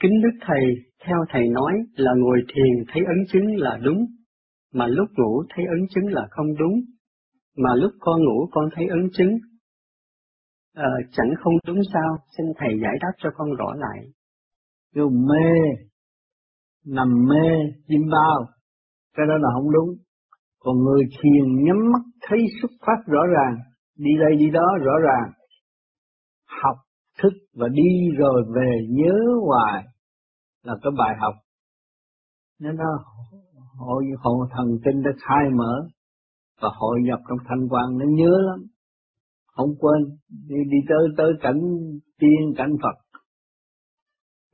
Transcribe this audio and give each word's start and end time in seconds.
Kính 0.00 0.22
Đức 0.22 0.38
Thầy, 0.40 0.64
theo 1.04 1.16
Thầy 1.28 1.48
nói 1.48 1.72
là 1.94 2.12
ngồi 2.16 2.38
thiền 2.54 2.84
thấy 2.92 3.02
ấn 3.06 3.26
chứng 3.32 3.56
là 3.56 3.78
đúng, 3.82 4.06
mà 4.74 4.86
lúc 4.86 5.08
ngủ 5.16 5.42
thấy 5.54 5.64
ấn 5.64 5.86
chứng 5.90 6.06
là 6.06 6.26
không 6.30 6.46
đúng, 6.58 6.80
mà 7.56 7.74
lúc 7.74 7.92
con 8.00 8.24
ngủ 8.24 8.48
con 8.50 8.68
thấy 8.74 8.86
ấn 8.90 9.08
chứng. 9.12 9.38
À, 10.74 10.88
chẳng 11.12 11.30
không 11.38 11.54
đúng 11.66 11.78
sao, 11.92 12.16
xin 12.36 12.46
Thầy 12.58 12.68
giải 12.82 12.94
đáp 13.00 13.12
cho 13.18 13.30
con 13.34 13.48
rõ 13.54 13.74
lại. 13.74 14.06
Kêu 14.94 15.10
mê, 15.10 15.50
nằm 16.86 17.08
mê, 17.28 17.48
chim 17.88 18.00
bao, 18.12 18.46
cái 19.16 19.26
đó 19.28 19.34
là 19.36 19.48
không 19.54 19.70
đúng. 19.72 19.96
Còn 20.60 20.76
người 20.76 21.04
thiền 21.10 21.64
nhắm 21.64 21.92
mắt 21.92 22.02
thấy 22.28 22.38
xuất 22.62 22.70
phát 22.86 23.06
rõ 23.06 23.20
ràng, 23.26 23.56
đi 23.98 24.10
đây 24.20 24.36
đi 24.38 24.50
đó 24.50 24.66
rõ 24.84 24.92
ràng. 24.98 25.32
Thức 27.22 27.32
và 27.54 27.68
đi 27.68 28.10
rồi 28.18 28.44
về 28.54 28.70
nhớ 28.88 29.14
hoài 29.46 29.84
là 30.62 30.74
cái 30.82 30.92
bài 30.98 31.16
học. 31.20 31.34
Nên 32.60 32.76
nó 32.76 32.84
hội, 33.78 34.04
hội 34.18 34.48
thần 34.50 34.66
kinh 34.84 35.02
đã 35.02 35.10
khai 35.26 35.50
mở 35.56 35.88
và 36.62 36.68
hội 36.72 37.00
nhập 37.02 37.18
trong 37.28 37.38
thanh 37.48 37.68
quan 37.68 37.98
nó 37.98 38.06
nhớ 38.08 38.32
lắm. 38.48 38.66
Không 39.46 39.70
quên, 39.78 40.02
đi, 40.48 40.56
đi 40.70 40.78
tới 40.88 41.08
tới 41.16 41.32
cảnh 41.40 41.60
tiên, 42.18 42.54
cảnh 42.56 42.76
Phật 42.82 43.10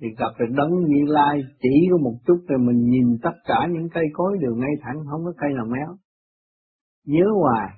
thì 0.00 0.06
gặp 0.18 0.32
được 0.38 0.54
đấng 0.56 0.70
như 0.88 1.04
lai 1.06 1.40
chỉ 1.62 1.88
có 1.90 1.96
một 1.98 2.18
chút 2.26 2.44
rồi 2.48 2.58
mình 2.58 2.90
nhìn 2.90 3.18
tất 3.22 3.36
cả 3.44 3.66
những 3.70 3.88
cây 3.94 4.04
cối 4.12 4.38
đều 4.40 4.54
ngay 4.54 4.74
thẳng 4.82 4.96
không 5.10 5.24
có 5.24 5.32
cây 5.36 5.50
nào 5.54 5.66
méo 5.66 5.96
nhớ 7.06 7.24
hoài 7.40 7.68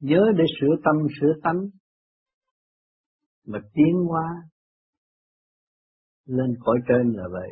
nhớ 0.00 0.32
để 0.36 0.44
sửa 0.60 0.74
tâm 0.84 0.96
sửa 1.20 1.32
tánh 1.42 1.60
mà 3.48 3.58
tiến 3.74 3.94
hóa 4.08 4.28
lên 6.26 6.50
cõi 6.60 6.78
trên 6.88 7.12
là 7.12 7.24
vậy 7.32 7.50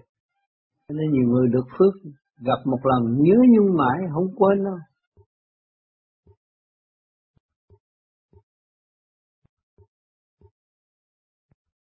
cho 0.88 0.94
nên 0.98 1.10
nhiều 1.12 1.28
người 1.28 1.48
được 1.48 1.66
phước 1.78 1.94
gặp 2.38 2.60
một 2.64 2.80
lần 2.82 3.02
nhớ 3.22 3.36
nhung 3.54 3.76
mãi 3.76 3.98
không 4.14 4.28
quên 4.36 4.64
đâu 4.64 4.78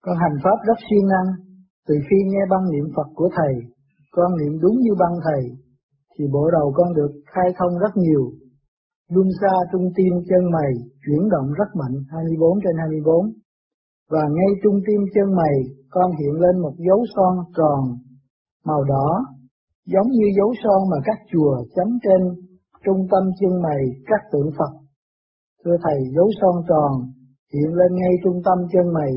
con 0.01 0.15
hành 0.17 0.37
pháp 0.43 0.57
rất 0.67 0.77
siêng 0.89 1.07
năng 1.07 1.47
từ 1.87 1.95
khi 2.09 2.17
nghe 2.25 2.43
băng 2.49 2.65
niệm 2.71 2.85
Phật 2.95 3.09
của 3.15 3.29
Thầy, 3.37 3.53
con 4.11 4.31
niệm 4.39 4.53
đúng 4.61 4.77
như 4.83 4.93
băng 4.99 5.15
Thầy, 5.25 5.43
thì 6.13 6.23
bộ 6.33 6.51
đầu 6.51 6.73
con 6.77 6.93
được 6.93 7.11
khai 7.33 7.49
thông 7.57 7.79
rất 7.79 7.93
nhiều. 7.95 8.23
Luân 9.13 9.27
xa 9.41 9.53
trung 9.71 9.85
tim 9.95 10.13
chân 10.29 10.43
mày 10.55 10.71
chuyển 11.03 11.29
động 11.29 11.47
rất 11.59 11.69
mạnh 11.79 11.95
24 12.11 12.59
trên 12.63 12.75
24. 12.77 13.46
Và 14.09 14.23
ngay 14.35 14.51
trung 14.63 14.79
tim 14.87 15.01
chân 15.13 15.35
mày 15.35 15.55
con 15.89 16.11
hiện 16.19 16.33
lên 16.43 16.61
một 16.61 16.73
dấu 16.77 17.05
son 17.15 17.33
tròn 17.57 17.79
màu 18.65 18.83
đỏ, 18.83 19.07
giống 19.85 20.07
như 20.11 20.25
dấu 20.37 20.53
son 20.63 20.89
mà 20.91 20.97
các 21.05 21.17
chùa 21.31 21.55
chấm 21.75 21.87
trên 22.03 22.21
trung 22.85 23.07
tâm 23.11 23.23
chân 23.39 23.61
mày 23.61 23.81
các 24.05 24.21
tượng 24.31 24.51
Phật. 24.57 24.73
Thưa 25.65 25.77
Thầy, 25.83 25.99
dấu 26.15 26.29
son 26.41 26.55
tròn 26.69 26.91
hiện 27.53 27.73
lên 27.73 27.91
ngay 27.95 28.13
trung 28.23 28.41
tâm 28.45 28.57
chân 28.73 28.93
mày. 28.93 29.11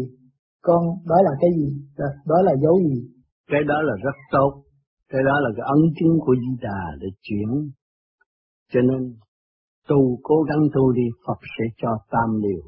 Con 0.63 0.83
đó 1.07 1.17
là 1.23 1.31
cái 1.41 1.51
gì? 1.57 1.69
À, 1.97 2.11
đó 2.27 2.37
là 2.43 2.53
dấu 2.63 2.75
gì? 2.89 3.09
Cái 3.51 3.61
đó 3.69 3.83
là 3.83 3.95
rất 4.05 4.17
tốt. 4.33 4.63
Cái 5.09 5.23
đó 5.27 5.41
là 5.41 5.51
cái 5.57 5.67
ấn 5.67 5.83
chứng 6.01 6.19
của 6.21 6.35
di 6.35 6.57
đà 6.63 6.81
để 7.01 7.09
chuyển. 7.23 7.71
Cho 8.73 8.81
nên 8.81 9.15
tu 9.89 10.19
cố 10.23 10.43
gắng 10.43 10.63
tu 10.75 10.93
đi 10.93 11.07
Phật 11.27 11.39
sẽ 11.59 11.65
cho 11.83 11.89
tam 12.11 12.41
điều 12.43 12.63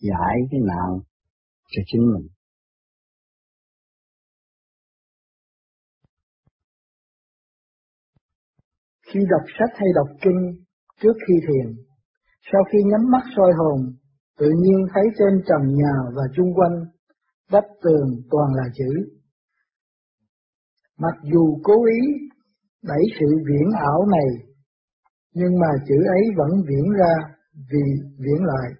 giải 0.00 0.36
cái 0.50 0.60
nạn 0.60 1.00
cho 1.70 1.82
chính 1.86 2.12
mình 2.12 2.28
khi 9.12 9.20
đọc 9.30 9.42
sách 9.58 9.70
hay 9.76 9.88
đọc 9.94 10.16
kinh 10.22 10.64
trước 11.00 11.16
khi 11.28 11.34
thiền 11.46 11.84
sau 12.52 12.62
khi 12.72 12.78
nhắm 12.90 13.00
mắt 13.10 13.22
soi 13.36 13.52
hồn 13.58 13.96
tự 14.38 14.50
nhiên 14.62 14.86
thấy 14.94 15.04
trên 15.18 15.42
trần 15.48 15.74
nhà 15.74 15.94
và 16.16 16.22
chung 16.36 16.54
quanh 16.54 16.84
vách 17.50 17.70
tường 17.82 18.08
toàn 18.30 18.54
là 18.54 18.64
chữ. 18.74 18.90
Mặc 20.98 21.14
dù 21.32 21.60
cố 21.62 21.74
ý 21.84 22.00
đẩy 22.82 23.02
sự 23.20 23.26
viễn 23.48 23.70
ảo 23.78 24.06
này, 24.06 24.46
nhưng 25.34 25.58
mà 25.60 25.68
chữ 25.88 25.94
ấy 26.08 26.22
vẫn 26.36 26.50
viễn 26.68 26.92
ra 26.98 27.14
vì 27.54 27.84
viễn 28.18 28.44
lại. 28.44 28.70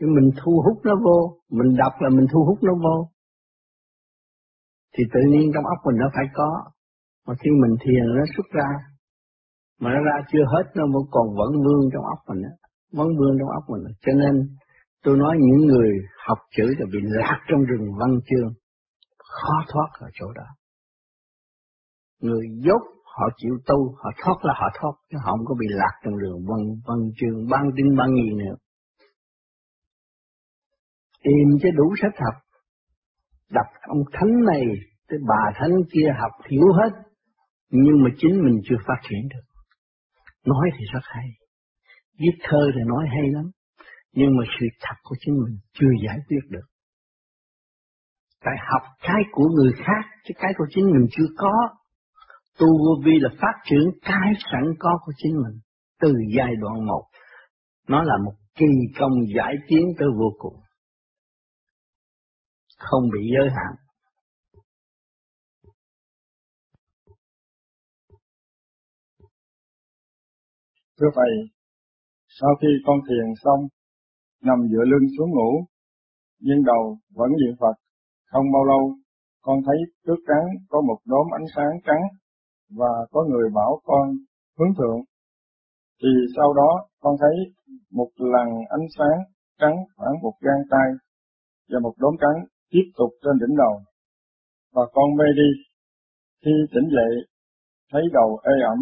Chứ 0.00 0.06
mình 0.16 0.30
thu 0.38 0.62
hút 0.64 0.78
nó 0.84 0.94
vô, 1.04 1.18
mình 1.50 1.76
đọc 1.76 1.92
là 2.00 2.08
mình 2.08 2.26
thu 2.32 2.44
hút 2.44 2.58
nó 2.62 2.74
vô. 2.84 2.96
Thì 4.94 5.04
tự 5.14 5.20
nhiên 5.30 5.50
trong 5.54 5.64
óc 5.64 5.78
mình 5.86 5.96
nó 6.02 6.08
phải 6.14 6.26
có. 6.34 6.50
Mà 7.26 7.34
khi 7.40 7.50
mình 7.62 7.76
thiền 7.82 8.04
nó 8.16 8.24
xuất 8.36 8.46
ra, 8.58 8.68
mà 9.80 9.90
nó 9.94 10.00
ra 10.08 10.16
chưa 10.32 10.44
hết 10.54 10.64
nó 10.74 10.84
vẫn 10.94 11.04
còn 11.10 11.26
vẫn 11.38 11.50
vương 11.64 11.90
trong 11.92 12.04
óc 12.04 12.18
mình 12.28 12.42
vẫn 12.92 13.08
vương 13.18 13.34
trong 13.38 13.48
óc 13.48 13.64
mình. 13.68 13.82
Cho 14.04 14.12
nên 14.12 14.34
Tôi 15.04 15.16
nói 15.16 15.36
những 15.40 15.66
người 15.66 15.90
học 16.26 16.38
chữ 16.56 16.64
là 16.78 16.86
bị 16.92 16.98
lạc 17.02 17.40
trong 17.48 17.60
rừng 17.64 17.86
văn 17.98 18.10
chương, 18.26 18.52
khó 19.18 19.54
thoát 19.72 19.88
ở 20.00 20.08
chỗ 20.12 20.32
đó. 20.32 20.46
Người 22.20 22.46
dốt 22.64 22.82
họ 23.04 23.28
chịu 23.36 23.54
tu, 23.66 23.94
họ 23.96 24.10
thoát 24.24 24.36
là 24.42 24.54
họ 24.56 24.68
thoát, 24.80 24.92
chứ 25.10 25.18
họ 25.24 25.30
không 25.30 25.46
có 25.46 25.54
bị 25.60 25.66
lạc 25.70 25.92
trong 26.04 26.16
rừng 26.16 26.38
văn, 26.48 26.60
văn 26.86 26.98
chương, 27.20 27.48
ban 27.50 27.70
tin 27.76 27.96
ban 27.96 28.08
gì 28.14 28.30
nữa. 28.38 28.54
Tìm 31.22 31.48
cho 31.62 31.68
đủ 31.76 31.94
sách 32.02 32.14
học, 32.24 32.42
đọc 33.50 33.66
ông 33.82 34.02
thánh 34.12 34.44
này, 34.52 34.64
tới 35.08 35.18
bà 35.28 35.52
thánh 35.54 35.72
kia 35.92 36.08
học 36.20 36.32
hiểu 36.50 36.72
hết, 36.72 36.90
nhưng 37.70 38.02
mà 38.04 38.10
chính 38.18 38.44
mình 38.44 38.60
chưa 38.64 38.76
phát 38.86 39.00
triển 39.10 39.28
được. 39.28 39.46
Nói 40.44 40.70
thì 40.78 40.84
rất 40.92 41.04
hay, 41.04 41.28
viết 42.18 42.38
thơ 42.42 42.70
thì 42.74 42.80
nói 42.86 43.04
hay 43.08 43.30
lắm, 43.32 43.50
nhưng 44.12 44.36
mà 44.36 44.44
sự 44.60 44.66
thật 44.80 44.94
của 45.02 45.16
chính 45.20 45.34
mình 45.34 45.58
chưa 45.72 45.90
giải 46.06 46.18
quyết 46.28 46.44
được. 46.48 46.66
Tại 48.44 48.54
học 48.72 48.82
cái 49.02 49.22
của 49.32 49.48
người 49.48 49.72
khác, 49.84 50.04
chứ 50.24 50.34
cái 50.38 50.52
của 50.58 50.66
chính 50.70 50.84
mình 50.84 51.06
chưa 51.10 51.26
có. 51.38 51.52
Tu 52.58 52.66
vô 52.66 53.02
vi 53.04 53.12
là 53.20 53.30
phát 53.40 53.54
triển 53.64 53.80
cái 54.02 54.32
sẵn 54.52 54.62
có 54.78 54.98
của 55.04 55.12
chính 55.16 55.34
mình, 55.36 55.60
từ 56.00 56.12
giai 56.36 56.52
đoạn 56.60 56.86
một. 56.86 57.04
Nó 57.88 58.02
là 58.02 58.14
một 58.24 58.32
kỳ 58.54 58.66
công 58.98 59.12
giải 59.36 59.54
tiến 59.68 59.86
tới 59.98 60.08
vô 60.18 60.32
cùng. 60.38 60.54
Không 62.78 63.02
bị 63.12 63.20
giới 63.34 63.48
hạn. 63.56 63.74
Thưa 71.00 71.10
Thầy, 71.14 71.32
sau 72.28 72.50
khi 72.60 72.68
con 72.86 72.98
thiền 73.08 73.34
xong, 73.44 73.60
nằm 74.42 74.58
dựa 74.70 74.84
lưng 74.84 75.08
xuống 75.18 75.30
ngủ, 75.30 75.66
nhưng 76.40 76.64
đầu 76.64 76.98
vẫn 77.14 77.30
niệm 77.30 77.54
Phật. 77.60 77.74
Không 78.32 78.44
bao 78.52 78.64
lâu, 78.64 78.94
con 79.40 79.58
thấy 79.66 79.76
trước 80.06 80.20
trắng 80.28 80.46
có 80.68 80.80
một 80.80 80.98
đốm 81.04 81.26
ánh 81.32 81.46
sáng 81.56 81.72
trắng, 81.86 82.02
và 82.70 83.06
có 83.10 83.24
người 83.30 83.50
bảo 83.54 83.80
con 83.84 84.08
hướng 84.58 84.74
thượng. 84.78 85.00
Thì 86.02 86.08
sau 86.36 86.54
đó, 86.54 86.88
con 87.00 87.16
thấy 87.20 87.36
một 87.90 88.10
lần 88.16 88.48
ánh 88.68 88.86
sáng 88.98 89.18
trắng 89.60 89.76
khoảng 89.96 90.14
một 90.22 90.32
gang 90.40 90.62
tay, 90.70 90.88
và 91.70 91.78
một 91.82 91.94
đốm 91.98 92.14
trắng 92.20 92.44
tiếp 92.70 92.86
tục 92.98 93.10
trên 93.22 93.34
đỉnh 93.42 93.56
đầu. 93.56 93.74
Và 94.74 94.82
con 94.94 95.16
mê 95.18 95.28
đi. 95.40 95.50
Khi 96.44 96.50
tỉnh 96.72 96.88
dậy, 96.96 97.12
thấy 97.92 98.02
đầu 98.12 98.40
ê 98.54 98.56
ẩm, 98.72 98.80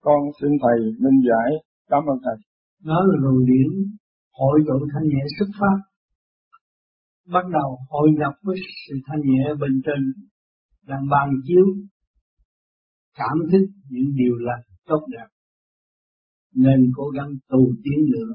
con 0.00 0.20
xin 0.40 0.50
Thầy 0.62 0.78
minh 1.02 1.20
giải, 1.28 1.50
cảm 1.90 2.02
ơn 2.12 2.18
Thầy. 2.24 2.36
Đó 2.84 2.98
là 3.08 3.14
luồng 3.22 3.46
điển 3.46 3.70
hội 4.40 4.60
tụ 4.68 4.86
thanh 4.92 5.06
nhẹ 5.08 5.24
xuất 5.38 5.50
phát 5.60 5.90
bắt 7.32 7.44
đầu 7.52 7.78
hội 7.88 8.08
nhập 8.18 8.32
với 8.42 8.56
sự 8.88 8.94
thanh 9.06 9.20
nhẹ 9.20 9.44
bình 9.60 9.80
trên 9.84 10.12
đang 10.86 11.08
bàn 11.10 11.28
chiếu 11.46 11.64
cảm 13.14 13.36
thức 13.52 13.66
những 13.90 14.14
điều 14.14 14.34
lành 14.36 14.62
tốt 14.86 15.06
đẹp 15.10 15.26
nên 16.54 16.90
cố 16.96 17.04
gắng 17.16 17.30
tu 17.48 17.58
tiến 17.84 17.98
nữa 18.12 18.34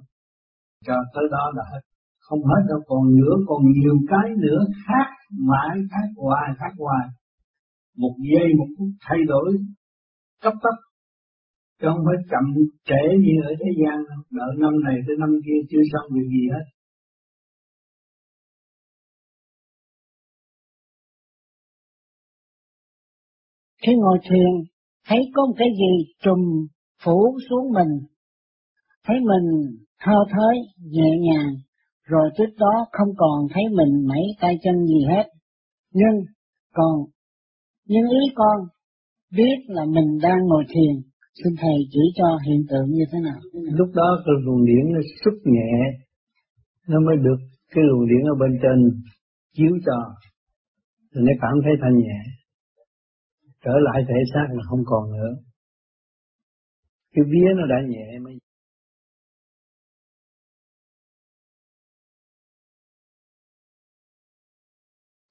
cho 0.86 0.94
tới 1.14 1.24
đó 1.32 1.52
là 1.56 1.64
hết 1.72 1.82
không 2.28 2.44
hết 2.44 2.62
đâu, 2.70 2.80
còn 2.88 3.16
nữa 3.20 3.36
còn 3.48 3.62
nhiều 3.72 3.98
cái 4.08 4.30
nữa 4.38 4.62
khác, 4.88 5.08
mãi 5.32 5.78
khác 5.92 6.08
hoài 6.18 6.50
khác 6.60 6.74
hoài. 6.78 7.08
Một 7.98 8.16
giây, 8.32 8.48
một 8.58 8.68
phút 8.78 8.88
thay 9.02 9.20
đổi 9.28 9.58
cấp 10.42 10.54
tốc. 10.64 10.76
Chứ 11.82 11.88
không 11.92 12.06
phải 12.06 12.16
chậm 12.32 12.46
trễ 12.86 13.18
như 13.26 13.36
ở 13.44 13.54
thế 13.60 13.72
gian 13.82 13.98
đợi 14.32 14.52
năm 14.58 14.74
này 14.84 14.96
tới 15.08 15.16
năm 15.20 15.30
kia 15.46 15.60
chưa 15.70 15.82
xong 15.92 16.12
việc 16.14 16.28
gì 16.30 16.44
hết. 16.54 16.66
Khi 23.88 23.94
ngồi 23.96 24.18
thiền, 24.30 24.52
thấy 25.08 25.20
có 25.34 25.46
một 25.46 25.54
cái 25.58 25.68
gì 25.80 26.14
trùm 26.24 26.68
phủ 27.04 27.38
xuống 27.50 27.74
mình? 27.74 28.08
Thấy 29.04 29.16
mình 29.20 29.78
thơ 30.00 30.16
thới 30.32 30.56
nhẹ 30.80 31.10
nhàng 31.22 31.56
rồi 32.08 32.30
trước 32.38 32.54
đó 32.58 32.86
không 32.92 33.10
còn 33.18 33.48
thấy 33.54 33.64
mình 33.72 34.08
mấy 34.08 34.24
tay 34.42 34.58
chân 34.64 34.86
gì 34.86 35.06
hết 35.10 35.24
nhưng 35.94 36.26
Còn 36.74 36.96
nhưng 37.88 38.06
ý 38.10 38.34
con 38.36 38.58
biết 39.36 39.58
là 39.68 39.86
mình 39.86 40.20
đang 40.22 40.40
ngồi 40.48 40.64
thiền, 40.70 40.94
xin 41.44 41.54
thầy 41.62 41.78
chỉ 41.92 42.00
cho 42.16 42.40
hiện 42.48 42.62
tượng 42.70 42.88
như 42.90 43.04
thế 43.12 43.20
nào? 43.24 43.40
Lúc 43.54 43.90
đó 43.96 44.08
cái 44.26 44.36
luồng 44.46 44.66
điển 44.66 44.94
nó 44.94 45.00
xuất 45.24 45.36
nhẹ, 45.44 45.72
nó 46.88 47.00
mới 47.00 47.16
được 47.18 47.40
cái 47.70 47.84
luồng 47.88 48.08
điển 48.10 48.24
ở 48.34 48.36
bên 48.40 48.60
trên 48.64 48.78
chiếu 49.54 49.72
cho, 49.86 49.98
thì 51.12 51.22
nó 51.28 51.34
cảm 51.42 51.56
thấy 51.64 51.74
thanh 51.82 51.98
nhẹ. 51.98 52.20
Trở 53.64 53.72
lại 53.86 54.04
thể 54.08 54.20
xác 54.34 54.48
là 54.56 54.64
không 54.70 54.84
còn 54.86 55.12
nữa. 55.12 55.32
Cái 57.14 57.26
vía 57.32 57.50
nó 57.58 57.66
đã 57.70 57.76
nhẹ 57.90 58.20
mới 58.20 58.34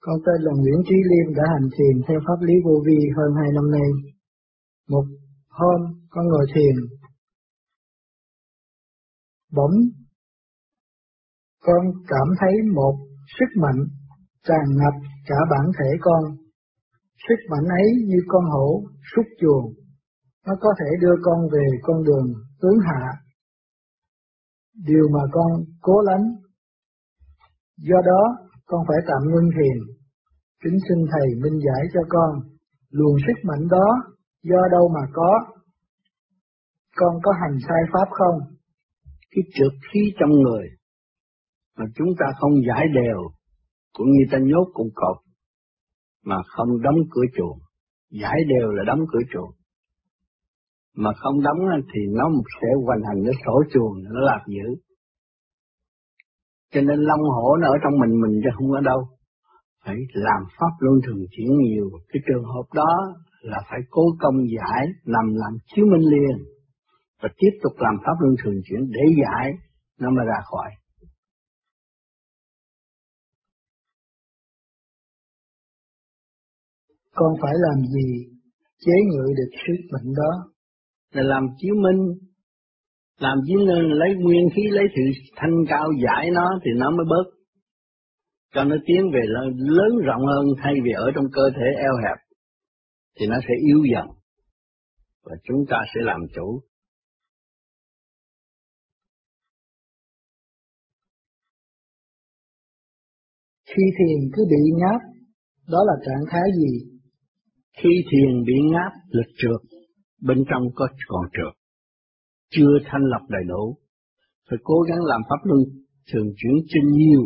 Con 0.07 0.17
tên 0.27 0.39
là 0.47 0.53
Nguyễn 0.57 0.81
Trí 0.89 0.97
Liêm 1.11 1.35
đã 1.39 1.45
hành 1.55 1.69
thiền 1.75 1.95
theo 2.07 2.19
pháp 2.27 2.39
lý 2.47 2.55
vô 2.65 2.75
vi 2.87 2.99
hơn 3.17 3.31
hai 3.39 3.49
năm 3.57 3.71
nay. 3.71 3.89
Một 4.89 5.05
hôm, 5.49 5.81
con 6.11 6.25
ngồi 6.29 6.47
thiền. 6.55 6.77
Bỗng, 9.57 9.77
con 11.67 11.83
cảm 12.09 12.29
thấy 12.41 12.55
một 12.75 12.95
sức 13.39 13.61
mạnh 13.63 13.81
tràn 14.47 14.65
ngập 14.79 14.95
cả 15.29 15.37
bản 15.51 15.67
thể 15.79 15.91
con. 16.01 16.23
Sức 17.29 17.41
mạnh 17.51 17.65
ấy 17.65 17.89
như 18.07 18.19
con 18.29 18.45
hổ 18.45 18.83
xúc 19.15 19.25
chuồng, 19.41 19.67
nó 20.47 20.53
có 20.61 20.71
thể 20.81 20.87
đưa 21.01 21.15
con 21.23 21.39
về 21.53 21.67
con 21.83 22.05
đường 22.05 22.27
tướng 22.61 22.79
hạ. 22.87 23.03
Điều 24.87 25.09
mà 25.13 25.21
con 25.33 25.51
cố 25.81 26.01
lánh. 26.01 26.25
Do 27.77 27.97
đó, 28.05 28.23
con 28.67 28.81
phải 28.89 28.99
tạm 29.09 29.23
ngưng 29.31 29.51
thiền 29.57 29.79
Kính 30.65 30.79
xin 30.89 30.99
Thầy 31.13 31.29
minh 31.43 31.61
giải 31.67 31.83
cho 31.95 32.01
con, 32.09 32.31
luồng 32.91 33.17
sức 33.27 33.39
mạnh 33.49 33.69
đó 33.71 33.87
do 34.43 34.61
đâu 34.73 34.89
mà 34.95 35.01
có? 35.13 35.31
Con 36.97 37.15
có 37.23 37.33
hành 37.33 37.59
sai 37.69 37.83
pháp 37.93 38.09
không? 38.11 38.39
Cái 39.31 39.43
trượt 39.55 39.73
khí 39.93 40.01
trong 40.21 40.31
người 40.31 40.67
mà 41.79 41.85
chúng 41.95 42.09
ta 42.19 42.27
không 42.39 42.53
giải 42.69 42.87
đều, 42.95 43.19
cũng 43.93 44.07
như 44.11 44.25
ta 44.33 44.39
nhốt 44.39 44.67
cùng 44.75 44.89
cột 44.95 45.17
mà 46.25 46.37
không 46.47 46.83
đóng 46.83 46.99
cửa 47.11 47.27
chuồng. 47.37 47.59
Giải 48.11 48.39
đều 48.49 48.71
là 48.71 48.83
đóng 48.87 49.01
cửa 49.13 49.25
chuồng. 49.33 49.51
Mà 50.97 51.11
không 51.17 51.43
đóng 51.43 51.59
thì 51.95 52.01
nó 52.13 52.25
sẽ 52.61 52.69
hoành 52.85 53.03
hành 53.09 53.23
nó 53.25 53.33
sổ 53.47 53.63
chuồng, 53.73 54.03
nó 54.05 54.21
lạc 54.21 54.45
dữ. 54.47 54.75
Cho 56.75 56.81
nên 56.81 56.99
long 57.01 57.21
hổ 57.21 57.57
nó 57.57 57.69
ở 57.69 57.77
trong 57.83 57.95
mình 58.01 58.21
mình 58.23 58.41
chứ 58.43 58.51
không 58.57 58.73
ở 58.73 58.81
đâu. 58.81 59.01
Phải 59.85 59.97
làm 60.13 60.43
pháp 60.59 60.73
luân 60.79 60.97
thường 61.07 61.23
chuyển 61.31 61.49
nhiều. 61.59 61.91
Cái 62.09 62.21
trường 62.27 62.45
hợp 62.45 62.67
đó 62.75 62.93
là 63.41 63.59
phải 63.71 63.81
cố 63.91 64.03
công 64.19 64.37
giải 64.57 64.87
nằm 65.05 65.35
làm 65.35 65.53
chiếu 65.67 65.87
minh 65.93 66.11
liền. 66.13 66.37
Và 67.23 67.29
tiếp 67.37 67.51
tục 67.63 67.73
làm 67.79 67.95
pháp 68.05 68.17
luân 68.21 68.35
thường 68.45 68.55
chuyển 68.65 68.81
để 68.91 69.05
giải 69.23 69.53
nó 70.01 70.11
mới 70.11 70.25
ra 70.27 70.41
khỏi. 70.45 70.71
Con 77.15 77.33
phải 77.43 77.53
làm 77.55 77.85
gì? 77.87 78.09
Chế 78.79 78.93
ngự 79.11 79.27
được 79.37 79.51
sức 79.67 79.81
bệnh 79.93 80.13
đó. 80.15 80.53
Là 81.13 81.23
làm 81.23 81.47
chiếu 81.59 81.75
minh 81.75 82.15
làm 83.19 83.39
chiếu 83.47 83.59
minh 83.59 83.93
lấy 83.93 84.15
nguyên 84.15 84.49
khí 84.57 84.63
lấy 84.71 84.85
sự 84.97 85.03
thanh 85.37 85.65
cao 85.69 85.89
giải 86.05 86.31
nó 86.31 86.51
thì 86.65 86.71
nó 86.77 86.91
mới 86.91 87.07
bớt 87.11 87.31
cho 88.55 88.65
nó 88.65 88.77
tiến 88.87 89.11
về 89.13 89.21
lớn 89.57 89.99
rộng 90.05 90.27
hơn 90.27 90.47
thay 90.63 90.75
vì 90.85 90.91
ở 90.93 91.11
trong 91.15 91.25
cơ 91.33 91.43
thể 91.57 91.67
eo 91.77 91.93
hẹp 92.05 92.19
thì 93.19 93.27
nó 93.27 93.37
sẽ 93.49 93.55
yếu 93.69 93.85
dần 93.93 94.07
và 95.25 95.37
chúng 95.45 95.65
ta 95.71 95.77
sẽ 95.95 96.01
làm 96.05 96.21
chủ. 96.35 96.61
Khi 103.67 103.83
thiền 103.99 104.31
cứ 104.33 104.45
bị 104.51 104.73
ngáp, 104.81 105.01
đó 105.69 105.79
là 105.87 105.93
trạng 106.07 106.25
thái 106.31 106.43
gì? 106.57 107.01
Khi 107.77 107.89
thiền 108.11 108.45
bị 108.47 108.55
ngáp 108.73 108.93
là 109.09 109.23
trượt, 109.37 109.81
bên 110.21 110.45
trong 110.51 110.63
có 110.75 110.89
còn 111.07 111.25
trượt, 111.33 111.64
chưa 112.57 112.79
thanh 112.85 113.05
lập 113.13 113.27
đầy 113.29 113.43
đủ. 113.49 113.79
Phải 114.51 114.59
cố 114.65 114.81
gắng 114.89 114.99
làm 115.05 115.21
pháp 115.29 115.41
luân 115.45 115.61
thường 116.13 116.27
chuyển 116.37 116.55
trên 116.69 116.85
nhiều 116.93 117.23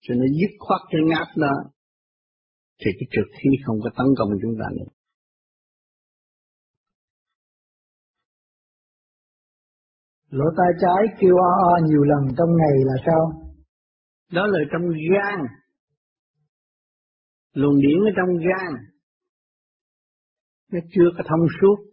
cho 0.00 0.14
nó 0.14 0.24
dứt 0.38 0.52
khoát 0.58 0.80
cái 0.90 1.00
ngáp 1.08 1.28
đó 1.36 1.54
thì 2.80 2.90
cái 2.98 3.06
trượt 3.10 3.26
khí 3.32 3.50
không 3.66 3.76
có 3.84 3.90
tấn 3.96 4.06
công 4.18 4.28
chúng 4.42 4.54
ta 4.60 4.66
nữa. 4.78 4.90
Lỗ 10.30 10.44
tai 10.56 10.70
trái 10.80 11.16
kêu 11.20 11.36
o 11.36 11.50
o 11.70 11.86
nhiều 11.86 12.02
lần 12.02 12.34
trong 12.38 12.48
ngày 12.56 12.76
là 12.84 12.94
sao? 13.06 13.52
Đó 14.32 14.46
là 14.46 14.58
trong 14.72 14.82
gan. 14.88 15.46
Luồng 17.52 17.80
điển 17.80 17.98
ở 17.98 18.12
trong 18.16 18.36
gan. 18.36 18.72
Nó 20.72 20.78
chưa 20.90 21.08
có 21.16 21.24
thông 21.28 21.46
suốt. 21.60 21.87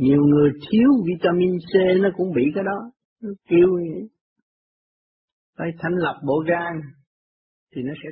Nhiều 0.00 0.22
người 0.30 0.50
thiếu 0.60 0.90
vitamin 1.06 1.52
C 1.70 1.72
nó 2.02 2.08
cũng 2.16 2.32
bị 2.36 2.42
cái 2.54 2.64
đó. 2.64 2.78
Nó 3.22 3.30
kêu 3.48 3.68
vậy 3.74 4.08
phải 5.58 5.68
thanh 5.78 5.92
lập 5.92 6.20
bộ 6.26 6.44
gan 6.48 6.80
thì 7.74 7.82
nó 7.82 7.92
sẽ 8.02 8.08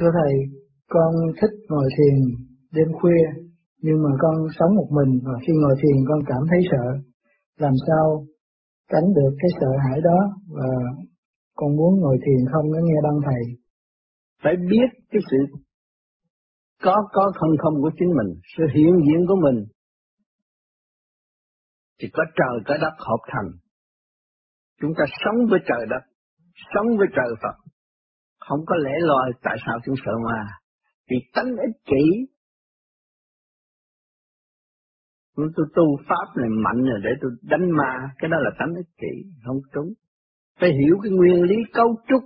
Thưa 0.00 0.10
Thầy, 0.18 0.34
con 0.88 1.14
thích 1.40 1.54
ngồi 1.68 1.88
thiền 1.98 2.14
đêm 2.72 2.88
khuya, 3.00 3.24
nhưng 3.78 4.02
mà 4.02 4.10
con 4.18 4.34
sống 4.58 4.74
một 4.76 4.88
mình 4.90 5.20
và 5.24 5.32
khi 5.46 5.52
ngồi 5.62 5.74
thiền 5.82 6.04
con 6.08 6.20
cảm 6.26 6.42
thấy 6.50 6.60
sợ. 6.70 6.86
Làm 7.58 7.72
sao 7.86 8.26
tránh 8.90 9.14
được 9.16 9.36
cái 9.38 9.50
sợ 9.60 9.70
hãi 9.84 10.00
đó 10.00 10.18
và 10.48 10.68
con 11.54 11.76
muốn 11.76 12.00
ngồi 12.00 12.18
thiền 12.26 12.52
không 12.52 12.72
nó 12.72 12.78
nghe 12.84 12.98
băng 13.02 13.20
Thầy. 13.24 13.55
Phải 14.42 14.56
biết 14.70 14.88
cái 15.10 15.22
sự 15.30 15.36
có 16.82 16.94
có 17.12 17.32
không 17.34 17.56
không 17.58 17.74
của 17.82 17.90
chính 17.98 18.08
mình, 18.08 18.40
sự 18.56 18.64
hiện 18.74 18.94
diện 19.06 19.26
của 19.28 19.36
mình 19.44 19.66
thì 22.00 22.08
có 22.12 22.24
trời 22.36 22.56
có 22.66 22.74
đất 22.80 22.94
hợp 22.98 23.20
thành. 23.32 23.50
Chúng 24.80 24.92
ta 24.98 25.04
sống 25.24 25.46
với 25.50 25.60
trời 25.68 25.86
đất, 25.90 26.02
sống 26.74 26.86
với 26.98 27.06
trời 27.16 27.34
Phật. 27.42 27.70
Không 28.38 28.60
có 28.66 28.76
lẽ 28.76 28.92
loi 29.00 29.32
tại 29.42 29.56
sao 29.66 29.78
chúng 29.84 29.94
sợ 30.04 30.12
ma. 30.24 30.44
Vì 31.10 31.16
tánh 31.34 31.46
ích 31.66 31.76
kỷ. 31.84 32.26
Tôi 35.36 35.66
tu 35.74 35.96
pháp 36.08 36.40
này 36.40 36.48
mạnh 36.48 36.84
rồi 36.84 37.00
để 37.04 37.10
tôi 37.20 37.30
đánh 37.42 37.70
ma, 37.70 38.10
cái 38.18 38.30
đó 38.30 38.36
là 38.40 38.50
tánh 38.58 38.74
ích 38.74 38.96
kỷ, 38.98 39.30
không 39.46 39.60
trúng. 39.72 39.92
Phải 40.60 40.70
hiểu 40.70 40.96
cái 41.02 41.12
nguyên 41.12 41.42
lý 41.42 41.56
cấu 41.72 41.96
trúc 42.08 42.22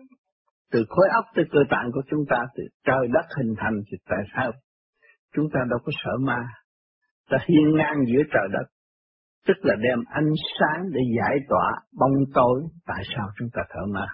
từ 0.73 0.85
khối 0.89 1.09
óc 1.15 1.25
tới 1.35 1.45
cơ 1.51 1.59
tạng 1.71 1.91
của 1.93 2.03
chúng 2.11 2.25
ta, 2.31 2.47
từ 2.57 2.63
trời 2.87 3.09
đất 3.13 3.27
hình 3.39 3.55
thành 3.59 3.77
thì 3.91 3.97
tại 4.09 4.25
sao 4.37 4.53
chúng 5.35 5.47
ta 5.53 5.61
đâu 5.71 5.79
có 5.85 5.93
sợ 6.05 6.13
ma. 6.21 6.41
Ta 7.31 7.39
hiên 7.49 7.77
ngang 7.77 7.99
giữa 8.07 8.23
trời 8.33 8.49
đất, 8.53 8.67
tức 9.47 9.57
là 9.63 9.75
đem 9.75 9.99
ánh 10.09 10.33
sáng 10.59 10.91
để 10.93 11.01
giải 11.19 11.37
tỏa 11.49 11.69
bóng 11.99 12.17
tối 12.35 12.63
tại 12.87 13.03
sao 13.17 13.29
chúng 13.39 13.49
ta 13.53 13.63
thở 13.71 13.81
ma. 13.95 14.07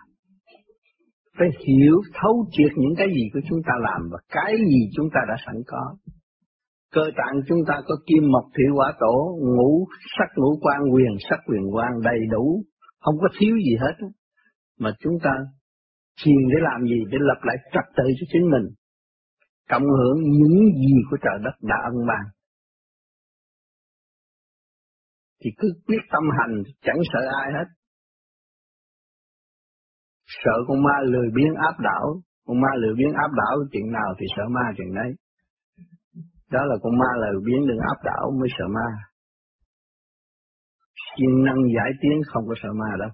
Phải 1.39 1.49
hiểu 1.67 1.97
thấu 2.23 2.47
triệt 2.51 2.73
những 2.77 2.95
cái 2.97 3.09
gì 3.09 3.25
của 3.33 3.41
chúng 3.49 3.59
ta 3.67 3.73
làm 3.81 4.09
và 4.13 4.19
cái 4.29 4.53
gì 4.57 4.81
chúng 4.97 5.09
ta 5.15 5.21
đã 5.29 5.37
sẵn 5.47 5.57
có. 5.67 5.97
Cơ 6.93 7.11
tạng 7.17 7.41
chúng 7.49 7.59
ta 7.69 7.75
có 7.87 7.95
kim 8.07 8.23
mộc 8.33 8.45
thủy 8.55 8.65
hỏa 8.75 8.93
tổ, 9.01 9.39
ngũ 9.41 9.87
sắc 10.19 10.29
ngũ 10.37 10.59
quan 10.61 10.81
quyền 10.93 11.13
sắc 11.31 11.39
quyền 11.47 11.75
quan 11.75 11.93
đầy 12.05 12.19
đủ, 12.31 12.63
không 13.01 13.15
có 13.21 13.29
thiếu 13.39 13.57
gì 13.57 13.77
hết. 13.81 14.07
Mà 14.79 14.91
chúng 15.01 15.19
ta 15.23 15.31
thiền 16.21 16.41
để 16.51 16.59
làm 16.69 16.81
gì? 16.91 16.99
Để 17.11 17.19
lập 17.21 17.41
lại 17.43 17.57
trật 17.73 17.87
tự 17.97 18.05
cho 18.19 18.27
chính 18.33 18.51
mình. 18.51 18.67
Cộng 19.71 19.89
hưởng 19.99 20.19
những 20.39 20.59
gì 20.83 20.95
của 21.11 21.17
trời 21.25 21.39
đất 21.45 21.57
đã 21.61 21.77
ân 21.91 22.07
ban. 22.09 22.25
thì 25.41 25.51
cứ 25.59 25.69
quyết 25.87 26.03
tâm 26.13 26.23
hành, 26.39 26.63
chẳng 26.83 27.01
sợ 27.13 27.21
ai 27.43 27.49
hết 27.57 27.69
sợ 30.27 30.57
con 30.69 30.83
ma 30.83 30.97
lười 31.05 31.29
biến 31.37 31.55
áp 31.69 31.77
đảo 31.81 32.21
con 32.47 32.61
ma 32.61 32.69
lười 32.81 32.95
biến 32.99 33.13
áp 33.13 33.31
đảo, 33.41 33.57
chuyện 33.73 33.93
nào 33.93 34.15
thì 34.19 34.27
sợ 34.37 34.43
ma 34.51 34.61
chuyện 34.77 34.95
đấy 34.95 35.11
đó 36.51 36.65
là 36.65 36.77
con 36.83 36.99
ma 36.99 37.11
lười 37.21 37.41
biến 37.47 37.67
đừng 37.69 37.79
áp 37.79 37.99
đảo 38.05 38.31
mới 38.41 38.49
sợ 38.59 38.65
ma 38.69 38.89
siêng 41.17 41.45
năng 41.45 41.61
giải 41.77 41.91
tiến 42.01 42.21
không 42.27 42.45
có 42.49 42.55
sợ 42.63 42.69
ma 42.73 42.91
đâu 42.99 43.11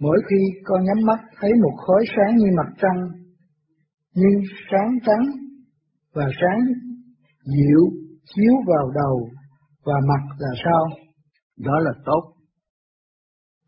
Mỗi 0.00 0.18
khi 0.30 0.36
con 0.64 0.84
nhắm 0.84 1.06
mắt 1.06 1.18
thấy 1.40 1.50
một 1.62 1.76
khối 1.76 2.04
sáng 2.16 2.36
như 2.36 2.46
mặt 2.56 2.72
trăng, 2.78 3.26
nhưng 4.14 4.40
sáng 4.70 4.90
trắng 5.06 5.24
và 6.12 6.28
sáng 6.40 6.60
dịu 7.44 7.80
chiếu 8.24 8.52
vào 8.66 8.90
đầu 8.94 9.28
và 9.84 9.94
mặt 10.08 10.34
là 10.38 10.48
sao? 10.64 10.84
Đó 11.58 11.80
là 11.80 11.90
tốt. 12.04 12.32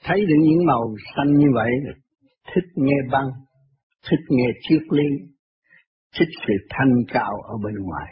Thấy 0.05 0.21
được 0.21 0.37
những 0.41 0.67
màu 0.67 0.95
xanh 1.17 1.39
như 1.39 1.47
vậy, 1.55 1.71
thích 2.55 2.65
nghe 2.75 2.97
băng, 3.13 3.29
thích 4.11 4.25
nghe 4.29 4.47
triết 4.69 4.83
lý, 4.91 5.09
thích 6.19 6.29
sự 6.47 6.55
thanh 6.71 6.93
cao 7.09 7.33
ở 7.49 7.55
bên 7.65 7.75
ngoài. 7.75 8.11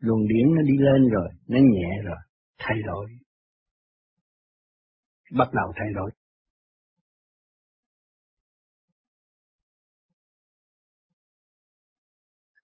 Luồng 0.00 0.28
điển 0.28 0.54
nó 0.54 0.62
đi 0.62 0.74
lên 0.78 1.08
rồi, 1.10 1.28
nó 1.48 1.58
nhẹ 1.58 2.02
rồi, 2.04 2.16
thay 2.58 2.76
đổi. 2.86 3.06
Bắt 5.38 5.48
đầu 5.52 5.72
thay 5.76 5.88
đổi. 5.94 6.10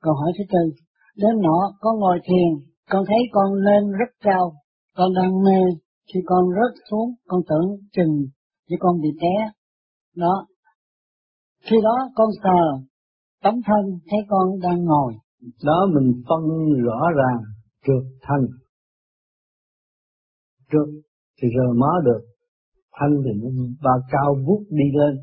Câu 0.02 0.14
hỏi 0.14 0.32
thứ 0.38 0.44
tư, 0.52 0.82
đến 1.16 1.40
nọ 1.42 1.58
con 1.80 1.98
ngồi 1.98 2.18
thiền, 2.24 2.70
con 2.90 3.04
thấy 3.06 3.18
con 3.32 3.54
lên 3.54 3.92
rất 3.98 4.10
cao, 4.20 4.52
con 4.94 5.14
đang 5.14 5.42
mê, 5.44 5.60
khi 6.14 6.20
con 6.26 6.44
rớt 6.48 6.84
xuống, 6.90 7.14
con 7.26 7.40
tưởng 7.48 7.76
chừng 7.92 8.14
như 8.68 8.76
con 8.80 9.00
bị 9.00 9.08
té. 9.20 9.50
Đó. 10.16 10.46
Khi 11.64 11.76
đó 11.82 11.96
con 12.14 12.28
sờ, 12.42 12.86
tấm 13.42 13.54
thân 13.66 13.98
thấy 14.10 14.20
con 14.28 14.60
đang 14.62 14.84
ngồi. 14.84 15.14
Đó 15.64 15.86
mình 15.94 16.22
phân 16.28 16.42
rõ 16.82 17.00
ràng 17.16 17.42
trượt 17.86 18.20
thân. 18.22 18.40
Trượt 20.72 20.88
thì 21.42 21.48
rờ 21.56 21.72
mó 21.72 22.00
được, 22.04 22.20
thân 23.00 23.10
thì 23.24 23.30
nó 23.42 23.48
và 23.80 23.90
cao 24.10 24.36
vút 24.46 24.60
đi 24.70 24.84
lên. 24.98 25.16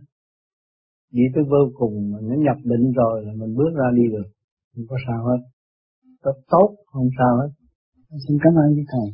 vì 1.12 1.24
tới 1.36 1.44
vô 1.44 1.72
cùng 1.75 2.12
mà 2.12 2.20
nó 2.22 2.36
nhập 2.36 2.58
định 2.63 2.91
rồi 2.91 3.25
là 3.25 3.34
mình 3.38 3.55
bước 3.55 3.72
ra 3.75 3.86
đi 3.96 4.03
được, 4.12 4.35
không 4.75 4.86
có 4.89 4.98
sao 5.08 5.20
hết. 5.27 5.41
Tốt, 6.24 6.36
tốt 6.48 6.70
không 6.86 7.10
sao 7.17 7.34
hết. 7.41 7.51
Xin 8.27 8.38
cảm 8.44 8.53
ơn 8.53 8.70
thầy. 8.91 9.08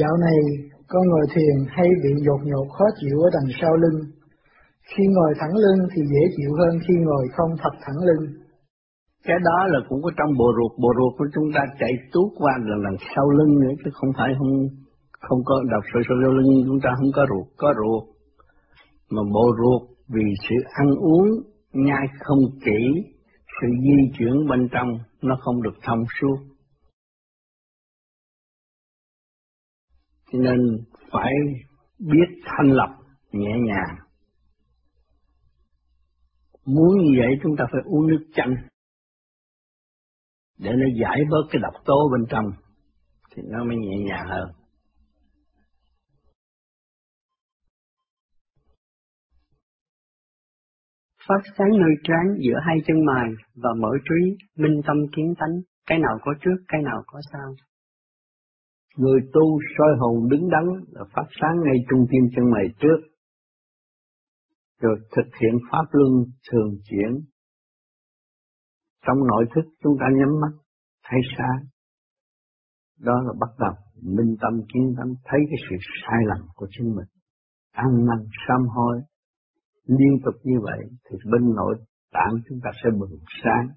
Dạo 0.00 0.16
này 0.26 0.38
con 0.88 1.02
ngồi 1.08 1.26
thiền 1.34 1.56
hay 1.76 1.88
bị 2.02 2.10
dột 2.26 2.40
nhột 2.44 2.68
khó 2.78 2.84
chịu 3.00 3.16
ở 3.26 3.28
đằng 3.36 3.50
sau 3.60 3.72
lưng. 3.76 3.98
Khi 4.90 5.02
ngồi 5.14 5.32
thẳng 5.40 5.56
lưng 5.64 5.88
thì 5.92 6.02
dễ 6.12 6.22
chịu 6.36 6.50
hơn 6.60 6.78
khi 6.88 6.94
ngồi 7.06 7.24
không 7.36 7.50
thật 7.62 7.74
thẳng 7.84 8.00
lưng. 8.08 8.24
Cái 9.26 9.36
đó 9.44 9.58
là 9.72 9.78
cũng 9.88 10.02
có 10.02 10.10
trong 10.18 10.30
bộ 10.38 10.48
ruột, 10.56 10.72
bộ 10.82 10.90
ruột 10.98 11.12
của 11.18 11.28
chúng 11.34 11.48
ta 11.54 11.60
chạy 11.80 11.92
tuốt 12.12 12.28
qua 12.38 12.52
là 12.68 12.76
đằng 12.84 12.98
sau 13.14 13.30
lưng 13.30 13.52
nữa, 13.60 13.74
chứ 13.84 13.90
không 13.94 14.10
phải 14.18 14.30
không 14.38 14.52
không 15.20 15.40
có 15.44 15.54
đọc 15.72 15.84
sợi 15.92 16.02
sau 16.08 16.16
lưng 16.16 16.64
chúng 16.66 16.80
ta 16.84 16.90
không 16.98 17.12
có 17.16 17.22
ruột, 17.30 17.46
có 17.56 17.74
ruột. 17.78 18.13
Mà 19.14 19.22
bộ 19.32 19.44
ruột 19.58 19.98
vì 20.08 20.22
sự 20.48 20.54
ăn 20.64 20.88
uống, 21.00 21.28
nhai 21.72 22.06
không 22.20 22.38
kỹ, 22.64 23.12
sự 23.60 23.68
di 23.80 24.18
chuyển 24.18 24.46
bên 24.50 24.68
trong 24.72 24.98
nó 25.22 25.36
không 25.40 25.62
được 25.62 25.74
thông 25.82 26.04
suốt 26.20 26.54
cho 30.34 30.40
nên 30.40 30.58
phải 31.12 31.32
biết 31.98 32.42
thanh 32.44 32.70
lập 32.70 32.96
nhẹ 33.32 33.56
nhàng. 33.66 33.96
Muốn 36.66 36.98
như 36.98 37.18
vậy 37.18 37.38
chúng 37.42 37.56
ta 37.58 37.64
phải 37.72 37.80
uống 37.84 38.06
nước 38.06 38.26
chanh 38.34 38.54
để 40.58 40.70
nó 40.72 40.86
giải 41.00 41.18
bớt 41.30 41.48
cái 41.50 41.60
độc 41.62 41.74
tố 41.84 42.08
bên 42.12 42.26
trong 42.28 42.44
thì 43.34 43.42
nó 43.46 43.64
mới 43.64 43.76
nhẹ 43.76 43.96
nhàng 44.06 44.26
hơn. 44.28 44.63
Phát 51.28 51.42
sáng 51.58 51.70
nơi 51.70 51.94
trán 52.04 52.36
giữa 52.44 52.58
hai 52.66 52.76
chân 52.86 52.96
mày 53.06 53.28
và 53.54 53.70
mở 53.80 53.88
trí, 54.04 54.44
minh 54.56 54.80
tâm 54.86 54.96
kiến 55.16 55.34
tánh, 55.38 55.60
cái 55.86 55.98
nào 55.98 56.18
có 56.22 56.34
trước, 56.40 56.56
cái 56.68 56.82
nào 56.82 57.02
có 57.06 57.20
sau. 57.32 57.54
Người 58.96 59.20
tu 59.32 59.58
soi 59.78 59.92
hồn 59.98 60.28
đứng 60.28 60.50
đắn 60.50 60.64
là 60.88 61.04
phát 61.16 61.26
sáng 61.40 61.56
ngay 61.64 61.76
trung 61.90 62.06
tim 62.10 62.22
chân 62.36 62.50
mày 62.50 62.64
trước. 62.80 62.98
Rồi 64.80 64.96
thực 65.16 65.26
hiện 65.40 65.58
pháp 65.72 65.84
luân 65.92 66.12
thường 66.50 66.70
chuyển. 66.84 67.10
Trong 69.06 69.18
nội 69.26 69.44
thức 69.54 69.64
chúng 69.82 69.96
ta 70.00 70.06
nhắm 70.18 70.28
mắt, 70.40 70.52
thấy 71.04 71.20
sáng. 71.38 71.64
Đó 73.00 73.22
là 73.26 73.32
bắt 73.40 73.50
đầu 73.58 73.74
minh 74.02 74.36
tâm 74.40 74.52
kiến 74.74 74.94
tâm 74.98 75.14
thấy 75.24 75.40
cái 75.50 75.58
sự 75.70 75.76
sai 76.02 76.20
lầm 76.26 76.46
của 76.54 76.66
chính 76.70 76.96
mình. 76.96 77.08
Ăn 77.72 77.86
năn 78.06 78.26
sám 78.48 78.66
hối. 78.68 79.00
Liên 79.86 80.18
tục 80.24 80.34
như 80.42 80.60
vậy 80.62 80.78
thì 81.04 81.16
bên 81.32 81.54
nội 81.54 81.76
tạng 82.12 82.34
chúng 82.48 82.58
ta 82.64 82.70
sẽ 82.84 82.90
bừng 83.00 83.18
sáng, 83.42 83.68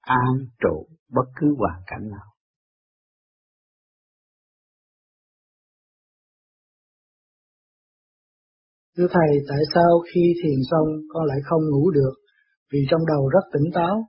an 0.00 0.34
trụ 0.60 0.86
bất 1.12 1.26
cứ 1.40 1.54
hoàn 1.58 1.82
cảnh 1.86 2.10
nào. 2.10 2.34
Thưa 8.96 9.06
Thầy, 9.10 9.38
tại 9.48 9.58
sao 9.74 10.00
khi 10.14 10.20
thiền 10.42 10.58
xong 10.70 10.88
con 11.08 11.24
lại 11.24 11.38
không 11.44 11.62
ngủ 11.70 11.90
được? 11.90 12.14
Vì 12.72 12.78
trong 12.90 13.00
đầu 13.06 13.28
rất 13.28 13.44
tỉnh 13.52 13.72
táo, 13.74 14.08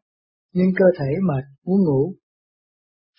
nhưng 0.54 0.68
cơ 0.75 0.86
thể 1.00 1.06
mệt, 1.28 1.44
muốn 1.66 1.84
ngủ. 1.86 2.16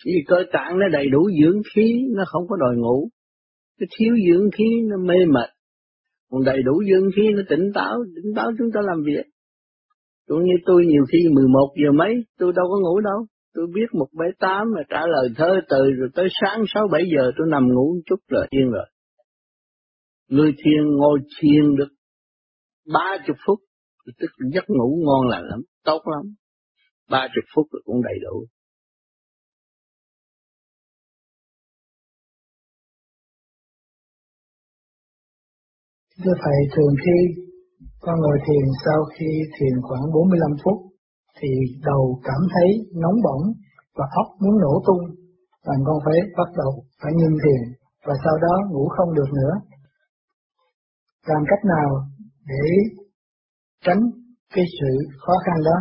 Vì 0.05 0.11
cơ 0.27 0.35
tạng 0.53 0.79
nó 0.79 0.87
đầy 0.91 1.09
đủ 1.09 1.29
dưỡng 1.41 1.61
khí, 1.75 2.07
nó 2.15 2.23
không 2.27 2.47
có 2.47 2.55
đòi 2.55 2.75
ngủ. 2.77 3.09
Cái 3.79 3.87
thiếu 3.97 4.13
dưỡng 4.27 4.51
khí 4.57 4.65
nó 4.89 4.97
mê 4.97 5.15
mệt. 5.29 5.49
Còn 6.29 6.43
đầy 6.43 6.63
đủ 6.65 6.81
dương 6.89 7.09
khí 7.15 7.21
nó 7.35 7.41
tỉnh 7.49 7.71
táo, 7.73 7.95
tỉnh 8.15 8.33
táo 8.35 8.51
chúng 8.57 8.67
ta 8.73 8.81
làm 8.83 9.03
việc. 9.05 9.25
Cũng 10.27 10.43
như 10.43 10.53
tôi 10.65 10.85
nhiều 10.85 11.03
khi 11.11 11.19
11 11.33 11.73
giờ 11.83 11.91
mấy, 11.91 12.13
tôi 12.39 12.53
đâu 12.55 12.65
có 12.69 12.79
ngủ 12.79 12.99
đâu. 12.99 13.25
Tôi 13.53 13.67
biết 13.75 13.87
một 13.93 14.07
bảy 14.13 14.29
tám 14.39 14.67
mà 14.75 14.81
trả 14.89 15.01
lời 15.07 15.29
thơ 15.35 15.61
từ 15.69 15.91
rồi 15.97 16.09
tới 16.15 16.27
sáng 16.41 16.63
6 16.73 16.87
7 16.91 17.03
giờ 17.15 17.31
tôi 17.37 17.47
nằm 17.51 17.67
ngủ 17.67 17.93
một 17.93 18.01
chút 18.05 18.19
rồi 18.27 18.47
yên 18.49 18.71
rồi. 18.71 18.85
Người 20.29 20.53
thiền 20.57 20.87
ngồi 20.97 21.19
thiền 21.39 21.75
được 21.75 21.89
ba 22.93 23.17
chục 23.27 23.35
phút, 23.45 23.59
tức 24.19 24.27
giấc 24.53 24.63
ngủ 24.67 25.03
ngon 25.05 25.27
lành 25.27 25.43
lắm, 25.43 25.59
tốt 25.83 26.01
lắm. 26.05 26.33
Ba 27.09 27.27
chục 27.35 27.43
phút 27.55 27.67
cũng 27.85 28.01
đầy 28.03 28.19
đủ. 28.21 28.45
Đức 36.25 36.37
Thầy, 36.43 36.59
thường 36.75 36.93
khi 37.03 37.17
con 37.99 38.15
ngồi 38.19 38.37
thiền 38.47 38.65
sau 38.85 38.99
khi 39.13 39.29
thiền 39.55 39.81
khoảng 39.81 40.05
45 40.13 40.51
phút, 40.63 40.77
thì 41.39 41.49
đầu 41.85 42.21
cảm 42.23 42.41
thấy 42.53 42.69
nóng 43.01 43.17
bỏng 43.25 43.43
và 43.97 44.05
óc 44.11 44.27
muốn 44.41 44.55
nổ 44.63 44.73
tung, 44.87 45.03
và 45.65 45.73
con 45.85 45.97
phải 46.05 46.17
bắt 46.37 46.49
đầu 46.57 46.71
phải 47.01 47.11
ngưng 47.13 47.37
thiền, 47.43 47.61
và 48.05 48.13
sau 48.23 48.35
đó 48.45 48.55
ngủ 48.71 48.87
không 48.97 49.13
được 49.13 49.29
nữa 49.33 49.53
làm 51.27 51.43
cách 51.49 51.63
nào 51.65 51.89
để 52.45 52.65
tránh 53.85 54.01
cái 54.53 54.65
sự 54.79 54.91
khó 55.19 55.33
khăn 55.45 55.57
đó? 55.65 55.77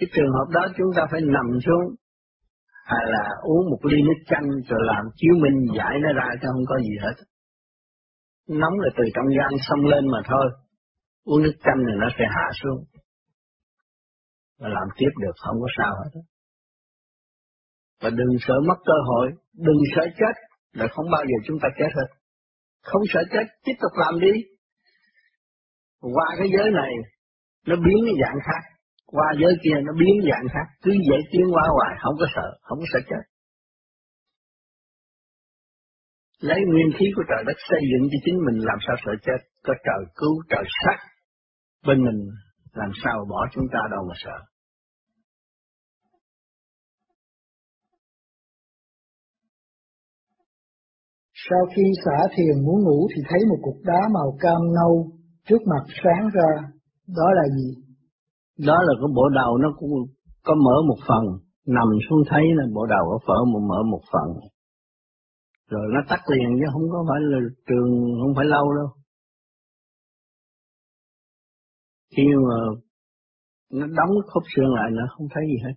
Cái 0.00 0.08
trường 0.14 0.32
hợp 0.32 0.48
đó 0.54 0.66
chúng 0.76 0.90
ta 0.96 1.02
phải 1.10 1.20
nằm 1.20 1.46
xuống 1.66 1.84
hay 2.84 3.04
là 3.06 3.24
uống 3.42 3.70
một 3.70 3.78
ly 3.82 3.98
nước 4.02 4.20
chanh 4.26 4.48
rồi 4.68 4.80
làm 4.86 5.04
chiếu 5.16 5.34
minh 5.42 5.66
giải 5.76 5.94
nó 6.02 6.12
ra 6.12 6.28
cho 6.42 6.48
không 6.52 6.66
có 6.68 6.76
gì 6.78 6.94
hết. 7.02 7.16
Nóng 8.48 8.76
là 8.84 8.90
từ 8.96 9.04
trong 9.14 9.26
gan 9.38 9.52
xông 9.68 9.84
lên 9.84 10.04
mà 10.12 10.18
thôi. 10.24 10.46
Uống 11.24 11.42
nước 11.42 11.56
chanh 11.64 11.80
thì 11.86 11.94
nó 12.00 12.08
sẽ 12.18 12.24
hạ 12.36 12.46
xuống. 12.62 12.84
Và 14.58 14.68
làm 14.68 14.88
tiếp 14.96 15.12
được 15.20 15.36
không 15.44 15.56
có 15.60 15.68
sao 15.78 15.92
hết. 16.00 16.20
Và 18.02 18.10
đừng 18.10 18.32
sợ 18.40 18.54
mất 18.68 18.78
cơ 18.84 18.98
hội, 19.08 19.26
đừng 19.66 19.80
sợ 19.96 20.04
chết, 20.18 20.34
là 20.72 20.86
không 20.94 21.06
bao 21.12 21.22
giờ 21.28 21.36
chúng 21.46 21.58
ta 21.62 21.68
chết 21.78 21.90
hết. 21.98 22.08
Không 22.82 23.02
sợ 23.12 23.20
chết, 23.32 23.44
tiếp 23.64 23.72
tục 23.82 23.92
làm 23.94 24.20
đi. 24.20 24.34
Qua 26.00 26.26
cái 26.38 26.48
giới 26.56 26.70
này, 26.70 26.92
nó 27.66 27.76
biến 27.76 27.98
cái 28.06 28.14
dạng 28.22 28.38
khác. 28.46 28.62
Qua 29.06 29.26
giới 29.40 29.52
kia 29.62 29.76
nó 29.86 29.92
biến 30.00 30.14
dạng 30.30 30.46
khác. 30.54 30.66
Cứ 30.82 30.92
dễ 31.10 31.18
tiến 31.32 31.44
qua 31.54 31.64
hoài, 31.76 31.96
không 32.02 32.14
có 32.20 32.26
sợ, 32.34 32.48
không 32.62 32.78
có 32.78 32.86
sợ 32.92 33.00
chết. 33.10 33.22
Lấy 36.40 36.60
nguyên 36.66 36.90
khí 36.98 37.06
của 37.16 37.22
trời 37.28 37.42
đất 37.46 37.58
xây 37.68 37.80
dựng 37.90 38.08
cho 38.10 38.18
chính 38.24 38.38
mình 38.46 38.58
làm 38.68 38.78
sao 38.86 38.96
sợ 39.04 39.12
chết. 39.26 39.40
Có 39.66 39.74
trời 39.86 40.02
cứu, 40.16 40.34
trời 40.50 40.64
sát. 40.80 40.98
Bên 41.86 42.04
mình 42.04 42.20
làm 42.72 42.90
sao 43.04 43.26
bỏ 43.30 43.46
chúng 43.52 43.66
ta 43.72 43.78
đâu 43.90 44.02
mà 44.08 44.14
sợ. 44.24 44.38
Sau 51.50 51.62
khi 51.76 51.82
xả 52.04 52.18
thiền 52.36 52.64
muốn 52.64 52.84
ngủ 52.84 53.08
thì 53.14 53.22
thấy 53.28 53.40
một 53.48 53.58
cục 53.62 53.76
đá 53.84 54.00
màu 54.14 54.36
cam 54.40 54.60
nâu 54.74 55.06
trước 55.48 55.62
mặt 55.66 55.84
sáng 56.02 56.28
ra. 56.34 56.68
Đó 57.16 57.28
là 57.34 57.42
gì? 57.56 57.70
Đó 58.66 58.76
là 58.86 58.92
cái 59.00 59.10
bộ 59.16 59.28
đầu 59.28 59.58
nó 59.58 59.68
cũng 59.78 59.90
có 60.44 60.54
mở 60.54 60.76
một 60.88 60.98
phần. 61.08 61.24
Nằm 61.66 61.88
xuống 62.10 62.22
thấy 62.30 62.42
là 62.56 62.64
bộ 62.74 62.86
đầu 62.86 63.04
có 63.10 63.18
phở 63.26 63.44
một 63.52 63.60
mở 63.68 63.82
một 63.90 64.00
phần. 64.12 64.50
Rồi 65.68 65.86
nó 65.94 66.00
tắt 66.08 66.20
liền 66.30 66.48
chứ 66.58 66.66
không 66.72 66.86
có 66.92 67.04
phải 67.08 67.20
là 67.20 67.38
trường, 67.66 67.90
không 68.20 68.32
phải 68.36 68.44
lâu 68.44 68.74
đâu. 68.74 68.88
khi 72.18 72.24
mà 72.48 72.58
nó 73.70 73.86
đóng 73.86 74.12
khớp 74.26 74.42
xương 74.56 74.74
lại 74.74 74.90
nó 74.92 75.02
không 75.16 75.26
thấy 75.34 75.44
gì 75.46 75.58
hết 75.64 75.74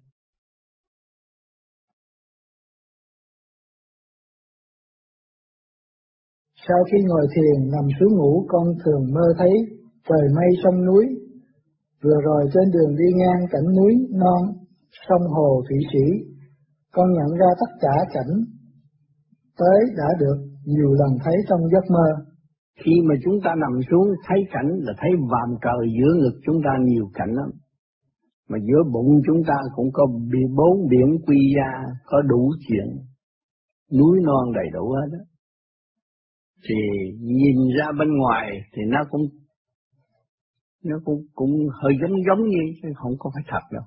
Sau 6.67 6.77
khi 6.91 6.98
ngồi 7.07 7.27
thiền 7.36 7.71
nằm 7.71 7.86
xuống 8.00 8.13
ngủ 8.17 8.45
con 8.48 8.65
thường 8.86 9.13
mơ 9.13 9.27
thấy 9.38 9.53
trời 10.10 10.25
mây 10.36 10.50
sông 10.63 10.86
núi. 10.86 11.05
Vừa 12.03 12.19
rồi 12.24 12.50
trên 12.53 12.71
đường 12.74 12.95
đi 12.98 13.05
ngang 13.15 13.43
cảnh 13.51 13.75
núi 13.77 13.93
non, 14.12 14.41
sông 15.10 15.21
hồ 15.21 15.63
thủy 15.69 15.77
sĩ, 15.93 16.05
con 16.91 17.13
nhận 17.13 17.38
ra 17.39 17.48
tất 17.60 17.71
cả 17.81 17.95
cảnh 18.13 18.33
tới 19.61 19.79
đã 19.99 20.09
được 20.19 20.37
nhiều 20.65 20.91
lần 20.99 21.11
thấy 21.23 21.35
trong 21.49 21.61
giấc 21.71 21.85
mơ. 21.95 22.07
Khi 22.83 22.91
mà 23.07 23.15
chúng 23.23 23.37
ta 23.43 23.51
nằm 23.55 23.73
xuống 23.91 24.07
thấy 24.27 24.39
cảnh 24.53 24.69
là 24.85 24.93
thấy 24.97 25.11
vàm 25.31 25.49
trời 25.61 25.83
giữa 25.97 26.13
ngực 26.21 26.35
chúng 26.45 26.59
ta 26.65 26.71
nhiều 26.81 27.05
cảnh 27.13 27.31
lắm. 27.39 27.49
Mà 28.49 28.57
giữa 28.67 28.83
bụng 28.93 29.11
chúng 29.27 29.41
ta 29.47 29.57
cũng 29.75 29.89
có 29.93 30.03
bị 30.31 30.39
bốn 30.57 30.87
biển 30.89 31.09
quy 31.27 31.39
gia, 31.55 31.71
có 32.05 32.21
đủ 32.21 32.51
chuyện. 32.67 32.87
Núi 33.99 34.19
non 34.23 34.53
đầy 34.55 34.65
đủ 34.73 34.91
hết 34.91 35.07
đó 35.17 35.23
thì 36.69 36.75
nhìn 37.19 37.55
ra 37.77 37.85
bên 37.99 38.17
ngoài 38.17 38.47
thì 38.73 38.81
nó 38.87 38.99
cũng 39.09 39.21
nó 40.83 40.95
cũng 41.05 41.21
cũng 41.33 41.51
hơi 41.81 41.93
giống 42.01 42.15
giống 42.27 42.47
như 42.47 42.63
chứ 42.81 42.89
không 42.95 43.11
có 43.19 43.31
phải 43.33 43.43
thật 43.47 43.65
đâu 43.71 43.83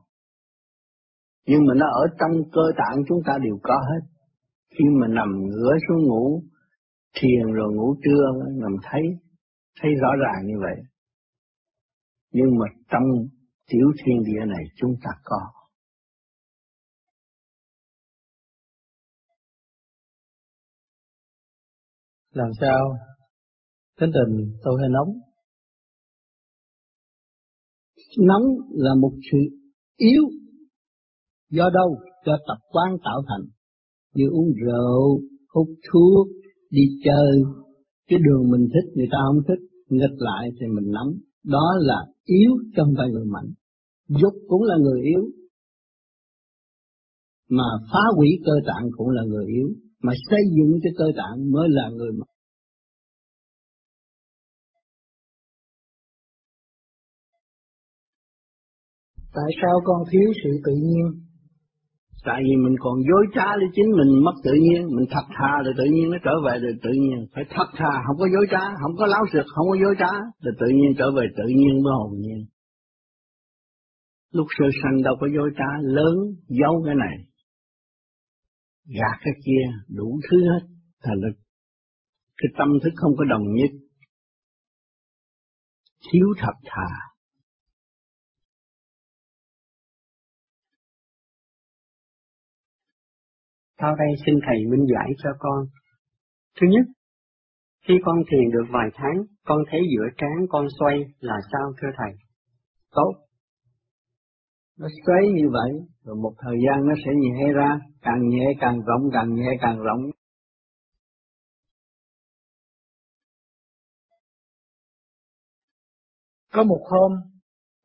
nhưng 1.46 1.66
mà 1.66 1.74
nó 1.74 1.86
ở 1.86 2.06
trong 2.20 2.50
cơ 2.52 2.62
tạng 2.76 3.04
chúng 3.08 3.18
ta 3.26 3.38
đều 3.42 3.58
có 3.62 3.74
hết 3.90 4.06
khi 4.78 4.84
mà 5.00 5.06
nằm 5.08 5.28
ngửa 5.46 5.72
xuống 5.88 6.02
ngủ 6.02 6.42
thiền 7.14 7.52
rồi 7.52 7.74
ngủ 7.74 7.96
trưa 8.04 8.50
nằm 8.60 8.72
thấy 8.82 9.02
thấy 9.80 9.90
rõ 10.02 10.08
ràng 10.22 10.46
như 10.46 10.54
vậy. 10.60 10.76
Nhưng 12.30 12.58
mà 12.58 12.66
trong 12.88 13.02
tiểu 13.66 13.92
thiên 14.04 14.22
địa 14.24 14.46
này 14.46 14.64
chúng 14.76 14.94
ta 15.02 15.10
có. 15.24 15.40
Làm 22.30 22.48
sao? 22.60 22.96
Tính 24.00 24.10
tình 24.14 24.58
tôi 24.62 24.80
hơi 24.80 24.88
nóng? 24.90 25.08
Nóng 28.18 28.42
là 28.70 28.90
một 29.00 29.12
sự 29.32 29.38
yếu 29.96 30.22
do 31.48 31.70
đâu? 31.74 31.96
Do 32.26 32.36
tập 32.46 32.58
quán 32.68 32.96
tạo 33.04 33.22
thành 33.28 33.53
như 34.14 34.25
uống 34.30 34.52
rượu, 34.64 35.21
hút 35.54 35.68
thuốc, 35.92 36.26
đi 36.71 36.83
chơi. 37.04 37.42
Cái 38.09 38.18
đường 38.18 38.50
mình 38.50 38.68
thích, 38.73 38.92
người 38.94 39.09
ta 39.12 39.18
không 39.26 39.42
thích, 39.49 39.62
nghịch 39.88 40.18
lại 40.18 40.49
thì 40.61 40.66
mình 40.66 40.92
nắm. 40.92 41.06
Đó 41.44 41.66
là 41.78 42.06
yếu 42.25 42.50
trong 42.76 42.88
tay 42.99 43.06
người 43.11 43.25
mạnh. 43.25 43.50
Dục 44.09 44.35
cũng 44.49 44.62
là 44.62 44.76
người 44.80 45.02
yếu. 45.02 45.23
Mà 47.49 47.64
phá 47.92 48.00
hủy 48.16 48.28
cơ 48.44 48.52
tạng 48.66 48.88
cũng 48.97 49.09
là 49.09 49.23
người 49.26 49.47
yếu. 49.47 49.68
Mà 50.02 50.12
xây 50.30 50.40
dựng 50.56 50.80
cái 50.83 50.92
cơ 50.97 51.04
tạng 51.16 51.50
mới 51.50 51.68
là 51.68 51.88
người 51.97 52.12
mạnh. 52.12 52.28
Tại 59.35 59.50
sao 59.62 59.80
con 59.85 60.02
thiếu 60.11 60.33
sự 60.44 60.50
tự 60.64 60.73
nhiên? 60.73 61.33
Tại 62.24 62.40
vì 62.46 62.56
mình 62.64 62.76
còn 62.78 62.96
dối 63.08 63.24
trá 63.34 63.46
với 63.60 63.68
chính 63.76 63.90
mình 63.98 64.24
mất 64.24 64.36
tự 64.44 64.52
nhiên, 64.64 64.80
mình 64.96 65.06
thật 65.10 65.26
thà 65.38 65.52
rồi 65.64 65.74
tự 65.78 65.84
nhiên 65.84 66.10
nó 66.10 66.18
trở 66.24 66.34
về 66.46 66.58
rồi 66.58 66.74
tự 66.82 66.90
nhiên. 67.02 67.18
Phải 67.34 67.44
thật 67.50 67.68
thà, 67.78 67.92
không 68.06 68.16
có 68.18 68.26
dối 68.34 68.46
trá, 68.50 68.64
không 68.82 68.96
có 68.98 69.06
láo 69.06 69.24
sực, 69.32 69.46
không 69.54 69.66
có 69.70 69.76
dối 69.82 69.94
trá, 69.98 70.12
rồi 70.42 70.54
tự 70.60 70.66
nhiên 70.76 70.90
trở 70.98 71.10
về 71.16 71.24
tự 71.36 71.46
nhiên 71.58 71.74
với 71.84 71.92
hồn 71.98 72.12
nhiên. 72.20 72.40
Lúc 74.32 74.46
sơ 74.58 74.64
sanh 74.82 75.02
đâu 75.02 75.14
có 75.20 75.26
dối 75.37 75.50
trá, 75.58 75.70
lớn 75.82 76.16
giấu 76.48 76.82
cái 76.87 76.94
này, 76.94 77.16
gạt 78.87 79.16
cái 79.24 79.34
kia, 79.44 79.64
đủ 79.88 80.20
thứ 80.30 80.38
hết. 80.50 80.66
Thành 81.04 81.20
lực 81.24 81.37
cái 82.37 82.48
tâm 82.58 82.68
thức 82.84 82.92
không 82.96 83.12
có 83.18 83.24
đồng 83.24 83.54
nhất, 83.54 83.70
thiếu 86.12 86.26
thật 86.38 86.56
thà. 86.64 87.13
Sau 93.85 93.94
đây 93.99 94.09
xin 94.27 94.35
Thầy 94.47 94.59
minh 94.70 94.87
giải 94.94 95.11
cho 95.23 95.31
con. 95.38 95.66
Thứ 96.61 96.66
nhất, 96.70 96.87
khi 97.88 97.94
con 98.05 98.16
thiền 98.31 98.51
được 98.51 98.66
vài 98.73 98.88
tháng, 98.94 99.16
con 99.47 99.59
thấy 99.70 99.81
giữa 99.92 100.09
trán 100.16 100.47
con 100.49 100.66
xoay 100.79 100.97
là 101.20 101.35
sao 101.53 101.73
thưa 101.83 101.88
Thầy? 101.99 102.12
Tốt. 102.90 103.12
Nó 104.79 104.87
xoay 105.07 105.23
như 105.35 105.49
vậy, 105.53 105.73
rồi 106.05 106.16
một 106.16 106.33
thời 106.38 106.57
gian 106.66 106.87
nó 106.88 106.94
sẽ 107.05 107.11
nhẹ 107.14 107.53
ra, 107.53 107.81
càng 108.03 108.29
nhẹ 108.29 108.47
càng 108.61 108.81
rộng, 108.81 109.11
càng 109.12 109.35
nhẹ 109.35 109.51
càng 109.61 109.79
rộng. 109.79 110.01
Có 116.53 116.64
một 116.64 116.81
hôm, 116.90 117.12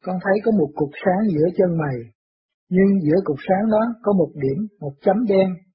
con 0.04 0.16
thấy 0.24 0.34
có 0.46 0.52
một 0.52 0.70
cục 0.76 0.90
sáng 1.06 1.30
giữa 1.30 1.48
chân 1.58 1.78
mày, 1.78 1.96
nhưng 2.70 3.02
giữa 3.04 3.22
cục 3.24 3.38
sáng 3.48 3.72
đó 3.72 3.82
có 4.04 4.14
một 4.14 4.32
điểm, 4.36 4.68
một 4.80 4.94
chấm 5.02 5.26
đen. 5.28 5.69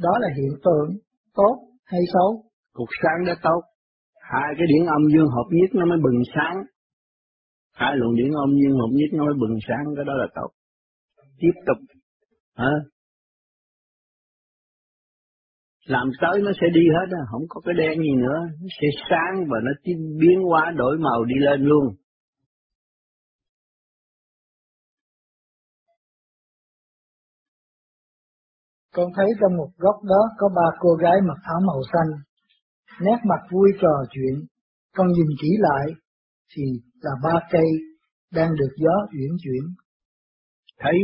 Đó 0.00 0.10
là 0.20 0.28
hiện 0.36 0.52
tượng 0.64 0.88
tốt 1.34 1.54
hay 1.84 2.00
xấu? 2.12 2.44
Cục 2.72 2.88
sáng 3.02 3.26
đã 3.26 3.34
tốt. 3.42 3.60
Hai 4.20 4.54
cái 4.58 4.66
điển 4.66 4.86
âm 4.86 5.02
dương 5.12 5.28
hợp 5.28 5.48
nhất 5.50 5.70
nó 5.74 5.86
mới 5.86 5.98
bừng 6.02 6.22
sáng. 6.34 6.56
Hai 7.72 7.96
luồng 7.96 8.16
điển 8.16 8.30
âm 8.44 8.50
dương 8.60 8.78
hợp 8.78 8.90
nhất 8.92 9.10
nó 9.12 9.24
mới 9.24 9.34
bừng 9.40 9.58
sáng, 9.68 9.84
cái 9.96 10.04
đó 10.04 10.12
là 10.14 10.26
tốt. 10.34 10.50
Tiếp 11.38 11.54
tục. 11.66 11.76
Hả? 12.56 12.72
Làm 15.86 16.10
tới 16.20 16.40
nó 16.42 16.50
sẽ 16.60 16.66
đi 16.74 16.80
hết 16.94 17.16
không 17.30 17.42
có 17.48 17.60
cái 17.64 17.74
đen 17.78 18.02
gì 18.02 18.12
nữa, 18.16 18.38
nó 18.60 18.68
sẽ 18.80 18.86
sáng 19.10 19.34
và 19.50 19.58
nó 19.62 19.72
biến 20.20 20.42
hóa 20.48 20.72
đổi 20.76 20.98
màu 20.98 21.24
đi 21.24 21.34
lên 21.38 21.60
luôn. 21.62 21.84
Con 28.98 29.08
thấy 29.16 29.26
trong 29.40 29.56
một 29.56 29.70
góc 29.76 29.96
đó 30.04 30.22
có 30.38 30.48
ba 30.56 30.76
cô 30.78 30.94
gái 30.94 31.16
mặc 31.28 31.38
áo 31.42 31.60
màu 31.66 31.80
xanh, 31.92 32.10
nét 33.00 33.18
mặt 33.30 33.42
vui 33.50 33.70
trò 33.80 33.94
chuyện. 34.10 34.34
Con 34.96 35.06
nhìn 35.06 35.26
kỹ 35.40 35.48
lại, 35.58 35.86
thì 36.52 36.62
là 37.00 37.10
ba 37.24 37.40
cây 37.50 37.68
đang 38.32 38.50
được 38.58 38.72
gió 38.76 38.94
uyển 39.18 39.30
chuyển. 39.42 39.62
Thấy 40.78 40.98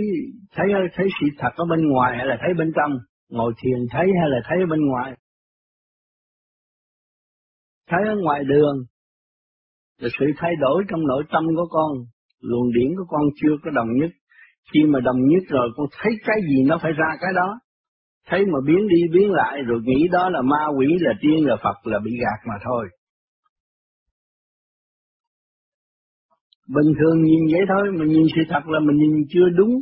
thấy 0.54 0.66
thấy 0.94 1.06
sự 1.20 1.26
thật 1.38 1.48
ở 1.56 1.64
bên 1.70 1.88
ngoài 1.88 2.16
hay 2.16 2.26
là 2.26 2.36
thấy 2.40 2.54
bên 2.58 2.72
trong? 2.76 2.92
Ngồi 3.28 3.52
thiền 3.62 3.78
thấy 3.90 4.06
hay 4.20 4.28
là 4.30 4.40
thấy 4.48 4.58
ở 4.60 4.66
bên 4.70 4.86
ngoài? 4.86 5.12
Thấy 7.88 8.00
ở 8.08 8.14
ngoài 8.22 8.44
đường 8.44 8.76
là 9.98 10.08
sự 10.18 10.26
thay 10.36 10.52
đổi 10.60 10.84
trong 10.88 11.06
nội 11.06 11.22
tâm 11.32 11.44
của 11.56 11.68
con, 11.70 11.90
luồng 12.40 12.72
điển 12.72 12.96
của 12.96 13.06
con 13.08 13.22
chưa 13.42 13.54
có 13.64 13.70
đồng 13.70 13.88
nhất. 14.00 14.10
Khi 14.72 14.80
mà 14.88 15.00
đồng 15.00 15.20
nhất 15.26 15.42
rồi 15.48 15.68
con 15.76 15.86
thấy 15.98 16.12
cái 16.26 16.36
gì 16.48 16.64
nó 16.66 16.78
phải 16.82 16.92
ra 16.92 17.16
cái 17.20 17.32
đó 17.36 17.60
thấy 18.26 18.40
mà 18.52 18.58
biến 18.66 18.88
đi 18.88 19.00
biến 19.12 19.30
lại 19.30 19.62
rồi 19.66 19.80
nghĩ 19.84 20.08
đó 20.12 20.28
là 20.28 20.42
ma 20.42 20.66
quỷ 20.78 20.86
là 21.00 21.12
tiên 21.20 21.46
là 21.46 21.56
Phật 21.62 21.86
là 21.86 21.98
bị 22.04 22.10
gạt 22.20 22.40
mà 22.48 22.54
thôi. 22.64 22.88
Bình 26.68 26.94
thường 26.98 27.22
nhìn 27.22 27.40
vậy 27.52 27.60
thôi, 27.68 27.88
mà 27.98 28.04
nhìn 28.04 28.26
sự 28.34 28.42
thật 28.48 28.62
là 28.66 28.80
mình 28.80 28.96
nhìn 28.96 29.26
chưa 29.28 29.48
đúng. 29.56 29.74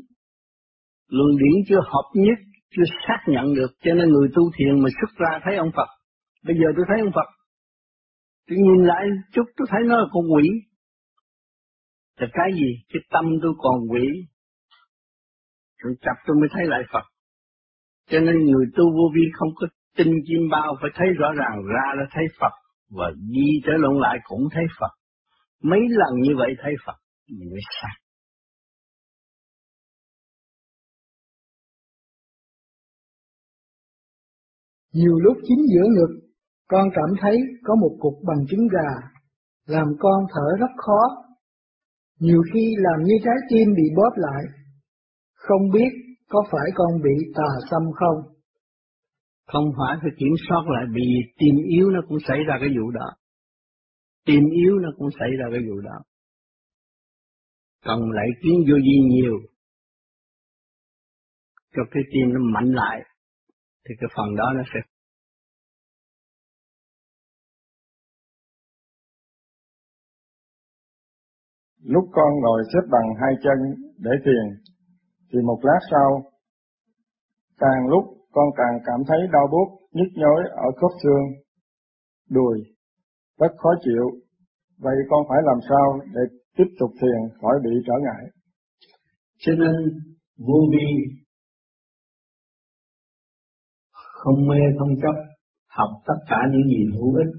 luận 1.09 1.31
điển 1.39 1.65
chưa 1.69 1.81
hợp 1.93 2.09
nhất, 2.15 2.39
chưa 2.71 2.83
xác 3.07 3.21
nhận 3.27 3.55
được, 3.55 3.71
cho 3.83 3.95
nên 3.95 4.09
người 4.09 4.29
tu 4.35 4.43
thiền 4.57 4.81
mà 4.83 4.89
xuất 5.01 5.19
ra 5.19 5.41
thấy 5.45 5.57
ông 5.57 5.71
Phật. 5.77 5.89
Bây 6.45 6.57
giờ 6.57 6.67
tôi 6.77 6.85
thấy 6.89 7.01
ông 7.01 7.13
Phật, 7.15 7.29
tôi 8.49 8.59
nhìn 8.59 8.87
lại 8.87 9.05
chút 9.33 9.45
tôi 9.57 9.67
thấy 9.71 9.81
nó 9.87 9.97
là 9.97 10.05
con 10.13 10.25
quỷ. 10.35 10.49
Là 12.19 12.29
cái 12.33 12.51
gì? 12.55 12.71
Cái 12.93 13.03
tâm 13.11 13.25
tôi 13.43 13.53
còn 13.59 13.79
quỷ. 13.91 14.07
Rồi 15.79 15.95
chập 16.01 16.17
tôi 16.27 16.37
mới 16.41 16.49
thấy 16.53 16.67
lại 16.67 16.83
Phật. 16.93 17.12
Cho 18.13 18.21
nên 18.21 18.37
người 18.45 18.67
tu 18.77 18.85
vô 18.97 19.07
vi 19.15 19.23
không 19.33 19.49
có 19.55 19.67
tin 19.97 20.09
chim 20.27 20.43
bao 20.51 20.77
phải 20.81 20.91
thấy 20.95 21.09
rõ 21.19 21.29
ràng 21.41 21.57
ra 21.75 21.87
là 21.97 22.05
thấy 22.15 22.25
Phật 22.41 22.55
và 22.97 23.11
đi 23.35 23.49
trở 23.65 23.73
lộn 23.79 24.01
lại 24.01 24.19
cũng 24.25 24.49
thấy 24.53 24.65
Phật. 24.81 24.93
Mấy 25.63 25.81
lần 25.91 26.21
như 26.23 26.33
vậy 26.37 26.51
thấy 26.63 26.73
Phật 26.87 26.97
mình 27.29 27.51
mới 27.51 27.61
sai. 27.81 27.95
Nhiều 34.93 35.19
lúc 35.19 35.37
chính 35.49 35.63
giữa 35.75 35.89
ngực, 35.97 36.21
con 36.69 36.89
cảm 36.95 37.11
thấy 37.21 37.37
có 37.65 37.75
một 37.75 37.97
cục 38.01 38.15
bằng 38.27 38.47
trứng 38.49 38.69
gà, 38.73 38.91
làm 39.67 39.87
con 39.99 40.25
thở 40.35 40.47
rất 40.61 40.73
khó. 40.77 41.01
Nhiều 42.19 42.43
khi 42.55 42.75
làm 42.79 43.03
như 43.05 43.15
trái 43.25 43.37
tim 43.51 43.69
bị 43.77 43.83
bóp 43.97 44.13
lại, 44.17 44.45
không 45.35 45.71
biết 45.73 46.12
có 46.33 46.41
phải 46.53 46.69
con 46.75 47.03
bị 47.05 47.17
tà 47.37 47.49
xâm 47.71 47.83
không? 48.01 48.19
Không 49.53 49.65
phải 49.79 49.97
phải 50.03 50.11
kiểm 50.19 50.35
soát 50.49 50.65
lại 50.75 50.85
vì 50.95 51.09
tim 51.39 51.55
yếu 51.69 51.91
nó 51.91 52.01
cũng 52.09 52.19
xảy 52.29 52.39
ra 52.49 52.55
cái 52.61 52.69
vụ 52.69 52.91
đó. 52.91 53.09
Tim 54.27 54.43
yếu 54.63 54.75
nó 54.79 54.89
cũng 54.99 55.09
xảy 55.21 55.31
ra 55.39 55.47
cái 55.53 55.61
vụ 55.69 55.81
đó. 55.81 55.99
cần 57.85 58.11
lại 58.11 58.27
kiến 58.43 58.57
vô 58.69 58.77
vi 58.87 58.97
nhiều 59.11 59.37
cho 61.75 61.83
cái 61.91 62.03
tim 62.13 62.33
nó 62.35 62.41
mạnh 62.55 62.73
lại 62.73 63.01
thì 63.85 63.95
cái 64.01 64.11
phần 64.17 64.37
đó 64.37 64.45
nó 64.57 64.63
sẽ 64.75 64.81
Lúc 71.85 72.05
con 72.13 72.31
ngồi 72.43 72.63
xếp 72.73 72.89
bằng 72.91 73.09
hai 73.21 73.35
chân 73.43 73.59
để 73.99 74.11
thiền, 74.25 74.72
thì 75.33 75.39
một 75.45 75.59
lát 75.63 75.81
sau, 75.91 76.23
càng 77.59 77.89
lúc 77.89 78.05
con 78.33 78.45
càng 78.57 78.79
cảm 78.87 79.01
thấy 79.09 79.19
đau 79.33 79.47
buốt, 79.53 79.89
nhức 79.93 80.09
nhối 80.15 80.43
ở 80.57 80.69
khớp 80.77 80.91
xương, 81.03 81.25
đùi, 82.31 82.59
rất 83.39 83.53
khó 83.59 83.71
chịu. 83.85 84.11
Vậy 84.79 84.95
con 85.11 85.25
phải 85.29 85.39
làm 85.45 85.59
sao 85.69 86.01
để 86.15 86.21
tiếp 86.57 86.75
tục 86.79 86.91
thiền 87.01 87.39
khỏi 87.41 87.55
bị 87.65 87.71
trở 87.87 87.93
ngại? 88.03 88.25
Cho 89.39 89.53
nên 89.53 90.01
vô 90.39 90.59
vi 90.73 90.87
không 93.93 94.49
mê 94.49 94.59
không 94.79 94.97
chấp 95.03 95.15
học 95.69 95.91
tất 96.07 96.15
cả 96.29 96.37
những 96.53 96.69
gì 96.69 96.97
hữu 96.97 97.15
ích 97.15 97.33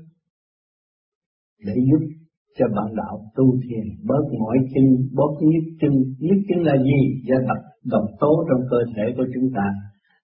để 1.60 1.74
giúp 1.92 2.23
cho 2.58 2.66
bạn 2.76 2.96
đạo 2.96 3.16
tu 3.36 3.46
thiền. 3.64 3.86
Bớt 4.10 4.24
mỏi 4.40 4.58
chân, 4.74 4.86
bớt 5.18 5.34
nhức 5.42 5.66
chân. 5.82 5.92
Nhức 6.20 6.40
chân 6.50 6.60
là 6.64 6.76
gì? 6.84 7.00
Do 7.28 7.36
độc 7.48 7.62
độc 7.94 8.06
tố 8.20 8.32
trong 8.50 8.62
cơ 8.72 8.78
thể 8.96 9.04
của 9.18 9.28
chúng 9.34 9.50
ta. 9.56 9.68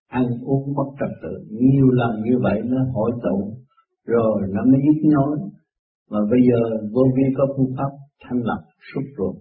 Ăn 0.07 0.25
uống 0.45 0.73
mất 0.75 0.89
trật 0.99 1.11
tự. 1.23 1.33
Nhiều 1.49 1.89
lần 1.89 2.11
như 2.25 2.35
vậy 2.41 2.61
nó 2.65 2.79
hội 2.93 3.11
tụ. 3.23 3.37
Rồi 4.05 4.41
nó 4.53 4.61
mới 4.65 4.79
nhức 4.85 4.99
nhối. 5.11 5.37
Mà 6.11 6.19
bây 6.31 6.39
giờ 6.49 6.59
vô 6.93 7.03
vi 7.15 7.23
có 7.37 7.43
phương 7.57 7.73
pháp 7.77 7.91
thanh 8.23 8.39
lọc 8.43 8.61
xúc 8.93 9.03
ruột. 9.17 9.35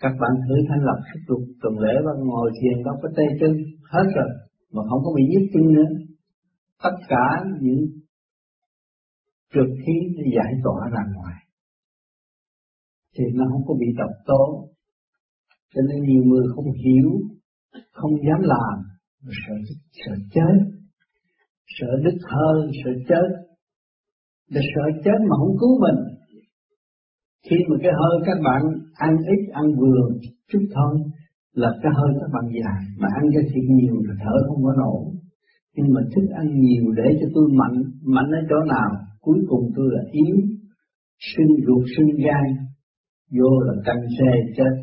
Các 0.00 0.12
bạn 0.20 0.32
thử 0.48 0.54
thanh 0.68 0.84
lọc 0.84 0.98
xúc 1.08 1.22
ruột. 1.28 1.42
Tuần 1.62 1.78
lễ 1.78 1.94
bạn 2.06 2.26
ngồi 2.26 2.50
thiền 2.62 2.84
đâu 2.84 2.94
có 3.02 3.08
tê 3.16 3.24
chân. 3.40 3.52
Hết 3.92 4.06
rồi. 4.16 4.30
Mà 4.72 4.82
không 4.88 5.00
có 5.04 5.12
bị 5.16 5.22
nhức 5.30 5.42
chân 5.52 5.72
nữa. 5.72 5.90
Tất 6.84 6.96
cả 7.08 7.44
những 7.60 7.80
trượt 9.54 9.70
khí 9.86 9.96
nó 10.16 10.22
giải 10.36 10.52
tỏa 10.64 10.80
ra 10.92 11.02
ngoài 11.14 11.33
thì 13.18 13.24
nó 13.34 13.44
không 13.52 13.62
có 13.66 13.74
bị 13.80 13.86
độc 13.96 14.10
tố. 14.26 14.68
Cho 15.74 15.82
nên 15.88 16.02
nhiều 16.02 16.22
người 16.24 16.46
không 16.54 16.72
hiểu, 16.72 17.10
không 17.92 18.12
dám 18.26 18.40
làm, 18.40 18.76
sợ 19.22 19.54
sợ 19.92 20.12
chết, 20.34 20.56
sợ 21.66 21.86
đứt 22.04 22.18
hơi, 22.32 22.70
sợ 22.84 22.90
chết. 23.08 23.28
Để 24.50 24.60
sợ 24.74 25.00
chết 25.04 25.18
mà 25.30 25.36
không 25.36 25.56
cứu 25.60 25.80
mình, 25.80 26.14
khi 27.50 27.56
mà 27.68 27.76
cái 27.82 27.92
hơi 28.00 28.16
các 28.26 28.38
bạn 28.44 28.62
ăn 28.94 29.16
ít, 29.16 29.52
ăn 29.52 29.64
vừa 29.80 30.00
chút 30.50 30.62
thôi, 30.74 31.00
là 31.52 31.70
cái 31.82 31.92
hơi 31.96 32.10
các 32.20 32.30
bạn 32.34 32.44
dài 32.52 32.82
mà 33.00 33.08
ăn 33.18 33.24
cho 33.34 33.40
thiệt 33.50 33.64
nhiều 33.68 33.94
là 34.06 34.14
thở 34.24 34.36
không 34.48 34.64
có 34.64 34.72
nổi. 34.78 35.14
Nhưng 35.76 35.86
mà 35.94 36.00
thức 36.14 36.26
ăn 36.34 36.46
nhiều 36.60 36.84
để 36.96 37.18
cho 37.20 37.26
tôi 37.34 37.48
mạnh 37.52 37.82
mạnh 38.02 38.30
ở 38.32 38.40
chỗ 38.50 38.56
nào? 38.68 38.90
Cuối 39.20 39.38
cùng 39.48 39.72
tôi 39.76 39.86
là 39.92 40.02
yếu, 40.12 40.36
sinh 41.36 41.52
ruột, 41.66 41.84
sinh 41.96 42.10
gan 42.24 42.73
vô 43.38 43.60
là 43.60 43.74
canh 43.84 44.02
xe 44.18 44.30
chết. 44.56 44.74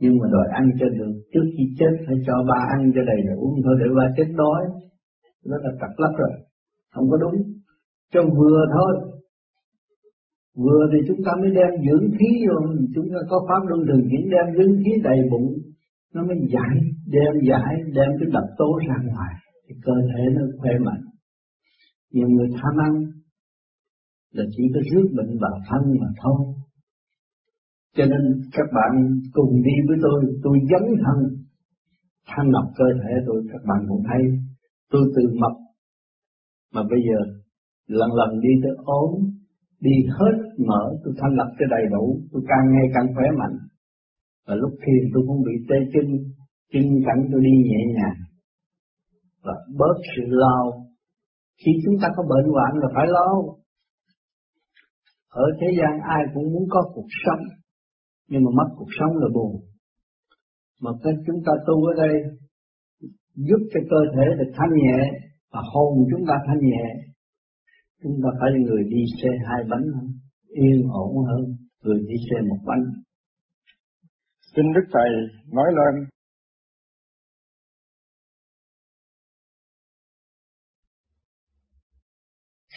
Nhưng 0.00 0.18
mà 0.18 0.26
đòi 0.32 0.46
ăn 0.52 0.70
cho 0.80 0.86
được, 0.88 1.12
trước 1.32 1.46
khi 1.58 1.64
chết 1.78 1.92
phải 2.06 2.16
cho 2.26 2.34
ba 2.48 2.60
ăn 2.76 2.92
cho 2.94 3.00
đầy 3.06 3.20
đủ 3.30 3.58
thôi 3.64 3.74
để 3.80 3.86
ba 3.96 4.06
chết 4.16 4.28
đói. 4.36 4.62
Đó 5.44 5.56
là 5.62 5.70
cặp 5.80 5.90
lắc 5.96 6.12
rồi, 6.18 6.30
không 6.94 7.10
có 7.10 7.16
đúng. 7.16 7.42
Cho 8.12 8.22
vừa 8.22 8.60
thôi. 8.72 8.92
Vừa 10.56 10.82
thì 10.92 10.98
chúng 11.08 11.20
ta 11.24 11.32
mới 11.40 11.50
đem 11.50 11.70
dưỡng 11.86 12.10
khí 12.18 12.30
vô, 12.48 12.56
chúng 12.94 13.08
ta 13.14 13.20
có 13.30 13.46
pháp 13.48 13.68
luân 13.68 13.86
thường 13.86 14.08
chuyển 14.10 14.30
đem 14.30 14.46
dưỡng 14.56 14.76
khí 14.84 14.90
đầy 15.04 15.18
bụng, 15.30 15.52
nó 16.14 16.24
mới 16.24 16.36
giải, 16.52 16.76
đem 17.06 17.34
giải, 17.48 17.74
đem 17.94 18.10
cái 18.18 18.28
độc 18.32 18.44
tố 18.58 18.78
ra 18.88 18.96
ngoài, 19.04 19.34
thì 19.68 19.74
cơ 19.84 19.92
thể 20.08 20.22
nó 20.34 20.42
khỏe 20.58 20.72
mạnh. 20.84 21.02
Nhiều 22.12 22.28
người 22.28 22.48
tham 22.54 22.74
ăn 22.86 22.92
là 24.32 24.44
chỉ 24.56 24.62
có 24.74 24.80
rước 24.92 25.08
bệnh 25.16 25.38
vào 25.40 25.60
thân 25.70 25.82
mà 26.00 26.06
thôi 26.22 26.55
cho 27.96 28.04
nên 28.04 28.22
các 28.52 28.66
bạn 28.76 29.20
cùng 29.32 29.62
đi 29.62 29.74
với 29.88 29.98
tôi. 30.02 30.18
Tôi 30.42 30.58
dấn 30.70 30.84
thân 31.04 31.18
thanh 32.26 32.48
lọc 32.50 32.64
cơ 32.78 32.84
thể 33.02 33.14
tôi. 33.26 33.42
Các 33.52 33.62
bạn 33.68 33.80
cũng 33.88 34.02
thấy, 34.08 34.22
tôi 34.90 35.02
từ 35.16 35.22
mập. 35.40 35.52
Mà 36.74 36.82
bây 36.90 37.00
giờ, 37.08 37.18
lần 37.86 38.10
lần 38.12 38.40
đi 38.40 38.48
tới 38.62 38.72
ốm, 38.84 39.10
đi 39.80 39.90
hết 40.18 40.36
mở 40.68 40.82
tôi 41.04 41.14
thanh 41.18 41.34
lọc 41.38 41.48
cho 41.58 41.66
đầy 41.70 41.84
đủ, 41.90 42.20
tôi 42.32 42.42
càng 42.48 42.66
ngày 42.72 42.86
càng 42.94 43.14
khỏe 43.14 43.26
mạnh. 43.38 43.56
Và 44.46 44.54
lúc 44.54 44.72
thiền 44.82 45.10
tôi 45.14 45.24
cũng 45.26 45.42
bị 45.46 45.52
tê 45.68 45.76
chân 45.92 46.06
chân 46.72 46.82
cảnh 47.06 47.28
tôi 47.32 47.40
đi 47.44 47.50
nhẹ 47.70 47.82
nhàng. 47.96 48.18
Và 49.42 49.54
bớt 49.78 49.96
sự 50.16 50.22
lo. 50.26 50.58
Khi 51.64 51.72
chúng 51.84 51.94
ta 52.02 52.08
có 52.16 52.22
bệnh 52.22 52.52
hoạn 52.52 52.72
là 52.82 52.88
phải 52.94 53.06
lo. 53.06 53.28
Ở 55.28 55.46
thế 55.60 55.66
gian 55.78 56.00
ai 56.08 56.22
cũng 56.34 56.52
muốn 56.52 56.66
có 56.70 56.82
cuộc 56.94 57.08
sống 57.24 57.44
nhưng 58.28 58.44
mà 58.44 58.50
mất 58.58 58.68
cuộc 58.76 58.88
sống 58.98 59.16
là 59.16 59.28
buồn. 59.34 59.52
Mà 60.80 60.90
cái 61.02 61.12
chúng 61.26 61.40
ta 61.46 61.52
tu 61.66 61.84
ở 61.84 61.92
đây 62.06 62.14
giúp 63.34 63.60
cho 63.72 63.80
cơ 63.90 64.00
thể 64.14 64.26
được 64.38 64.50
thanh 64.54 64.72
nhẹ 64.82 64.98
và 65.52 65.60
hồn 65.72 65.92
chúng 66.10 66.24
ta 66.28 66.34
thanh 66.46 66.60
nhẹ 66.60 67.06
chúng 68.02 68.16
ta 68.22 68.28
phải 68.40 68.50
là 68.52 68.58
người 68.66 68.84
đi 68.84 69.02
xe 69.22 69.28
hai 69.48 69.60
bánh 69.70 69.86
hơn 69.94 70.08
yên 70.48 70.88
ổn 70.92 71.24
hơn 71.28 71.56
người 71.82 72.00
đi 72.08 72.14
xe 72.30 72.36
một 72.48 72.58
bánh. 72.66 72.84
Xin 74.56 74.64
đức 74.74 74.86
thầy 74.92 75.10
nói 75.52 75.68
lên. 75.78 76.04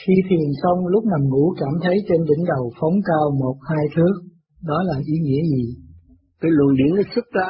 Khi 0.06 0.14
thiền 0.30 0.48
xong 0.64 0.88
lúc 0.88 1.04
nằm 1.06 1.30
ngủ 1.30 1.54
cảm 1.60 1.74
thấy 1.84 1.98
trên 2.08 2.22
đỉnh 2.30 2.46
đầu 2.48 2.72
phóng 2.80 2.98
cao 3.06 3.32
một 3.40 3.58
hai 3.70 3.86
thước, 3.96 4.16
đó 4.64 4.84
là 4.86 4.96
ý 5.06 5.20
nghĩa 5.20 5.44
gì? 5.44 5.66
Cái 6.42 6.52
luồng 6.52 6.76
điển 6.78 6.96
nó 6.96 7.02
xuất 7.16 7.26
ra. 7.32 7.50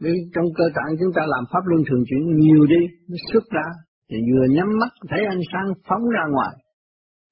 Vì 0.00 0.12
trong 0.34 0.44
cơ 0.56 0.64
tạng 0.74 0.96
chúng 1.00 1.12
ta 1.16 1.22
làm 1.26 1.44
pháp 1.52 1.64
luân 1.64 1.82
thường 1.88 2.02
chuyển 2.08 2.38
nhiều 2.38 2.66
đi, 2.66 2.82
nó 3.08 3.16
xuất 3.32 3.44
ra. 3.50 3.66
Thì 4.10 4.16
vừa 4.28 4.46
nhắm 4.54 4.68
mắt 4.80 4.92
thấy 5.10 5.20
ánh 5.24 5.44
sáng 5.52 5.68
phóng 5.88 6.04
ra 6.16 6.24
ngoài. 6.32 6.54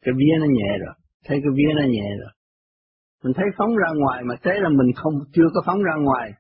Cái 0.04 0.14
vía 0.18 0.34
nó 0.40 0.46
nhẹ 0.46 0.70
rồi, 0.84 0.94
thấy 1.26 1.38
cái 1.42 1.52
vía 1.56 1.72
nó 1.76 1.86
nhẹ 1.88 2.08
rồi. 2.20 2.32
Mình 3.24 3.32
thấy 3.36 3.46
phóng 3.58 3.76
ra 3.76 3.88
ngoài 4.00 4.24
mà 4.24 4.34
thế 4.44 4.52
là 4.54 4.68
mình 4.68 4.92
không 4.94 5.14
chưa 5.32 5.48
có 5.54 5.60
phóng 5.66 5.82
ra 5.82 5.94
ngoài. 6.06 6.30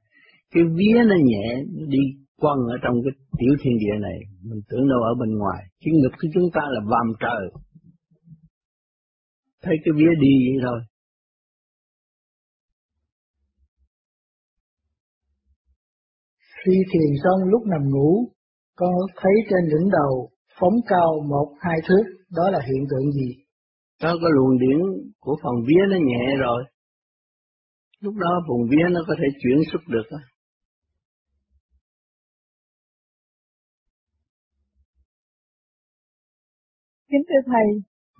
Cái 0.52 0.62
vía 0.78 1.02
nó 1.10 1.16
nhẹ, 1.24 1.46
nó 1.76 1.86
đi 1.88 2.02
quăng 2.40 2.58
ở 2.74 2.76
trong 2.82 2.94
cái 3.04 3.12
tiểu 3.38 3.52
thiên 3.60 3.78
địa 3.78 3.96
này, 4.00 4.18
mình 4.42 4.60
tưởng 4.68 4.88
đâu 4.88 5.00
ở 5.10 5.14
bên 5.20 5.38
ngoài. 5.38 5.64
Cái 5.84 5.92
ngực 5.94 6.12
của 6.22 6.28
chúng 6.34 6.48
ta 6.54 6.62
là 6.64 6.80
vàm 6.90 7.08
trời. 7.20 7.44
Thấy 9.62 9.76
cái 9.84 9.92
vía 9.96 10.12
đi 10.20 10.32
vậy 10.46 10.56
thôi. 10.66 10.80
Khi 16.68 16.78
thiền 16.92 17.12
xong 17.24 17.48
lúc 17.50 17.62
nằm 17.66 17.82
ngủ, 17.90 18.28
con 18.76 18.94
thấy 19.16 19.32
trên 19.50 19.62
đỉnh 19.72 19.90
đầu 19.90 20.30
phóng 20.60 20.76
cao 20.86 21.08
một 21.28 21.48
hai 21.60 21.78
thước, 21.88 22.04
đó 22.36 22.50
là 22.50 22.60
hiện 22.68 22.82
tượng 22.90 23.12
gì? 23.12 23.28
Đó 24.02 24.10
cái 24.20 24.30
luồng 24.36 24.58
điển 24.58 24.78
của 25.20 25.36
phần 25.42 25.54
vía 25.66 25.82
nó 25.90 25.96
nhẹ 26.08 26.36
rồi. 26.38 26.64
Lúc 28.00 28.14
đó 28.14 28.32
vùng 28.48 28.62
vía 28.70 28.86
nó 28.90 29.00
có 29.08 29.14
thể 29.18 29.28
chuyển 29.42 29.58
xuất 29.72 29.82
được. 29.88 30.18
Kính 37.10 37.22
thưa 37.28 37.42
Thầy, 37.46 37.66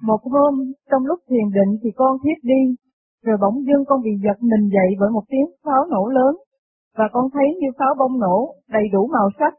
một 0.02 0.20
hôm 0.22 0.54
trong 0.90 1.06
lúc 1.06 1.20
thiền 1.30 1.46
định 1.56 1.78
thì 1.82 1.90
con 1.96 2.12
thiếp 2.24 2.44
đi, 2.44 2.62
rồi 3.24 3.37
bỗng 3.40 3.64
dưng 3.66 3.84
con 3.87 4.02
bị 4.02 4.11
giật 4.24 4.38
mình 4.40 4.64
dậy 4.76 4.90
bởi 5.00 5.11
một 5.11 5.22
tiếng 5.28 5.48
pháo 5.64 5.82
nổ 5.90 6.06
lớn, 6.06 6.34
và 6.98 7.06
con 7.12 7.24
thấy 7.34 7.46
như 7.61 7.68
pháo 7.78 7.92
bông 7.98 8.20
nổ, 8.24 8.54
đầy 8.68 8.87
đủ 8.92 9.02
màu 9.16 9.28
sắc. 9.38 9.52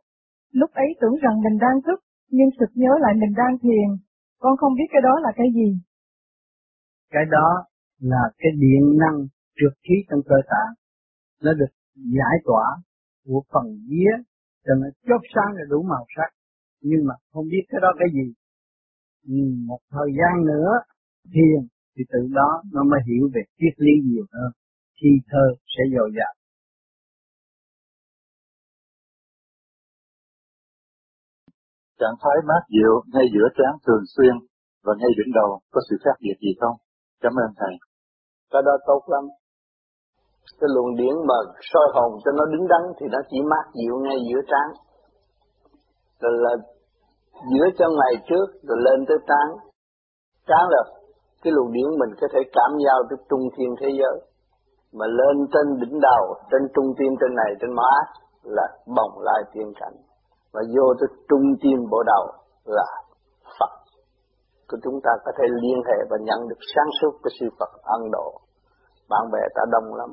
Lúc 0.51 0.71
ấy 0.73 0.89
tưởng 1.01 1.15
rằng 1.23 1.35
mình 1.45 1.57
đang 1.65 1.77
thức, 1.85 1.99
nhưng 2.31 2.49
sực 2.59 2.71
nhớ 2.73 2.93
lại 3.01 3.13
mình 3.21 3.33
đang 3.37 3.53
thiền, 3.61 3.87
con 4.39 4.57
không 4.57 4.73
biết 4.73 4.89
cái 4.91 5.01
đó 5.01 5.13
là 5.23 5.31
cái 5.35 5.47
gì. 5.57 5.69
Cái 7.13 7.25
đó 7.31 7.49
là 7.99 8.23
cái 8.37 8.51
điện 8.61 8.97
năng 8.97 9.17
trượt 9.57 9.73
khí 9.83 9.95
trong 10.09 10.21
cơ 10.29 10.35
tạng, 10.51 10.73
nó 11.43 11.53
được 11.53 11.73
giải 11.95 12.35
tỏa 12.45 12.65
của 13.25 13.41
phần 13.53 13.65
vía 13.89 14.13
cho 14.65 14.73
nó 14.81 14.87
chốt 15.07 15.21
sáng 15.33 15.51
là 15.55 15.63
đủ 15.69 15.81
màu 15.81 16.05
sắc, 16.15 16.29
nhưng 16.81 17.01
mà 17.07 17.15
không 17.31 17.45
biết 17.51 17.63
cái 17.69 17.79
đó 17.81 17.91
cái 17.99 18.07
gì. 18.13 18.33
Một 19.67 19.79
thời 19.91 20.09
gian 20.17 20.45
nữa 20.45 20.71
thiền 21.33 21.67
thì 21.97 22.03
tự 22.11 22.19
đó 22.31 22.61
nó 22.73 22.83
mới 22.83 22.99
hiểu 23.07 23.29
về 23.33 23.41
triết 23.59 23.73
lý 23.77 23.91
nhiều 24.03 24.25
hơn. 24.33 24.51
Khi 25.01 25.09
thơ 25.29 25.45
sẽ 25.73 25.83
dồi 25.95 26.11
dào. 26.17 26.33
Trạng 31.99 32.19
thái 32.21 32.37
mát 32.49 32.63
dịu 32.75 32.93
ngay 33.13 33.25
giữa 33.33 33.47
trán 33.57 33.73
thường 33.85 34.05
xuyên 34.15 34.35
và 34.85 34.93
ngay 34.99 35.11
đỉnh 35.19 35.31
đầu, 35.39 35.49
có 35.73 35.79
sự 35.89 35.95
khác 36.03 36.15
biệt 36.23 36.37
gì 36.45 36.51
không? 36.61 36.75
Cảm 37.23 37.33
ơn 37.43 37.51
thầy. 37.59 37.73
Cái 38.51 38.61
đó 38.67 38.73
tốt 38.87 39.01
lắm. 39.13 39.23
cái 40.59 40.69
luồng 40.75 40.95
điển 40.99 41.15
mà 41.29 41.37
soi 41.71 41.87
hồn 41.95 42.11
cho 42.23 42.31
nó 42.37 42.43
đứng 42.53 42.67
đắn 42.67 42.83
thì 42.97 43.05
nó 43.11 43.19
chỉ 43.29 43.37
mát 43.51 43.65
dịu 43.79 43.95
ngay 44.03 44.17
giữa 44.29 44.41
trán 44.51 44.67
rồi 46.21 46.33
là 46.45 46.53
giữa 47.51 47.67
chân 47.77 47.91
ngày 47.99 48.15
trước, 48.29 48.47
rồi 48.67 48.77
lên 48.85 49.05
tới 49.07 49.17
trán 49.27 49.47
trán 50.47 50.63
là, 50.69 50.83
cái 51.43 51.53
luồng 51.53 51.71
điển 51.71 51.89
mình 51.99 52.11
có 52.21 52.27
thể 52.33 52.39
cảm 52.53 52.71
giao 52.85 52.99
tới 53.09 53.17
trung 53.29 53.45
thiên 53.57 53.69
thế 53.81 53.89
giới 53.99 54.17
mà 54.93 55.05
lên 55.05 55.35
trên 55.53 55.79
đỉnh 55.81 55.99
đầu, 55.99 56.23
trên 56.51 56.61
trung 56.75 56.89
tim 56.97 57.11
trên 57.19 57.35
này, 57.35 57.51
trên 57.61 57.71
má, 57.75 57.91
là 58.43 58.67
bồng 58.95 59.19
lại 59.19 59.41
tiên 59.53 59.73
cảnh 59.79 59.95
và 60.53 60.61
vô 60.75 60.85
tới 60.99 61.09
trung 61.29 61.45
tim 61.61 61.77
bộ 61.91 62.03
đầu 62.05 62.25
là 62.65 62.87
Phật. 63.59 63.73
Của 64.67 64.77
chúng 64.83 64.99
ta 65.03 65.11
có 65.25 65.31
thể 65.37 65.45
liên 65.61 65.79
hệ 65.87 65.97
và 66.09 66.17
nhận 66.21 66.47
được 66.49 66.61
sáng 66.75 66.89
suốt 67.01 67.11
của 67.23 67.29
sư 67.39 67.45
Phật 67.59 67.71
Ấn 67.83 68.01
Độ. 68.11 68.41
Bạn 69.09 69.31
bè 69.33 69.39
ta 69.55 69.61
đông 69.71 69.95
lắm. 69.95 70.09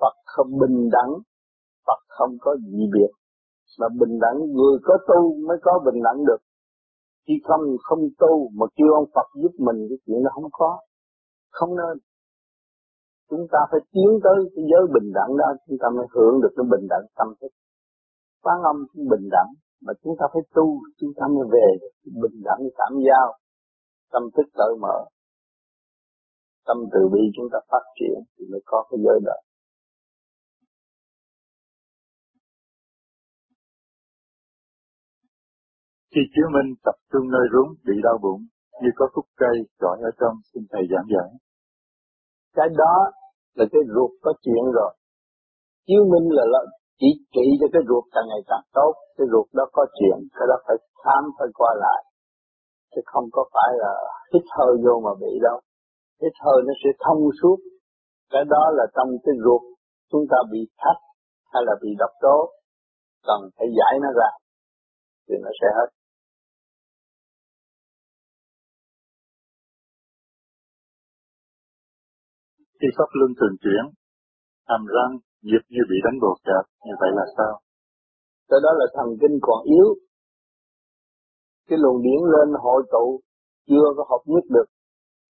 Phật 0.00 0.14
không 0.24 0.58
bình 0.60 0.88
đẳng, 0.92 1.12
Phật 1.86 2.00
không 2.08 2.36
có 2.40 2.56
gì 2.56 2.82
biệt. 2.92 3.12
Mà 3.80 3.86
bình 4.00 4.18
đẳng, 4.20 4.38
người 4.56 4.76
có 4.84 4.94
tu 5.08 5.36
mới 5.48 5.58
có 5.62 5.72
bình 5.84 6.02
đẳng 6.02 6.24
được. 6.26 6.40
Khi 7.26 7.34
không 7.44 7.60
không 7.82 8.02
tu 8.18 8.48
mà 8.58 8.66
kêu 8.76 8.90
ông 8.94 9.08
Phật 9.14 9.28
giúp 9.42 9.52
mình, 9.58 9.78
cái 9.88 9.98
chuyện 10.06 10.22
nó 10.22 10.30
không 10.34 10.50
có. 10.52 10.78
Không 11.50 11.76
nên. 11.76 11.98
Chúng 13.30 13.46
ta 13.52 13.58
phải 13.70 13.80
tiến 13.92 14.10
tới 14.24 14.36
cái 14.54 14.64
giới 14.70 14.84
bình 14.94 15.12
đẳng 15.14 15.36
đó, 15.38 15.48
chúng 15.66 15.78
ta 15.82 15.88
mới 15.96 16.06
hưởng 16.14 16.40
được 16.42 16.52
cái 16.56 16.66
bình 16.70 16.86
đẳng 16.90 17.06
tâm 17.18 17.28
thức 17.40 17.52
quán 18.42 18.58
âm 18.72 18.76
bình 18.94 19.28
đẳng 19.30 19.50
mà 19.84 19.92
chúng 20.02 20.14
ta 20.18 20.26
phải 20.32 20.42
tu 20.54 20.66
chúng 20.98 21.12
ta 21.16 21.24
mới 21.34 21.44
về 21.54 21.68
bình 22.22 22.36
đẳng 22.44 22.60
cảm 22.78 22.92
giao 23.06 23.38
tâm 24.12 24.22
thức 24.36 24.46
tự 24.58 24.76
mở 24.80 24.98
tâm 26.66 26.76
từ 26.92 27.00
bi 27.12 27.20
chúng 27.36 27.48
ta 27.52 27.58
phát 27.70 27.84
triển 27.98 28.16
thì 28.38 28.44
mới 28.50 28.60
có 28.64 28.86
cái 28.90 28.98
giới 29.04 29.18
đó 29.24 29.36
Khi 36.16 36.22
chiếu 36.34 36.48
minh 36.54 36.70
tập 36.84 36.96
trung 37.12 37.26
nơi 37.34 37.46
rúng 37.52 37.70
bị 37.86 37.94
đau 38.06 38.18
bụng, 38.22 38.42
như 38.82 38.90
có 38.98 39.06
khúc 39.12 39.26
cây 39.36 39.56
trọi 39.80 39.96
ở 40.08 40.10
trong, 40.20 40.34
xin 40.50 40.62
Thầy 40.70 40.82
giảng 40.90 41.08
giải. 41.14 41.30
Cái 42.56 42.68
đó 42.82 42.94
là 43.54 43.64
cái 43.72 43.82
ruột 43.94 44.10
có 44.22 44.32
chuyện 44.42 44.64
rồi. 44.74 44.92
Chiếu 45.86 46.02
minh 46.12 46.26
là, 46.36 46.44
là 46.52 46.60
chỉ 47.00 47.10
trị 47.34 47.46
cho 47.60 47.66
cái 47.72 47.82
ruột 47.88 48.04
càng 48.14 48.26
ngày 48.30 48.42
càng 48.50 48.66
tốt, 48.78 48.92
cái 49.16 49.26
ruột 49.32 49.46
đó 49.58 49.64
có 49.76 49.82
chuyện, 49.98 50.18
cái 50.36 50.46
đó 50.50 50.56
phải 50.66 50.76
khám, 51.02 51.22
phải 51.38 51.48
qua 51.58 51.70
lại. 51.84 52.00
Chứ 52.92 53.00
không 53.12 53.26
có 53.32 53.42
phải 53.54 53.70
là 53.82 53.92
hít 54.32 54.44
hơi 54.56 54.74
vô 54.84 54.94
mà 55.06 55.12
bị 55.22 55.32
đâu. 55.46 55.58
Hít 56.22 56.34
hơi 56.44 56.58
nó 56.66 56.72
sẽ 56.82 56.90
thông 57.04 57.22
suốt. 57.42 57.58
Cái 58.32 58.44
đó 58.54 58.62
là 58.78 58.84
trong 58.96 59.08
cái 59.24 59.34
ruột 59.44 59.62
chúng 60.10 60.24
ta 60.30 60.38
bị 60.52 60.60
thắt 60.78 60.96
hay 61.52 61.62
là 61.66 61.74
bị 61.82 61.88
độc 61.98 62.10
tố, 62.20 62.36
cần 63.26 63.40
phải 63.56 63.66
giải 63.78 63.94
nó 64.02 64.08
ra, 64.18 64.30
thì 65.28 65.34
nó 65.42 65.50
sẽ 65.60 65.66
hết. 65.76 65.88
Khi 72.80 72.88
pháp 72.98 73.10
luân 73.12 73.30
thường 73.40 73.56
chuyển, 73.62 73.84
hàm 74.68 74.86
răng, 74.86 75.18
nhịp 75.46 75.62
như 75.74 75.82
bị 75.90 75.96
đánh 76.04 76.18
bột 76.22 76.38
kẹp, 76.46 76.64
như 76.86 76.94
vậy 77.00 77.10
là 77.18 77.24
sao? 77.36 77.54
Cái 78.48 78.60
đó 78.64 78.70
là 78.80 78.86
thần 78.96 79.08
kinh 79.20 79.36
còn 79.46 79.60
yếu. 79.76 79.88
Cái 81.68 81.78
luồng 81.82 82.02
điển 82.04 82.20
lên 82.34 82.48
hội 82.64 82.82
tụ, 82.92 83.20
chưa 83.68 83.86
có 83.96 84.02
hợp 84.10 84.22
nhất 84.32 84.44
được. 84.54 84.68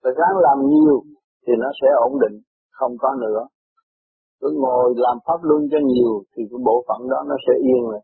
Phải 0.02 0.12
ráng 0.18 0.36
làm 0.46 0.58
nhiều, 0.70 0.98
thì 1.46 1.52
nó 1.62 1.68
sẽ 1.80 1.88
ổn 2.06 2.12
định, 2.22 2.36
không 2.70 2.94
có 3.02 3.10
nữa. 3.24 3.42
Cứ 4.40 4.48
ngồi 4.62 4.94
làm 4.96 5.16
pháp 5.26 5.40
luân 5.42 5.60
cho 5.70 5.78
nhiều, 5.92 6.12
thì 6.32 6.42
cái 6.50 6.60
bộ 6.64 6.84
phận 6.88 7.08
đó 7.10 7.18
nó 7.28 7.36
sẽ 7.46 7.52
yên 7.68 7.82
rồi. 7.90 8.00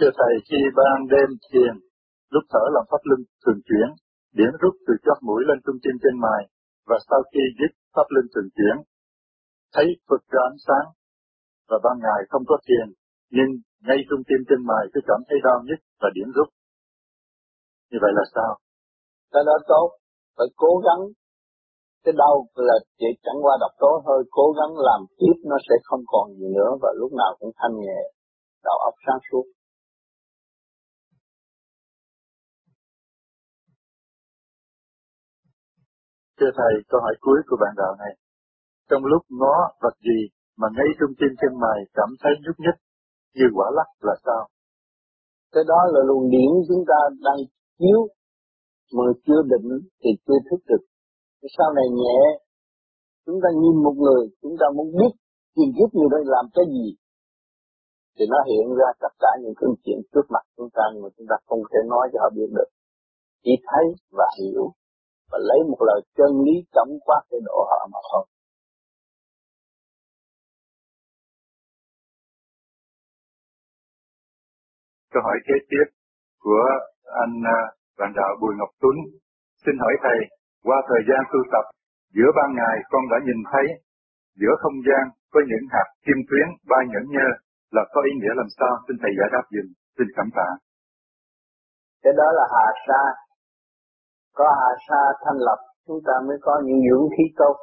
Thưa 0.00 0.10
Thầy, 0.18 0.34
khi 0.48 0.56
ban 0.76 1.06
đêm 1.10 1.28
thiền, 1.46 1.74
lúc 2.30 2.44
thở 2.50 2.64
làm 2.74 2.84
pháp 2.90 3.02
luân 3.02 3.20
thường 3.46 3.60
chuyển, 3.68 3.88
điểm 4.38 4.52
rút 4.60 4.74
từ 4.86 4.92
chóp 5.04 5.18
mũi 5.28 5.40
lên 5.48 5.58
trung 5.64 5.78
tim 5.82 5.96
trên 6.02 6.16
mài, 6.24 6.42
và 6.88 6.96
sau 7.08 7.20
khi 7.30 7.42
dứt 7.58 7.72
pháp 7.94 8.06
linh 8.14 8.28
thường 8.32 8.48
chuyển, 8.56 8.76
thấy 9.74 9.86
Phật 10.08 10.22
ra 10.32 10.42
ánh 10.50 10.60
sáng, 10.66 10.86
và 11.68 11.76
ban 11.84 11.96
ngày 12.04 12.20
không 12.30 12.44
có 12.50 12.56
thiền, 12.66 12.86
nhưng 13.36 13.50
ngay 13.86 13.98
trung 14.08 14.22
tim 14.28 14.40
trên 14.48 14.60
mài 14.70 14.84
cứ 14.92 15.00
cảm 15.08 15.20
thấy 15.28 15.38
đau 15.46 15.58
nhất 15.68 15.80
và 16.00 16.08
điểm 16.16 16.28
rút. 16.36 16.48
Như 17.90 17.98
vậy 18.04 18.12
là 18.18 18.24
sao? 18.34 18.52
Cái 19.32 19.42
đó 19.48 19.56
tốt, 19.70 19.88
phải 20.36 20.48
cố 20.62 20.72
gắng. 20.86 21.02
Cái 22.04 22.14
đau 22.22 22.34
là 22.68 22.76
chỉ 22.98 23.08
chẳng 23.24 23.40
qua 23.44 23.54
độc 23.60 23.72
tố 23.82 23.92
thôi, 24.06 24.20
cố 24.30 24.46
gắng 24.58 24.72
làm 24.88 25.00
tiếp 25.18 25.36
nó 25.50 25.56
sẽ 25.68 25.74
không 25.84 26.02
còn 26.12 26.26
gì 26.38 26.48
nữa 26.58 26.70
và 26.82 26.90
lúc 27.00 27.10
nào 27.20 27.32
cũng 27.40 27.52
thanh 27.58 27.74
nhẹ, 27.84 28.00
đầu 28.64 28.78
óc 28.88 28.94
sáng 29.06 29.20
suốt. 29.30 29.44
Thưa 36.44 36.58
Thầy, 36.60 36.74
câu 36.90 37.00
hỏi 37.04 37.14
cuối 37.24 37.38
của 37.48 37.58
bạn 37.62 37.72
đạo 37.82 37.94
này. 38.02 38.12
Trong 38.90 39.02
lúc 39.12 39.22
ngó 39.40 39.56
vật 39.82 39.96
gì 40.08 40.18
mà 40.60 40.68
ngay 40.76 40.88
trung 40.98 41.12
tim 41.18 41.32
chân 41.40 41.52
mày 41.64 41.78
cảm 41.98 42.10
thấy 42.20 42.32
nhúc 42.44 42.56
nhích 42.64 42.78
như 43.36 43.46
quả 43.56 43.66
lắc 43.78 43.88
là 44.06 44.14
sao? 44.24 44.42
Cái 45.52 45.64
đó 45.70 45.80
là 45.92 46.00
luồng 46.08 46.26
điển 46.34 46.50
chúng 46.68 46.82
ta 46.90 46.98
đang 47.26 47.40
chiếu 47.78 48.00
mà 48.96 49.04
chưa 49.26 49.40
định 49.52 49.68
thì 50.00 50.10
chưa 50.26 50.40
thức 50.48 50.60
được. 50.70 50.82
Sau 51.56 51.68
này 51.78 51.86
nhẹ, 52.00 52.20
chúng 53.26 53.38
ta 53.42 53.48
nhìn 53.60 53.76
một 53.86 53.96
người, 54.04 54.22
chúng 54.42 54.56
ta 54.60 54.66
muốn 54.76 54.88
biết 54.98 55.12
tìm 55.56 55.68
kiếp 55.76 55.90
người 55.94 56.08
đó 56.12 56.18
làm 56.34 56.44
cái 56.56 56.64
gì. 56.74 56.86
Thì 58.16 58.24
nó 58.32 58.38
hiện 58.48 58.66
ra 58.78 58.88
tất 59.02 59.12
cả 59.22 59.30
những 59.42 59.56
cái 59.58 59.68
chuyện 59.84 59.98
trước 60.12 60.26
mặt 60.34 60.44
chúng 60.56 60.70
ta 60.76 60.84
mà 61.02 61.08
chúng 61.16 61.26
ta 61.30 61.36
không 61.46 61.62
thể 61.70 61.80
nói 61.92 62.04
cho 62.12 62.18
họ 62.22 62.28
biết 62.36 62.50
được. 62.56 62.70
Chỉ 63.44 63.52
thấy 63.68 63.84
và 64.18 64.26
hiểu 64.38 64.64
và 65.34 65.38
lấy 65.50 65.60
một 65.70 65.80
lời 65.88 66.00
chân 66.18 66.30
lý 66.46 66.56
tổng 66.76 66.92
quát 67.06 67.22
để 67.30 67.38
độ 67.44 67.58
họ 67.70 67.80
mà 67.92 67.98
thôi. 68.10 68.24
Câu 75.12 75.22
hỏi 75.22 75.38
kế 75.48 75.54
tiếp 75.70 75.86
của 76.44 76.64
anh 77.24 77.34
à, 77.58 77.60
bạn 77.98 78.12
đạo 78.16 78.30
Bùi 78.40 78.52
Ngọc 78.58 78.68
Tuấn. 78.80 78.96
Xin 79.64 79.74
hỏi 79.78 79.94
Thầy, 80.02 80.18
qua 80.66 80.78
thời 80.88 81.02
gian 81.08 81.20
tu 81.32 81.40
tập, 81.52 81.64
giữa 82.14 82.30
ban 82.36 82.50
ngày 82.58 82.76
con 82.90 83.02
đã 83.12 83.18
nhìn 83.26 83.40
thấy 83.50 83.66
giữa 84.40 84.54
không 84.62 84.78
gian 84.86 85.04
có 85.32 85.40
những 85.50 85.64
hạt 85.74 85.88
kim 86.06 86.18
tuyến 86.28 86.46
ba 86.70 86.78
nhẫn 86.90 87.04
nhơ 87.14 87.28
là 87.76 87.82
có 87.92 88.00
ý 88.10 88.12
nghĩa 88.20 88.34
làm 88.40 88.48
sao? 88.58 88.72
Xin 88.86 88.96
Thầy 89.02 89.12
giải 89.18 89.28
đáp 89.34 89.44
dùm. 89.54 89.66
Xin 89.96 90.08
cảm 90.16 90.28
tạ. 90.36 90.48
Cái 92.02 92.12
đó 92.20 92.26
là 92.38 92.44
hà 92.54 92.66
sa 92.86 93.23
có 94.34 94.46
hà 94.60 94.70
sa 94.88 95.00
thanh 95.24 95.38
lập 95.46 95.60
chúng 95.86 96.00
ta 96.06 96.12
mới 96.26 96.36
có 96.42 96.62
những 96.64 96.80
dưỡng 96.86 97.08
khí 97.16 97.24
tốt. 97.36 97.56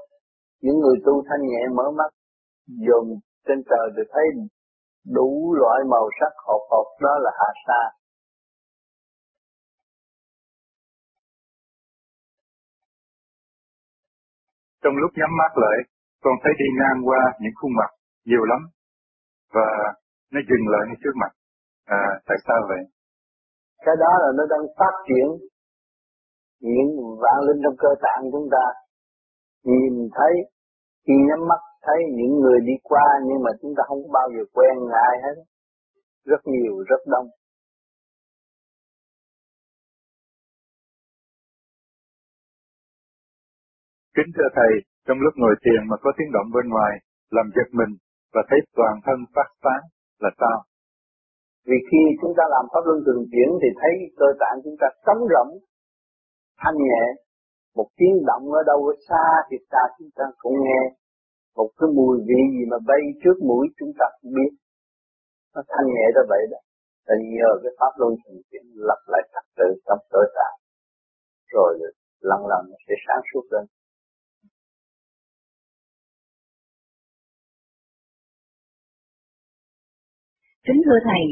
Những 0.62 0.80
người 0.80 0.98
tu 1.06 1.24
thanh 1.28 1.44
nhẹ 1.52 1.62
mở 1.78 1.92
mắt 1.98 2.12
dồn 2.88 3.06
trên 3.48 3.64
trời 3.70 3.88
thì 3.96 4.04
thấy 4.14 4.26
đủ 5.18 5.54
loại 5.60 5.80
màu 5.90 6.10
sắc 6.20 6.34
hột 6.46 6.62
hột 6.72 6.88
đó 7.02 7.14
là 7.24 7.32
hạ 7.40 7.50
sa 7.68 7.82
trong 14.84 14.96
lúc 15.02 15.12
nhắm 15.20 15.32
mắt 15.42 15.52
lại 15.64 15.78
con 16.24 16.34
thấy 16.44 16.54
đi 16.60 16.68
ngang 16.78 17.00
qua 17.08 17.22
những 17.42 17.56
khuôn 17.60 17.72
mặt 17.80 17.92
nhiều 18.26 18.44
lắm 18.52 18.62
và 19.54 19.68
nó 20.34 20.40
dừng 20.50 20.66
lại 20.74 20.82
ngay 20.88 21.00
trước 21.04 21.16
mặt. 21.22 21.32
À, 21.86 22.04
tại 22.28 22.38
sao 22.48 22.60
vậy? 22.70 22.82
Cái 23.86 23.96
đó 24.04 24.12
là 24.24 24.30
nó 24.38 24.44
đang 24.54 24.66
phát 24.80 24.96
triển 25.08 25.28
những 26.62 26.90
vạn 27.22 27.40
linh 27.48 27.60
trong 27.64 27.76
cơ 27.84 27.92
tạng 28.02 28.22
chúng 28.32 28.48
ta 28.52 28.66
nhìn 29.64 30.10
thấy 30.16 30.34
khi 31.08 31.14
nhắm 31.28 31.48
mắt 31.50 31.62
thấy 31.86 31.98
những 32.18 32.34
người 32.40 32.60
đi 32.70 32.74
qua 32.84 33.06
nhưng 33.28 33.44
mà 33.46 33.52
chúng 33.62 33.74
ta 33.78 33.84
không 33.88 34.04
bao 34.12 34.28
giờ 34.34 34.44
quen 34.54 34.76
ai 35.10 35.14
hết 35.24 35.38
rất 36.26 36.42
nhiều 36.46 36.74
rất 36.90 37.02
đông 37.14 37.28
Kính 44.16 44.30
thưa 44.36 44.50
Thầy, 44.58 44.72
trong 45.08 45.20
lúc 45.26 45.34
ngồi 45.38 45.56
thiền 45.64 45.82
mà 45.90 45.96
có 46.04 46.10
tiếng 46.18 46.32
động 46.36 46.50
bên 46.56 46.66
ngoài, 46.70 46.94
làm 47.36 47.48
giật 47.56 47.70
mình 47.80 47.92
và 48.34 48.42
thấy 48.50 48.60
toàn 48.78 48.96
thân 49.06 49.18
phát 49.36 49.50
sáng 49.64 49.84
là 50.24 50.32
sao? 50.42 50.58
Vì 51.68 51.78
khi 51.90 52.02
chúng 52.22 52.34
ta 52.38 52.44
làm 52.56 52.66
pháp 52.72 52.84
luân 52.88 53.00
thường 53.06 53.24
chuyển 53.32 53.50
thì 53.62 53.70
thấy 53.80 53.94
cơ 54.20 54.28
tạng 54.42 54.58
chúng 54.64 54.78
ta 54.82 54.88
trống 55.06 55.22
rỗng, 55.34 55.52
thanh 56.58 56.78
nhẹ 56.88 57.04
một 57.76 57.88
tiếng 57.98 58.16
động 58.30 58.46
ở 58.60 58.62
đâu 58.72 58.80
ở 58.92 58.94
xa 59.10 59.26
thì 59.50 59.58
ta 59.70 59.84
chúng 59.98 60.12
ta 60.16 60.26
cũng 60.38 60.54
nghe. 60.64 60.82
Một 61.56 61.70
cái 61.78 61.90
mùi 61.98 62.18
vị 62.28 62.42
gì 62.56 62.64
mà 62.72 62.78
bay 62.88 63.02
trước 63.24 63.38
mũi 63.50 63.68
chúng 63.80 63.92
ta 64.00 64.06
cũng 64.22 64.32
biết. 64.38 64.52
Nó 65.56 65.62
thanh 65.72 65.88
nhẹ 65.94 66.06
đó 66.16 66.22
vậy 66.30 66.44
đó. 66.52 66.60
Là 67.08 67.16
nhờ 67.36 67.50
cái 67.64 67.72
pháp 67.80 67.94
luân 68.00 68.14
thường 68.22 68.42
chuyển 68.50 68.66
lập 68.76 69.02
lại 69.08 69.24
trật 69.34 69.46
tự 69.58 69.68
trong 69.86 70.00
tối 70.12 70.26
tại 70.36 70.54
rồi 71.54 71.80
lần 72.22 72.42
lần 72.52 72.64
sẽ 72.88 72.94
sáng 73.08 73.22
suốt 73.34 73.46
lên. 73.52 73.66
Kính 80.68 80.82
thưa 80.86 81.00
Thầy, 81.04 81.24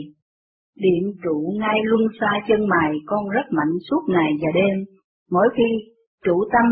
điện 0.75 1.03
trụ 1.23 1.53
ngay 1.59 1.77
luân 1.83 2.01
xa 2.19 2.31
chân 2.47 2.67
mày 2.69 2.91
con 3.05 3.29
rất 3.29 3.47
mạnh 3.51 3.73
suốt 3.89 4.01
ngày 4.07 4.31
và 4.41 4.49
đêm. 4.53 4.98
Mỗi 5.35 5.47
khi 5.55 5.69
trụ 6.25 6.35
tâm 6.53 6.67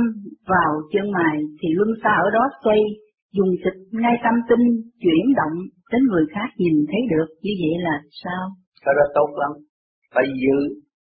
vào 0.54 0.72
chân 0.94 1.06
mày 1.18 1.36
thì 1.60 1.68
luân 1.78 1.90
xa 2.04 2.14
ở 2.26 2.30
đó 2.38 2.44
xoay, 2.64 2.80
dùng 3.38 3.52
thịt 3.62 3.76
ngay 4.02 4.16
tâm 4.24 4.36
tinh, 4.50 4.66
chuyển 5.04 5.26
động 5.40 5.56
đến 5.92 6.02
người 6.10 6.26
khác 6.34 6.50
nhìn 6.58 6.76
thấy 6.90 7.02
được, 7.12 7.28
như 7.44 7.54
vậy 7.62 7.74
là 7.88 7.96
sao? 8.24 8.44
Cái 8.86 8.94
đó 8.98 9.06
tốt 9.18 9.30
lắm, 9.42 9.52
phải 10.14 10.26
giữ 10.44 10.58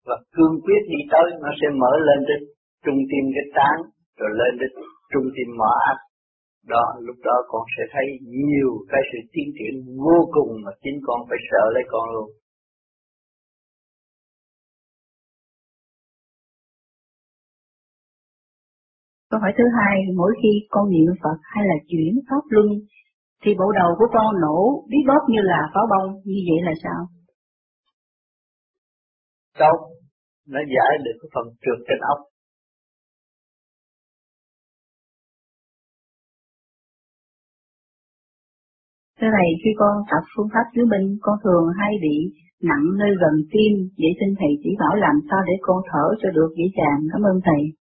và 0.07 0.15
cương 0.35 0.55
quyết 0.65 0.81
đi 0.93 0.99
tới 1.11 1.27
nó 1.43 1.49
sẽ 1.59 1.67
mở 1.81 1.91
lên 2.07 2.19
đến 2.29 2.41
trung 2.85 2.99
tim 3.09 3.25
cái 3.35 3.47
tán 3.57 3.75
rồi 4.19 4.31
lên 4.39 4.53
đến 4.61 4.71
trung 5.11 5.27
tim 5.35 5.49
mỏ 5.59 5.71
áp. 5.91 5.97
đó 6.73 6.85
lúc 7.07 7.17
đó 7.27 7.35
con 7.51 7.63
sẽ 7.75 7.83
thấy 7.93 8.05
nhiều 8.35 8.69
cái 8.91 9.01
sự 9.09 9.19
tiến 9.33 9.47
triển 9.57 9.75
vô 10.05 10.19
cùng 10.35 10.51
mà 10.63 10.71
chính 10.83 10.97
con 11.07 11.19
phải 11.29 11.39
sợ 11.49 11.63
lấy 11.75 11.83
con 11.93 12.05
luôn 12.13 12.29
Câu 19.35 19.41
hỏi 19.41 19.53
thứ 19.57 19.63
hai, 19.79 19.95
mỗi 20.19 20.31
khi 20.41 20.51
con 20.69 20.89
niệm 20.89 21.09
Phật 21.23 21.37
hay 21.53 21.63
là 21.69 21.77
chuyển 21.89 22.13
pháp 22.29 22.43
luân, 22.49 22.67
thì 23.43 23.51
bộ 23.59 23.67
đầu 23.79 23.89
của 23.97 24.07
con 24.15 24.29
nổ 24.43 24.59
bí 24.89 24.97
bóp 25.07 25.23
như 25.29 25.41
là 25.51 25.59
pháo 25.73 25.85
bông, 25.91 26.09
như 26.29 26.39
vậy 26.49 26.59
là 26.67 26.73
sao? 26.83 27.01
Đâu, 29.59 29.75
nó 30.47 30.59
giải 30.75 30.91
được 31.05 31.15
cái 31.21 31.29
phần 31.33 31.45
trượt 31.63 31.79
trên 31.87 31.99
ốc. 32.13 32.19
Thế 39.19 39.27
này 39.37 39.47
khi 39.61 39.69
con 39.81 39.93
tập 40.11 40.23
phương 40.35 40.49
pháp 40.53 40.65
chứa 40.73 40.85
minh, 40.91 41.07
con 41.21 41.35
thường 41.43 41.65
hay 41.79 41.91
bị 42.01 42.15
nặng 42.69 42.85
nơi 43.01 43.11
gần 43.21 43.35
tim, 43.51 43.71
vậy 44.01 44.11
xin 44.19 44.29
thầy 44.39 44.51
chỉ 44.63 44.69
bảo 44.79 44.95
làm 44.95 45.15
sao 45.29 45.39
để 45.47 45.53
con 45.61 45.79
thở 45.89 46.05
cho 46.21 46.29
được 46.37 46.51
dễ 46.57 46.65
dàng. 46.77 46.99
Cảm 47.11 47.21
ơn 47.31 47.39
thầy. 47.47 47.84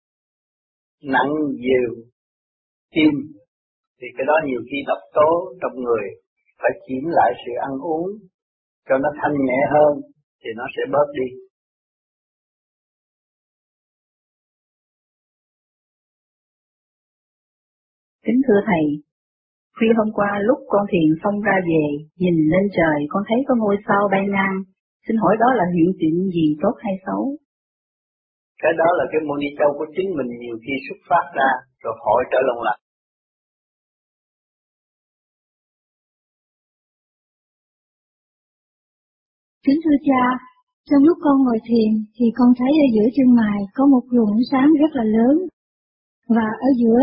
Nặng 1.02 1.32
nhiều 1.64 1.90
tim 2.94 3.12
thì 4.00 4.06
cái 4.16 4.26
đó 4.26 4.34
nhiều 4.46 4.60
khi 4.70 4.76
độc 4.86 5.02
tố 5.14 5.30
trong 5.60 5.74
người 5.84 6.04
phải 6.58 6.70
chuyển 6.86 7.04
lại 7.06 7.32
sự 7.46 7.52
ăn 7.68 7.72
uống 7.82 8.08
cho 8.88 8.98
nó 8.98 9.08
thanh 9.22 9.34
nhẹ 9.46 9.60
hơn 9.74 9.92
thì 10.40 10.50
nó 10.56 10.64
sẽ 10.76 10.82
bớt 10.92 11.08
đi. 11.18 11.28
Kính 18.24 18.40
thưa 18.48 18.60
Thầy, 18.66 18.84
Khuya 19.76 19.92
hôm 19.96 20.12
qua 20.14 20.30
lúc 20.42 20.58
con 20.68 20.86
thiền 20.90 21.08
xong 21.22 21.40
ra 21.40 21.56
về, 21.70 21.84
nhìn 22.16 22.34
lên 22.52 22.64
trời 22.76 23.06
con 23.08 23.22
thấy 23.28 23.38
có 23.48 23.54
ngôi 23.58 23.76
sao 23.88 24.08
bay 24.10 24.24
ngang. 24.28 24.56
Xin 25.08 25.16
hỏi 25.16 25.36
đó 25.40 25.46
là 25.54 25.64
hiện 25.74 25.92
tượng 26.00 26.30
gì 26.30 26.56
tốt 26.62 26.74
hay 26.78 26.94
xấu? 27.06 27.36
Cái 28.62 28.72
đó 28.80 28.88
là 28.98 29.04
cái 29.12 29.20
môn 29.26 29.38
đi 29.40 29.50
châu 29.58 29.70
của 29.78 29.88
chính 29.96 30.08
mình 30.16 30.30
nhiều 30.42 30.56
khi 30.64 30.74
xuất 30.86 30.98
phát 31.08 31.24
ra 31.38 31.50
rồi 31.82 31.94
hội 32.04 32.22
trở 32.30 32.40
lòng 32.48 32.62
lại. 32.66 32.78
Kính 39.66 39.80
thưa 39.84 39.98
cha, 40.08 40.22
trong 40.90 41.02
lúc 41.08 41.16
con 41.24 41.36
ngồi 41.44 41.58
thiền 41.68 41.90
thì 42.16 42.26
con 42.38 42.50
thấy 42.58 42.72
ở 42.84 42.86
giữa 42.94 43.08
chân 43.16 43.28
mày 43.40 43.58
có 43.76 43.86
một 43.86 44.04
luồng 44.14 44.30
ánh 44.38 44.46
sáng 44.52 44.68
rất 44.80 44.90
là 44.98 45.04
lớn 45.04 45.36
và 46.36 46.48
ở 46.68 46.70
giữa 46.80 47.00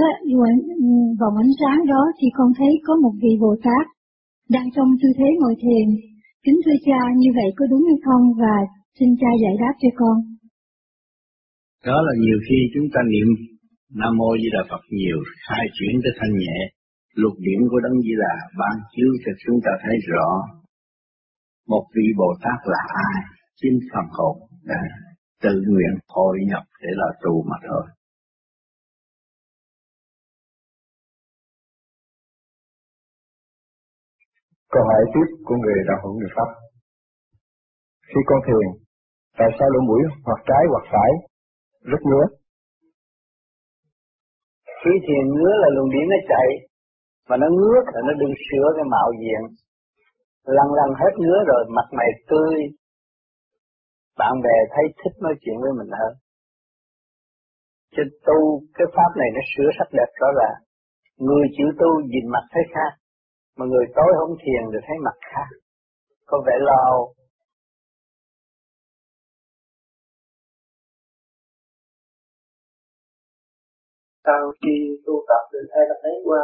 vòng 1.22 1.36
ánh 1.46 1.54
sáng 1.62 1.80
đó 1.92 2.02
thì 2.18 2.28
con 2.38 2.50
thấy 2.58 2.72
có 2.86 2.94
một 3.04 3.14
vị 3.22 3.34
Bồ 3.42 3.56
Tát 3.64 3.86
đang 4.50 4.68
trong 4.76 4.90
tư 5.02 5.10
thế 5.18 5.30
ngồi 5.40 5.56
thiền. 5.64 5.88
Kính 6.44 6.60
thưa 6.66 6.78
cha, 6.86 7.00
như 7.18 7.30
vậy 7.36 7.50
có 7.58 7.66
đúng 7.72 7.84
hay 7.90 8.00
không 8.06 8.24
và 8.42 8.56
xin 9.00 9.10
cha 9.22 9.32
giải 9.42 9.56
đáp 9.60 9.74
cho 9.82 9.90
con. 9.96 10.35
Đó 11.90 11.98
là 12.08 12.14
nhiều 12.26 12.40
khi 12.48 12.58
chúng 12.74 12.88
ta 12.94 13.00
niệm 13.14 13.30
Nam 14.00 14.14
Mô 14.20 14.30
Di 14.42 14.50
Đà 14.56 14.62
Phật 14.70 14.84
nhiều, 15.00 15.20
khai 15.46 15.66
chuyển 15.78 15.94
tới 16.04 16.14
thanh 16.20 16.34
nhẹ, 16.42 16.58
lục 17.22 17.36
điểm 17.48 17.62
của 17.70 17.80
Đấng 17.86 17.98
Di 18.06 18.14
Đà 18.24 18.36
ban 18.60 18.76
chiếu 18.92 19.12
cho 19.24 19.32
chúng 19.44 19.58
ta 19.66 19.72
thấy 19.84 19.96
rõ 20.12 20.28
một 21.68 21.86
vị 21.96 22.08
Bồ 22.18 22.30
Tát 22.44 22.60
là 22.72 22.82
ai, 23.08 23.18
chính 23.62 23.78
phần 23.92 24.08
hồn 24.18 24.36
đã 24.64 24.82
tự 25.44 25.54
nguyện 25.68 25.94
hội 26.08 26.38
nhập 26.50 26.64
để 26.82 26.90
là 27.02 27.10
tu 27.24 27.44
mà 27.50 27.58
thôi. 27.68 27.86
Câu 34.74 34.84
hỏi 34.90 35.04
tiếp 35.14 35.28
của 35.46 35.56
người 35.56 35.80
đạo 35.88 36.00
hữu 36.04 36.14
người 36.20 36.34
Pháp. 36.36 36.50
Khi 38.08 38.22
con 38.26 38.40
thiền, 38.48 38.68
tại 39.38 39.50
sao 39.60 39.68
lỗ 39.70 39.80
mũi 39.88 40.02
hoặc 40.26 40.40
trái 40.50 40.64
hoặc 40.72 40.86
phải 40.92 41.35
rất 41.92 42.02
ngứa? 42.10 42.26
Khi 44.80 44.94
thiền 45.06 45.26
ngứa 45.36 45.54
là 45.62 45.70
luồng 45.76 45.90
điển 45.94 46.06
nó 46.14 46.20
chạy, 46.32 46.48
mà 47.30 47.36
nó 47.38 47.48
ngứa 47.58 47.78
là 47.94 48.02
nó 48.08 48.14
đừng 48.22 48.34
sửa 48.48 48.68
cái 48.76 48.86
mạo 48.94 49.10
diện. 49.22 49.42
Lần 50.58 50.68
lần 50.80 50.90
hết 51.02 51.14
ngứa 51.18 51.40
rồi, 51.50 51.62
mặt 51.78 51.88
mày 51.98 52.10
tươi, 52.30 52.56
bạn 54.20 54.34
bè 54.44 54.58
thấy 54.74 54.86
thích 55.00 55.16
nói 55.22 55.34
chuyện 55.42 55.58
với 55.62 55.72
mình 55.80 55.92
hơn. 56.00 56.14
chứ 57.94 58.04
tu 58.28 58.40
cái 58.78 58.88
pháp 58.96 59.12
này 59.22 59.30
nó 59.36 59.42
sửa 59.52 59.70
sắc 59.78 59.88
đẹp 59.98 60.10
rõ 60.22 60.28
ràng. 60.40 60.60
Người 61.28 61.46
chịu 61.58 61.70
tu 61.80 61.90
nhìn 62.12 62.26
mặt 62.36 62.46
thấy 62.52 62.64
khác, 62.74 62.92
mà 63.58 63.66
người 63.66 63.86
tối 63.96 64.12
không 64.20 64.36
thiền 64.42 64.64
thì 64.72 64.80
thấy 64.88 64.98
mặt 65.08 65.18
khác 65.32 65.50
có 66.26 66.38
vẻ 66.46 66.54
lo 66.60 66.84
sau 74.26 74.42
khi 74.60 74.74
tu 75.06 75.16
tập 75.30 75.42
từ 75.52 75.60
hai 75.74 75.84
năm 75.90 75.98
tháng 76.04 76.20
qua 76.28 76.44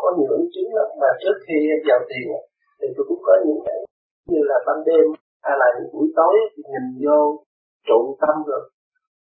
có 0.00 0.08
nhiều 0.16 0.30
ứng 0.38 0.48
chứng 0.54 0.70
lắm. 0.78 0.88
Mà 1.00 1.10
trước 1.22 1.36
khi 1.46 1.56
vào 1.88 2.00
thiền 2.10 2.28
thì 2.78 2.86
tôi 2.94 3.04
cũng 3.08 3.22
có 3.26 3.34
những 3.46 3.60
cái 3.66 3.78
như 4.30 4.40
là 4.50 4.58
ban 4.66 4.78
đêm 4.88 5.06
hay 5.46 5.54
là 5.60 5.68
những 5.76 5.90
buổi 5.94 6.08
tối 6.18 6.34
thì 6.52 6.60
nhìn 6.72 6.84
vô 7.04 7.18
trụ 7.88 7.98
tâm 8.22 8.36
rồi. 8.50 8.62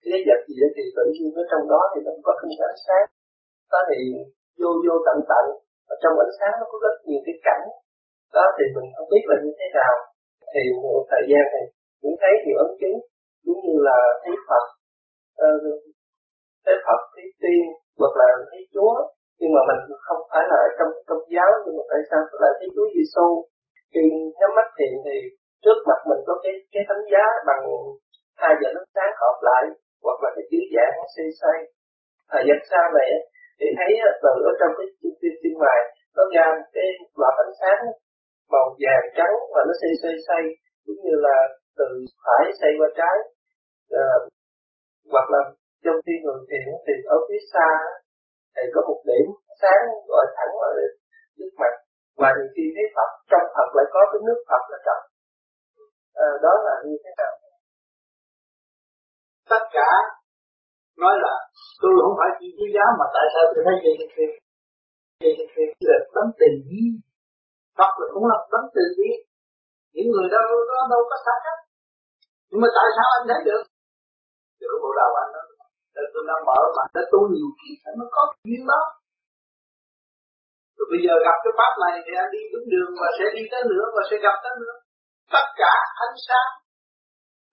Cái 0.04 0.20
vật 0.28 0.40
gì 0.48 0.54
đó 0.62 0.68
thì 0.76 0.84
tự 0.96 1.04
nhiên 1.14 1.30
ở 1.40 1.42
trong 1.50 1.64
đó 1.72 1.80
thì 1.92 1.98
nó 2.06 2.12
có 2.26 2.32
cái 2.40 2.50
ánh 2.72 2.82
sáng. 2.86 3.06
Đó 3.72 3.80
thì 3.88 3.98
vô 4.60 4.70
vô 4.84 4.94
tận 5.06 5.18
tận 5.30 5.44
ở 5.92 5.94
trong 6.02 6.14
ánh 6.26 6.34
sáng 6.38 6.54
nó 6.60 6.64
có 6.70 6.76
rất 6.84 6.94
nhiều 7.08 7.20
cái 7.26 7.36
cảnh. 7.46 7.64
Đó 8.36 8.44
thì 8.56 8.64
mình 8.74 8.88
không 8.94 9.08
biết 9.12 9.24
là 9.30 9.36
như 9.44 9.52
thế 9.58 9.68
nào. 9.78 9.94
Thì 10.52 10.62
một 10.82 11.02
thời 11.10 11.24
gian 11.30 11.44
này 11.54 11.64
cũng 12.02 12.16
thấy 12.20 12.32
nhiều 12.44 12.58
ấn 12.64 12.70
chứng 12.80 12.96
cũng 13.44 13.60
như 13.66 13.76
là 13.88 13.98
thấy 14.22 14.34
Phật. 14.48 14.64
Uh, 15.44 15.76
thấy 16.64 16.76
Phật 16.86 17.00
thấy 17.14 17.26
tiên 17.42 17.62
hoặc 18.00 18.14
là 18.20 18.28
thấy 18.50 18.62
Chúa 18.74 18.94
nhưng 19.38 19.52
mà 19.54 19.60
mình 19.68 19.80
không 20.06 20.20
phải 20.30 20.42
là 20.50 20.56
ở 20.66 20.68
trong 20.78 20.90
công 21.08 21.24
giáo 21.34 21.50
nhưng 21.64 21.74
mà 21.78 21.84
tại 21.90 22.00
sao 22.10 22.20
lại 22.42 22.52
thấy 22.58 22.68
Chúa 22.74 22.88
Giêsu 22.94 23.26
khi 23.92 24.02
nhắm 24.38 24.50
mắt 24.58 24.68
thiền 24.76 24.92
thì 25.04 25.16
trước 25.64 25.78
mặt 25.88 26.00
mình 26.10 26.22
có 26.28 26.34
cái 26.44 26.54
cái 26.72 26.82
thánh 26.88 27.04
giá 27.12 27.24
bằng 27.48 27.62
hai 28.42 28.52
giờ 28.60 28.68
ánh 28.80 28.90
sáng 28.94 29.12
hợp 29.22 29.36
lại 29.48 29.62
hoặc 30.04 30.18
là 30.24 30.30
cái 30.36 30.44
chữ 30.50 30.60
giả 30.74 30.86
nó 30.98 31.04
xây 31.16 31.28
xây 31.40 31.58
thời 32.30 32.42
gian 32.48 32.58
sau 32.70 32.84
này 32.98 33.10
thì 33.58 33.66
thấy 33.78 33.90
từ 34.22 34.32
ở 34.50 34.52
trong 34.60 34.72
cái 34.78 34.86
tim 35.00 35.14
tim 35.20 35.34
tim 35.42 35.54
ngoài 35.60 35.80
nó 36.16 36.22
ra 36.34 36.46
cái 36.74 36.88
loạt 37.20 37.34
ánh 37.44 37.54
sáng 37.60 37.80
màu 38.52 38.66
vàng 38.82 39.06
trắng 39.16 39.34
và 39.54 39.60
nó 39.68 39.74
xây 39.80 39.92
xây 40.02 40.14
xây 40.28 40.42
cũng 40.86 41.00
như 41.04 41.14
là 41.26 41.36
từ 41.78 41.86
phải 42.24 42.44
xây 42.60 42.72
qua 42.78 42.88
trái 42.98 43.16
à, 44.04 44.06
hoặc 45.12 45.26
là 45.34 45.40
trong 45.84 45.98
khi 46.04 46.14
người 46.22 46.38
thiền 46.48 46.64
thì 46.86 46.94
ở 47.14 47.16
phía 47.26 47.42
xa 47.52 47.68
thì 48.54 48.64
có 48.74 48.80
một 48.88 49.00
điểm 49.08 49.26
sáng 49.60 49.84
gọi 50.10 50.26
thẳng 50.36 50.52
ở 50.68 50.70
trước 51.36 51.52
mặt 51.60 51.74
và 52.20 52.28
thì 52.36 52.44
khi 52.54 52.64
thấy 52.74 52.86
Phật 52.96 53.10
trong 53.30 53.46
Phật 53.54 53.68
lại 53.76 53.86
có 53.94 54.00
cái 54.10 54.20
nước 54.26 54.38
Phật 54.48 54.62
nó 54.70 54.78
trong 54.86 55.02
à, 56.24 56.26
đó 56.44 56.52
là 56.66 56.74
như 56.86 56.96
thế 57.02 57.10
nào? 57.20 57.32
Tất 59.52 59.62
cả 59.76 59.90
nói 61.02 61.14
là 61.24 61.34
tôi 61.80 61.92
không 62.04 62.16
phải 62.20 62.30
chỉ 62.38 62.46
chú 62.56 62.66
giáo 62.76 62.88
mà 63.00 63.06
tại 63.14 63.26
sao 63.32 63.42
tôi 63.52 63.62
thấy 63.66 63.76
vậy 63.84 63.94
vậy 64.00 64.08
vậy 65.38 65.46
thì 65.54 65.64
là 65.90 65.98
tấm 66.14 66.26
tình 66.40 66.56
ý 66.80 66.82
Phật 67.78 67.92
là 68.00 68.06
cũng 68.14 68.26
là 68.32 68.38
tấm 68.52 68.64
tình 68.76 68.92
ý 69.08 69.10
những 69.94 70.08
người 70.12 70.28
đó, 70.34 70.40
đó 70.70 70.78
đâu 70.92 71.02
có 71.10 71.16
xác 71.24 71.38
hết. 71.46 71.58
Nhưng 72.48 72.60
mà 72.62 72.68
tại 72.76 72.88
sao 72.96 73.08
anh 73.16 73.26
thấy 73.28 73.40
được? 73.48 73.62
Thì 74.56 74.64
có 74.70 74.76
bộ 74.82 74.90
đầu 75.00 75.10
anh 75.22 75.30
đó 75.36 75.41
là 75.94 76.02
tôi 76.12 76.22
đã 76.30 76.36
mở 76.48 76.60
mà 76.76 76.84
đã 76.94 77.02
tu 77.12 77.20
nhiều 77.34 77.50
kiếp 77.58 77.78
nó 77.98 78.06
có 78.16 78.22
duyên 78.44 78.62
đó. 78.72 78.82
Rồi 80.76 80.86
bây 80.92 81.00
giờ 81.04 81.14
gặp 81.26 81.36
cái 81.44 81.52
pháp 81.58 81.72
này 81.84 81.94
thì 82.04 82.12
anh 82.22 82.30
đi 82.34 82.42
đúng 82.52 82.66
đường 82.72 82.92
và 83.00 83.08
sẽ 83.18 83.26
đi 83.36 83.42
tới 83.52 83.62
nữa 83.72 83.86
và 83.94 84.02
sẽ 84.08 84.16
gặp 84.26 84.36
tới 84.44 84.54
nữa. 84.62 84.76
Tất 85.34 85.46
cả 85.60 85.74
ánh 86.06 86.16
sáng 86.26 86.50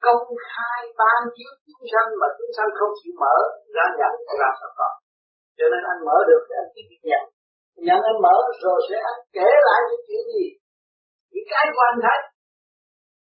công 0.06 0.24
khai 0.50 0.80
ban 1.00 1.22
chiếu 1.36 1.52
chúng 1.66 1.84
sanh 1.92 2.10
mà 2.22 2.28
chúng 2.38 2.52
sanh 2.58 2.70
không 2.80 2.94
chịu 3.00 3.14
mở 3.24 3.36
ra 3.76 3.86
nhận 4.00 4.14
ra 4.42 4.50
sao 4.60 4.72
có 4.80 4.90
cho 5.60 5.66
nên 5.72 5.82
anh 5.92 6.02
mở 6.08 6.18
được 6.30 6.44
thì 6.48 6.54
anh 6.62 6.70
chỉ 6.74 6.82
nhận. 7.10 7.24
Nhận 7.88 8.00
anh 8.10 8.20
mở 8.26 8.36
rồi 8.64 8.80
sẽ 8.90 8.98
anh 9.12 9.20
kể 9.36 9.48
lại 9.68 9.80
những 9.88 10.04
chuyện 10.08 10.24
gì? 10.36 10.46
Những 11.34 11.48
cái 11.52 11.66
của 11.74 11.84
anh 11.92 12.00
thấy. 12.06 12.20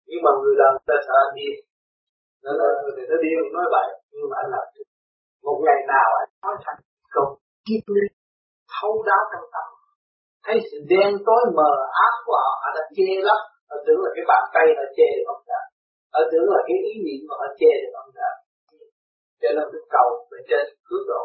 Nhưng 0.10 0.22
mà 0.26 0.32
người 0.40 0.56
làm 0.62 0.74
ta 0.88 0.96
sợ 1.08 1.16
anh 1.26 1.34
điên. 1.38 1.56
Nó 2.44 2.52
là 2.60 2.68
người 2.80 2.94
ờ, 3.02 3.04
nó 3.10 3.16
điên 3.24 3.38
nói 3.56 3.68
vậy 3.76 3.88
nhưng 4.12 4.28
mà 4.30 4.36
anh 4.42 4.50
làm 4.56 4.66
được 4.74 4.88
một 5.48 5.58
ngày 5.66 5.80
nào 5.94 6.10
anh 6.22 6.32
nói 6.44 6.56
thành 6.66 6.80
công, 7.16 7.32
kiếp 7.66 7.84
lý 7.96 8.06
thấu 8.74 8.94
đáo 9.10 9.24
trong 9.32 9.48
tâm. 9.54 9.66
Thấy 10.46 10.56
sự 10.70 10.78
đen 10.92 11.10
tối 11.28 11.42
mờ 11.58 11.72
ác 12.06 12.14
của 12.26 12.38
họ 12.44 12.52
họ 12.62 12.70
đã 12.78 12.84
che 12.96 13.10
lấp 13.28 13.42
họ 13.70 13.78
tưởng 13.86 14.02
là 14.04 14.10
cái 14.16 14.26
bàn 14.32 14.44
tay 14.54 14.66
họ 14.78 14.86
che 14.98 15.08
được 15.16 15.28
ông 15.36 15.44
ta 15.50 15.60
họ 16.14 16.22
tưởng 16.32 16.48
là 16.54 16.60
cái 16.68 16.78
ý 16.90 16.94
niệm 17.06 17.22
của 17.28 17.36
họ 17.42 17.48
che 17.60 17.72
được 17.82 17.94
ông 18.04 18.12
ta 18.20 18.30
cho 19.42 19.50
nên 19.56 19.66
tôi 19.72 19.84
cầu 19.96 20.10
về 20.32 20.40
trên 20.50 20.64
cứu 20.88 21.02
độ 21.12 21.24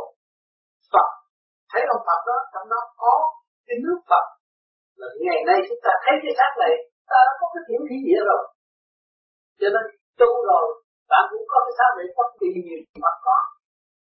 Phật. 0.93 1.09
Thấy 1.70 1.83
ông 1.95 2.03
Phật 2.07 2.20
đó, 2.31 2.39
trong 2.53 2.66
đó 2.73 2.81
có 3.03 3.14
cái 3.66 3.77
nước 3.85 4.01
Phật. 4.11 4.27
Là 5.01 5.07
ngày 5.27 5.41
nay 5.49 5.59
chúng 5.68 5.81
ta 5.85 5.93
thấy 6.05 6.14
cái 6.23 6.33
xác 6.39 6.53
này, 6.62 6.73
ta 7.11 7.18
đã 7.27 7.33
có 7.41 7.47
cái 7.55 7.62
hiển 7.68 7.83
thí 7.89 7.97
gì 8.07 8.14
rồi. 8.29 8.43
Cho 9.61 9.68
nên 9.75 9.85
tu 10.20 10.31
rồi 10.51 10.64
bạn 11.11 11.23
cũng 11.31 11.45
có 11.53 11.59
cái 11.66 11.75
xác 11.79 11.91
này 11.99 12.07
có 12.16 12.23
bị 12.41 12.49
nhiều 12.66 12.81
Phật 13.05 13.16
có 13.27 13.39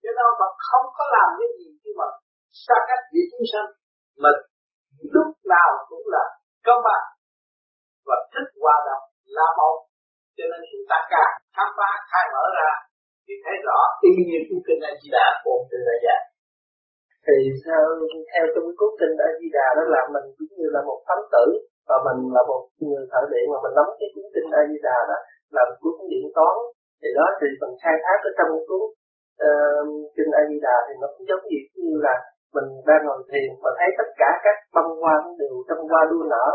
cho 0.04 0.10
nên 0.16 0.24
ông 0.30 0.38
Phật 0.42 0.54
không 0.70 0.86
có 0.98 1.04
làm 1.16 1.30
cái 1.40 1.50
gì 1.58 1.68
nhưng 1.84 1.98
mà 2.00 2.08
xa 2.66 2.78
cách 2.90 3.04
giữa 3.14 3.26
chúng 3.32 3.46
sanh, 3.52 3.70
mà 4.22 4.30
lúc 5.16 5.30
nào 5.54 5.70
cũng 5.90 6.06
là 6.16 6.24
công 6.68 6.82
bằng 6.88 7.06
và 8.08 8.18
thích 8.34 8.50
hòa 8.62 8.76
đồng 8.88 9.06
là 9.38 9.48
một. 9.60 9.76
Cho 10.38 10.46
nên 10.52 10.60
chúng 10.72 10.86
ta 10.92 10.98
càng 11.14 11.34
khám 11.56 11.70
phá, 11.78 11.90
khai 12.10 12.26
mở 12.34 12.46
ra 12.58 12.70
thì 13.26 13.34
thấy 13.44 13.56
rõ 13.68 13.80
y 14.08 14.12
như 14.30 14.40
cuốn 14.48 14.60
kinh 14.68 14.82
A 14.90 14.92
Di 15.00 15.10
Đà 15.16 15.28
của 15.44 15.58
từ 15.70 15.78
đại 15.88 16.00
giác 16.06 16.22
thì 17.26 17.36
sao 17.64 17.82
theo 18.32 18.44
trong 18.54 18.66
cái 18.68 18.76
cuốn 18.80 18.92
kinh 19.00 19.16
A 19.28 19.30
Di 19.40 19.48
Đà 19.58 19.68
đó 19.78 19.84
là 19.94 20.02
mình 20.14 20.26
cũng 20.38 20.52
như 20.58 20.68
là 20.76 20.82
một 20.90 21.00
thánh 21.08 21.26
tử 21.34 21.46
và 21.90 21.98
mình 22.06 22.20
là 22.36 22.42
một 22.52 22.62
người 22.88 23.04
thợ 23.12 23.22
điện 23.32 23.46
mà 23.52 23.58
mình 23.64 23.76
nắm 23.78 23.88
cái 24.00 24.10
cuốn 24.14 24.28
kinh 24.34 24.48
A 24.60 24.62
Di 24.70 24.78
Đà 24.88 24.98
đó 25.10 25.18
là 25.56 25.64
cuốn 25.82 25.96
điện 26.12 26.26
toán. 26.36 26.56
Thì 27.02 27.10
đó 27.18 27.26
thì 27.40 27.48
mình 27.62 27.74
khai 27.82 27.96
thác 28.04 28.18
ở 28.30 28.32
trong 28.38 28.52
cuốn 28.68 28.84
uh, 29.48 29.86
kinh 30.16 30.32
A 30.40 30.42
Di 30.50 30.58
Đà 30.66 30.78
thì 30.88 30.94
nó 31.02 31.08
cũng 31.14 31.26
giống 31.30 31.44
như 31.50 31.60
như 31.84 31.96
là 32.08 32.16
mình 32.56 32.68
đang 32.88 33.02
ngồi 33.06 33.22
thiền 33.32 33.50
mà 33.64 33.72
thấy 33.78 33.90
tất 34.00 34.10
cả 34.22 34.30
các 34.46 34.58
băng 34.76 34.90
hoa 35.02 35.16
đều 35.40 35.56
trong 35.68 35.82
hoa 35.92 36.02
đua 36.12 36.24
nở. 36.34 36.48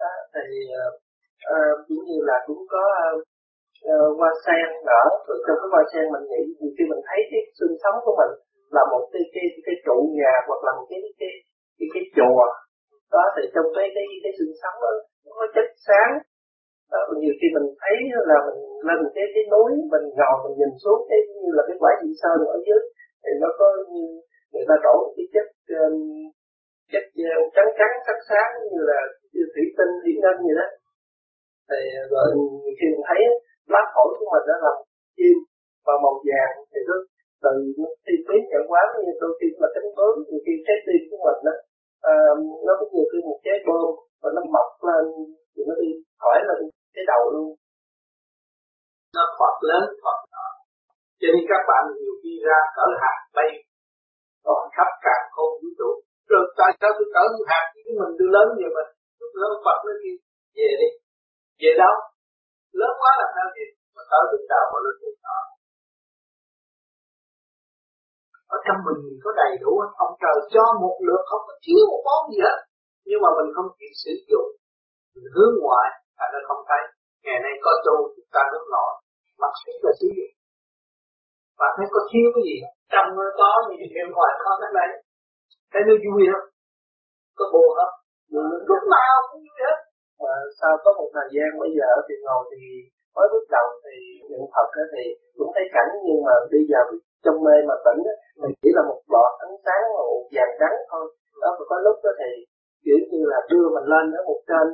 Đó, 0.00 0.12
thì 0.34 0.46
uh, 0.80 0.92
uh, 1.52 1.76
cũng 1.86 2.02
như 2.08 2.18
là 2.30 2.36
cũng 2.46 2.62
có 2.72 2.84
uh, 3.92 4.10
hoa 4.18 4.30
sen 4.44 4.66
nở. 4.88 5.04
Rồi 5.26 5.38
trong 5.46 5.58
cái 5.60 5.68
hoa 5.72 5.82
sen 5.92 6.04
mình 6.14 6.26
nghĩ 6.30 6.42
nhiều 6.60 6.72
khi 6.76 6.84
mình 6.92 7.02
thấy 7.08 7.20
cái 7.30 7.42
xương 7.58 7.76
sống 7.82 7.96
của 8.04 8.14
mình 8.20 8.32
là 8.76 8.82
một 8.92 9.04
cái 9.12 9.22
cái 9.34 9.46
cái 9.66 9.76
trụ 9.86 9.96
nhà 10.18 10.34
hoặc 10.48 10.60
là 10.66 10.72
một 10.78 10.86
cái 10.90 11.00
cái 11.20 11.32
cái, 11.78 11.88
cái 11.94 12.04
chùa. 12.16 12.44
Đó 13.14 13.24
thì 13.34 13.42
trong 13.54 13.68
cái 13.76 13.86
cái 13.94 14.06
cái 14.22 14.32
xương 14.38 14.54
sống 14.62 14.76
đó 14.84 14.90
nó 15.24 15.32
có 15.38 15.46
chất 15.54 15.68
sáng 15.86 16.12
đó, 16.92 17.00
nhiều 17.22 17.34
khi 17.38 17.46
mình 17.56 17.66
thấy 17.82 17.96
là 18.30 18.38
mình 18.46 18.60
lên 18.88 18.98
cái 19.14 19.26
cái 19.34 19.44
núi 19.52 19.70
mình 19.92 20.04
ngồi 20.18 20.36
mình 20.42 20.54
nhìn 20.58 20.72
xuống 20.82 21.00
cái 21.08 21.20
như 21.42 21.50
là 21.56 21.62
cái 21.68 21.76
quả 21.82 21.92
dị 22.02 22.10
sơn 22.20 22.36
ở 22.54 22.56
dưới 22.66 22.80
thì 23.22 23.32
nó 23.42 23.48
có 23.58 23.66
như 23.92 24.04
người 24.52 24.66
ta 24.68 24.76
đổ 24.86 24.96
cái 25.16 25.26
chất 25.34 25.46
um, 25.80 25.96
chất 26.92 27.04
uh, 27.26 27.44
trắng 27.54 27.70
trắng 27.78 27.94
sắc 28.06 28.18
sáng 28.28 28.50
như 28.72 28.80
là 28.90 28.98
thủy 29.54 29.64
tinh 29.76 29.92
thủy 30.02 30.12
ngân 30.22 30.36
gì 30.46 30.52
đó. 30.60 30.66
Thì 31.68 31.80
uh, 31.98 32.04
rồi 32.12 32.28
khi 32.78 32.86
mình 32.92 33.04
thấy 33.08 33.20
lá 33.72 33.82
phổi 33.94 34.10
của 34.18 34.28
mình 34.32 34.44
đó 34.50 34.56
là 34.64 34.72
chim 35.16 35.36
và 35.86 35.94
màu 36.04 36.14
vàng 36.26 36.54
thì 36.70 36.80
nó 36.88 36.96
từ 37.44 37.52
khi 37.76 37.84
tiên 38.04 38.20
biến 38.26 38.42
nhận 38.50 38.64
quá 38.70 38.82
như 39.04 39.12
đôi 39.22 39.32
khi 39.38 39.48
mà 39.60 39.68
tính 39.74 39.88
bướm 39.96 40.14
nhiều 40.28 40.40
khi 40.44 40.54
trái 40.66 40.78
tim 40.86 41.00
của 41.10 41.20
mình 41.26 41.40
đó 41.46 41.54
uh, 41.56 41.64
um, 42.10 42.38
nó 42.66 42.72
cũng 42.78 42.90
nhiều 42.94 43.06
khi 43.10 43.18
một 43.28 43.38
trái 43.44 43.58
bơm 43.66 43.88
và 44.22 44.28
nó 44.36 44.42
mọc 44.54 44.70
lên 44.88 45.04
thì 45.56 45.62
nó 45.68 45.74
đi 45.82 45.90
khỏi 46.20 46.36
là 46.48 46.54
cái 46.94 47.04
đầu 47.10 47.22
luôn. 47.34 47.50
Nó 49.14 49.22
thoát 49.36 49.54
lớn 49.68 49.84
thoát 50.00 50.18
nhỏ. 50.32 50.46
Cho 51.20 51.28
nên 51.32 51.42
các 51.50 51.62
bạn 51.68 51.82
nhiều 52.00 52.14
khi 52.22 52.32
ra 52.46 52.58
cỡ 52.76 52.86
hạt 53.02 53.18
bay, 53.36 53.50
còn 54.46 54.60
khắp 54.76 54.90
cả 55.04 55.16
không 55.34 55.52
vũ 55.60 55.68
trụ. 55.78 55.90
Rồi 56.30 56.42
tại 56.58 56.70
sao 56.80 56.90
tôi 56.98 57.08
cỡ 57.14 57.22
hạt 57.50 57.64
chứ? 57.74 57.90
Mình 58.00 58.12
tôi 58.18 58.28
lớn 58.34 58.46
như 58.58 58.68
mình 58.76 58.90
lúc 59.20 59.32
lớn 59.40 59.52
Phật 59.64 59.78
nó 59.86 59.92
đi 60.02 60.12
về 60.56 60.68
đi, 60.80 60.90
về 61.60 61.70
đâu? 61.82 61.94
Lớn 62.80 62.92
quá 63.00 63.12
là 63.20 63.26
sao 63.34 63.46
gì 63.56 63.66
mà 63.94 64.02
cỡ 64.10 64.20
tôi 64.30 64.40
đạo 64.52 64.66
mà 64.72 64.78
lên 64.84 64.96
tôi 65.02 65.12
nhỏ 65.24 65.38
ở 68.54 68.56
trong 68.66 68.78
mình 68.86 68.98
mình 69.04 69.18
có 69.24 69.30
đầy 69.40 69.52
đủ 69.62 69.72
ông 70.04 70.14
trời 70.22 70.36
cho 70.54 70.64
một 70.82 70.96
lượng 71.06 71.24
không 71.30 71.42
có 71.48 71.54
thiếu 71.64 71.82
một 71.90 72.02
món 72.08 72.20
gì 72.30 72.38
hết. 72.46 72.58
Nhưng 73.08 73.20
mà 73.24 73.30
mình 73.38 73.48
không 73.56 73.68
biết 73.78 73.92
sử 74.04 74.12
dụng 74.30 74.48
hướng 75.34 75.54
ngoại 75.62 75.88
thành 76.18 76.30
nó 76.34 76.40
không 76.48 76.62
thấy. 76.68 76.82
Ngày 77.24 77.38
nay 77.44 77.54
có 77.64 77.72
tu 77.86 77.96
chúng 78.14 78.30
ta 78.34 78.42
hướng 78.52 78.68
nội. 78.74 78.92
Mặc 79.42 79.52
sức 79.62 79.76
là 79.86 79.92
sử 80.00 80.08
dụng 80.16 80.36
bạn 81.60 81.72
thấy 81.76 81.86
có 81.94 82.00
thiếu 82.10 82.26
cái 82.34 82.42
gì 82.48 82.56
trong 82.92 83.08
nó 83.16 83.26
có 83.40 83.50
những 83.66 83.80
cái 83.80 83.90
bên 83.94 84.08
ngoài 84.14 84.32
có 84.44 84.50
cái 84.60 84.70
này. 84.78 84.90
Thấy 85.72 85.82
nó 85.88 85.94
vui 86.04 86.20
không? 86.32 86.46
Có 87.38 87.44
buồn 87.52 87.70
không? 87.78 87.94
Ừ, 88.38 88.42
lúc 88.68 88.82
nào 88.96 89.14
cũng 89.28 89.42
vui 89.46 89.58
hết. 89.64 89.76
À, 90.32 90.34
sau 90.58 90.72
có 90.84 90.90
một 90.98 91.08
thời 91.14 91.28
gian 91.34 91.48
bây 91.62 91.70
giờ 91.78 91.88
thì 92.06 92.14
ngồi 92.24 92.42
thì 92.50 92.62
mới 93.14 93.26
bước 93.32 93.46
đầu 93.56 93.66
thì 93.84 93.96
nhận 94.28 94.42
thật 94.54 94.68
thì 94.92 95.04
cũng 95.38 95.50
thấy 95.54 95.66
cảnh 95.74 95.90
nhưng 96.06 96.20
mà 96.26 96.34
bây 96.52 96.62
giờ 96.70 96.80
trong 97.24 97.38
mê 97.44 97.56
mà 97.68 97.76
tỉnh 97.86 98.00
thì 98.40 98.48
chỉ 98.62 98.70
là 98.76 98.82
một 98.90 99.00
bọt 99.12 99.32
ánh 99.44 99.56
sáng 99.64 99.82
màu 99.94 100.10
vàng 100.34 100.52
trắng 100.60 100.76
thôi. 100.90 101.04
Đó 101.42 101.50
mà 101.58 101.64
có 101.70 101.76
lúc 101.86 101.96
đó 102.04 102.10
thì 102.20 102.30
kiểu 102.84 102.98
như 103.12 103.22
là 103.32 103.38
đưa 103.50 103.66
mình 103.74 103.86
lên 103.92 104.04
ở 104.18 104.20
một 104.28 104.40
trên 104.48 104.66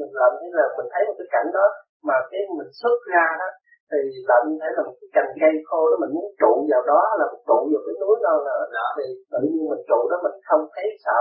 mình 0.00 0.12
làm 0.20 0.32
thế 0.40 0.48
là 0.58 0.64
mình 0.76 0.88
thấy 0.92 1.02
một 1.08 1.16
cái 1.18 1.28
cảnh 1.34 1.48
đó 1.56 1.66
mà 2.08 2.16
cái 2.30 2.40
mình 2.58 2.70
xuất 2.80 2.98
ra 3.12 3.26
đó 3.42 3.48
thì 3.90 3.98
lạnh 4.30 4.46
thấy 4.60 4.70
là 4.76 4.82
một 4.88 4.96
cái 5.00 5.08
cành 5.16 5.30
cây 5.42 5.54
khô 5.68 5.80
đó 5.90 5.96
mình 6.02 6.12
muốn 6.16 6.28
trụ 6.40 6.52
vào 6.70 6.82
đó 6.92 7.02
là 7.20 7.24
một 7.32 7.40
trụ 7.48 7.58
vào 7.72 7.82
cái 7.86 7.96
núi 8.02 8.14
đó 8.26 8.32
là 8.46 8.56
đó. 8.76 8.86
thì 8.96 9.06
tự 9.32 9.40
nhiên 9.52 9.64
mình 9.72 9.84
trụ 9.90 10.00
đó 10.10 10.16
mình 10.24 10.36
không 10.48 10.62
thấy 10.74 10.86
sợ. 11.04 11.20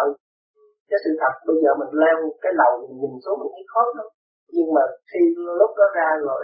Cái 0.90 1.00
sự 1.04 1.12
thật 1.22 1.34
bây 1.48 1.58
giờ 1.64 1.72
mình 1.82 1.92
leo 2.04 2.18
cái 2.44 2.54
lầu 2.62 2.72
mình 2.82 2.96
nhìn 3.02 3.14
xuống 3.24 3.38
mình 3.42 3.52
thấy 3.56 3.66
khó 3.74 3.84
lắm. 3.98 4.08
Nhưng 4.56 4.70
mà 4.76 4.84
khi 5.10 5.22
lúc 5.62 5.72
đó 5.80 5.86
ra 5.98 6.10
rồi 6.28 6.42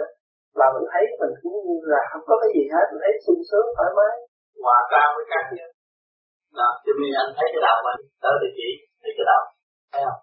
là 0.60 0.66
mình 0.74 0.86
thấy 0.92 1.04
mình 1.20 1.32
cũng 1.40 1.56
như 1.66 1.76
là 1.92 2.00
không 2.10 2.24
có 2.28 2.34
cái 2.42 2.50
gì 2.56 2.64
hết 2.74 2.84
mình 2.90 3.02
thấy 3.04 3.12
sung 3.24 3.42
sướng 3.48 3.66
thoải 3.76 3.90
mái. 3.98 4.14
Hòa 4.64 4.78
cao 4.92 5.08
với 5.16 5.24
các 5.32 5.44
nhân 5.56 5.70
đó 6.58 6.68
cho 6.84 6.92
nên 7.00 7.12
anh 7.22 7.30
thấy 7.36 7.46
cái 7.52 7.62
đầu 7.66 7.76
mình 7.86 8.00
tới 8.22 8.34
địa 8.42 8.52
chỉ 8.58 8.68
thấy 9.02 9.12
cái 9.16 9.26
đầu 9.30 9.42
thấy 9.92 10.02
không? 10.06 10.20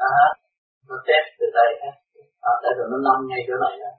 Đó 0.00 0.41
nó 0.88 0.96
test 1.08 1.26
từ 1.38 1.46
đây 1.58 1.70
ha. 1.82 1.90
À, 2.50 2.52
tại 2.62 2.72
rồi 2.78 2.86
nó 2.92 2.98
nằm 3.06 3.18
ngay 3.28 3.42
chỗ 3.48 3.56
này 3.64 3.74
đó 3.82 3.92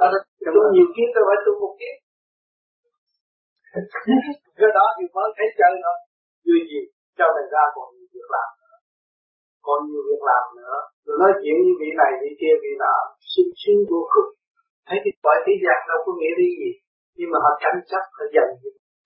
đó 0.00 0.06
tu 0.54 0.62
nhiều 0.74 0.88
kiếp 0.94 1.08
tôi 1.14 1.22
phải 1.28 1.38
tu 1.44 1.52
một 1.62 1.74
kiếp. 1.80 1.96
Cái 4.60 4.70
đó 4.78 4.86
thì 4.96 5.04
mới 5.14 5.28
thấy 5.36 5.48
chơi 5.58 5.72
thôi. 5.84 5.98
Duy 6.46 6.60
gì 6.70 6.80
cho 7.18 7.26
này 7.36 7.46
ra 7.54 7.64
còn 7.74 7.86
nhiều 7.94 8.08
việc 8.14 8.28
làm 8.36 8.48
nữa. 8.60 8.76
Còn 9.66 9.78
nhiều 9.88 10.02
việc 10.08 10.22
làm 10.30 10.44
nữa. 10.60 10.76
Rồi 11.06 11.16
nói 11.22 11.32
chuyện 11.40 11.56
như 11.64 11.72
vị 11.80 11.90
này 12.00 12.10
vị 12.20 12.30
kia 12.40 12.54
vị 12.62 12.72
nọ. 12.82 12.96
Sung 13.32 13.52
sướng 13.60 13.80
vô 13.90 14.00
cùng. 14.12 14.30
Thấy 14.86 14.98
cái 15.04 15.12
cõi 15.24 15.36
thế 15.44 15.54
gian 15.64 15.78
đâu 15.90 15.98
có 16.04 16.10
nghĩa 16.18 16.34
đi 16.40 16.48
gì. 16.60 16.70
Nhưng 17.18 17.30
mà 17.32 17.38
họ 17.44 17.52
tranh 17.62 17.80
chấp 17.90 18.04
họ 18.16 18.24
giành 18.34 18.52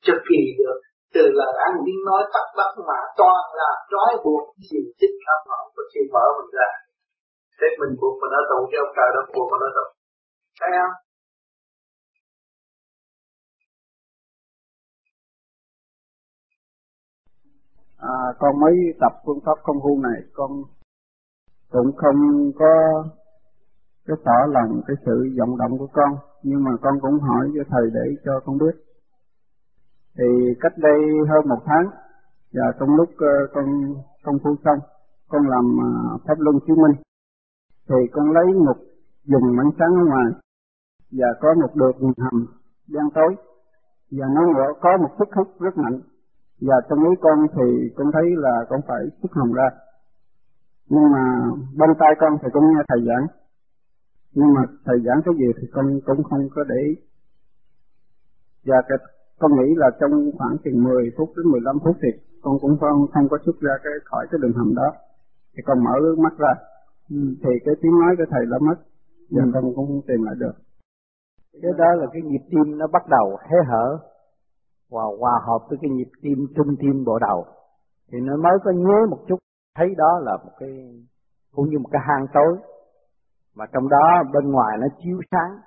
cho 0.06 0.14
kỳ 0.28 0.40
được. 0.60 0.78
Từ 1.14 1.22
lời 1.38 1.52
ăn 1.66 1.72
tiếng 1.84 2.02
nói 2.08 2.22
tắt 2.34 2.46
bắt 2.58 2.70
mà 2.88 2.98
toàn 3.20 3.42
là 3.60 3.70
trói 3.90 4.12
buộc 4.24 4.44
gì 4.70 4.80
thích 4.98 5.14
khắp 5.24 5.40
họ. 5.50 5.60
Và 5.74 5.82
khi 5.90 6.00
mở 6.14 6.24
mình 6.36 6.50
ra 6.58 6.68
thế 7.58 7.66
mình 7.80 7.92
buộc 8.00 8.14
mình 8.20 8.32
ở 8.40 8.42
tù 8.50 8.58
chứ 8.70 8.76
ông 8.84 8.92
trời 8.96 9.08
đâu 9.14 9.24
buộc 9.34 9.46
mình 9.52 9.62
ở 9.68 9.70
tù 9.76 9.84
thấy 10.60 10.70
không? 10.78 10.94
À, 18.14 18.16
con 18.40 18.60
mới 18.60 18.74
tập 19.00 19.12
phương 19.24 19.40
pháp 19.44 19.58
công 19.62 19.76
phu 19.82 20.00
này 20.02 20.18
con 20.32 20.50
cũng 21.70 21.92
không 21.96 22.52
có 22.58 22.72
cái 24.06 24.16
tỏ 24.24 24.38
lòng 24.48 24.82
cái 24.86 24.96
sự 25.06 25.16
vọng 25.38 25.58
động 25.58 25.78
của 25.78 25.88
con 25.92 26.10
nhưng 26.42 26.64
mà 26.64 26.70
con 26.82 26.94
cũng 27.00 27.18
hỏi 27.20 27.50
cho 27.54 27.62
thầy 27.70 27.90
để 27.94 28.06
cho 28.24 28.40
con 28.46 28.58
biết. 28.58 28.76
Thì 30.18 30.24
cách 30.60 30.72
đây 30.76 31.00
hơn 31.28 31.48
một 31.48 31.62
tháng 31.64 31.86
và 32.52 32.64
trong 32.80 32.96
lúc 32.96 33.08
ờ, 33.18 33.46
con 33.54 33.64
công 34.22 34.38
phu 34.44 34.56
xong 34.64 34.78
con 35.28 35.48
làm 35.48 35.76
ờ, 35.82 36.18
pháp 36.26 36.34
luân 36.38 36.56
chứng 36.66 36.76
minh 36.82 36.96
thì 37.88 37.96
con 38.12 38.32
lấy 38.32 38.46
một 38.66 38.76
dùng 39.24 39.58
ánh 39.58 39.70
sáng 39.78 39.94
ở 39.94 40.04
ngoài, 40.06 40.32
và 41.10 41.28
có 41.40 41.54
một 41.54 41.76
đường 41.76 42.12
hầm 42.18 42.46
đen 42.88 43.04
tối. 43.14 43.36
Và 44.10 44.26
nó 44.34 44.42
có 44.80 44.96
một 44.96 45.10
sức 45.18 45.28
hút 45.36 45.48
rất 45.60 45.76
mạnh. 45.76 46.00
Và 46.60 46.74
trong 46.88 46.98
ý 47.04 47.10
con 47.20 47.46
thì 47.54 47.92
con 47.96 48.10
thấy 48.12 48.22
là 48.36 48.64
con 48.68 48.80
phải 48.88 49.02
xuất 49.22 49.32
hồng 49.32 49.52
ra. 49.52 49.68
Nhưng 50.88 51.12
mà 51.12 51.50
bên 51.78 51.90
tay 51.98 52.10
con 52.20 52.38
thì 52.42 52.48
con 52.52 52.64
nghe 52.64 52.82
thầy 52.88 53.00
giảng. 53.06 53.26
Nhưng 54.32 54.54
mà 54.54 54.62
thầy 54.84 54.96
giảng 55.06 55.20
cái 55.24 55.34
gì 55.38 55.46
thì 55.60 55.68
con 55.72 56.00
cũng 56.06 56.22
không 56.22 56.48
có 56.54 56.64
để 56.64 56.76
ý. 56.88 56.94
Và 58.64 58.76
cái, 58.88 58.98
con 59.38 59.52
nghĩ 59.52 59.74
là 59.76 59.90
trong 60.00 60.30
khoảng 60.38 60.56
chừng 60.64 60.82
10 60.84 61.12
phút 61.16 61.32
đến 61.36 61.52
15 61.52 61.78
phút 61.84 61.96
thì 62.02 62.08
con 62.42 62.58
cũng 62.60 62.78
không 62.80 63.06
không 63.12 63.28
có 63.28 63.38
xuất 63.46 63.60
ra 63.60 63.72
cái 63.84 63.92
khỏi 64.04 64.26
cái 64.30 64.38
đường 64.42 64.52
hầm 64.52 64.74
đó. 64.74 64.92
Thì 65.56 65.62
con 65.66 65.84
mở 65.84 65.94
mắt 66.18 66.38
ra 66.38 66.54
thì 67.10 67.52
cái 67.64 67.74
tiếng 67.82 67.92
nói 68.00 68.14
của 68.18 68.24
thầy 68.30 68.46
đã 68.50 68.58
mất. 68.68 68.78
Và 69.30 69.42
ừ. 69.44 69.50
con 69.54 69.62
cũng 69.62 69.86
không 69.86 70.02
tìm 70.08 70.22
lại 70.22 70.34
được. 70.38 70.54
Cái 71.62 71.72
đó 71.78 71.94
là 71.94 72.06
cái 72.12 72.22
nhịp 72.22 72.44
tim 72.50 72.78
nó 72.78 72.86
bắt 72.86 73.02
đầu 73.08 73.36
hé 73.50 73.58
hở 73.66 73.98
và 74.90 75.02
hòa 75.20 75.40
hợp 75.46 75.58
với 75.68 75.78
cái 75.82 75.90
nhịp 75.90 76.10
tim 76.22 76.38
trung 76.56 76.76
tim 76.80 77.04
bộ 77.04 77.18
đầu. 77.18 77.44
Thì 78.12 78.18
nó 78.20 78.36
mới 78.36 78.58
có 78.64 78.70
nhớ 78.70 79.06
một 79.10 79.18
chút 79.28 79.38
thấy 79.76 79.94
đó 79.96 80.18
là 80.22 80.36
một 80.36 80.52
cái 80.58 80.70
cũng 81.54 81.70
như 81.70 81.78
một 81.78 81.88
cái 81.92 82.02
hang 82.08 82.26
tối. 82.34 82.56
Mà 83.56 83.66
trong 83.72 83.88
đó 83.88 84.22
bên 84.32 84.52
ngoài 84.52 84.78
nó 84.80 84.86
chiếu 84.98 85.20
sáng. 85.30 85.58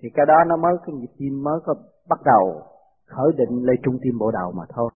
Thì 0.00 0.08
cái 0.14 0.26
đó 0.26 0.34
nó 0.46 0.56
mới 0.56 0.72
cái 0.86 0.94
nhịp 0.94 1.12
tim 1.18 1.42
mới 1.42 1.60
có 1.64 1.74
bắt 2.08 2.18
đầu 2.24 2.62
khởi 3.06 3.32
định 3.36 3.62
lên 3.64 3.76
trung 3.82 3.98
tim 4.02 4.18
bộ 4.18 4.30
đầu 4.30 4.52
mà 4.52 4.64
thôi. 4.74 4.90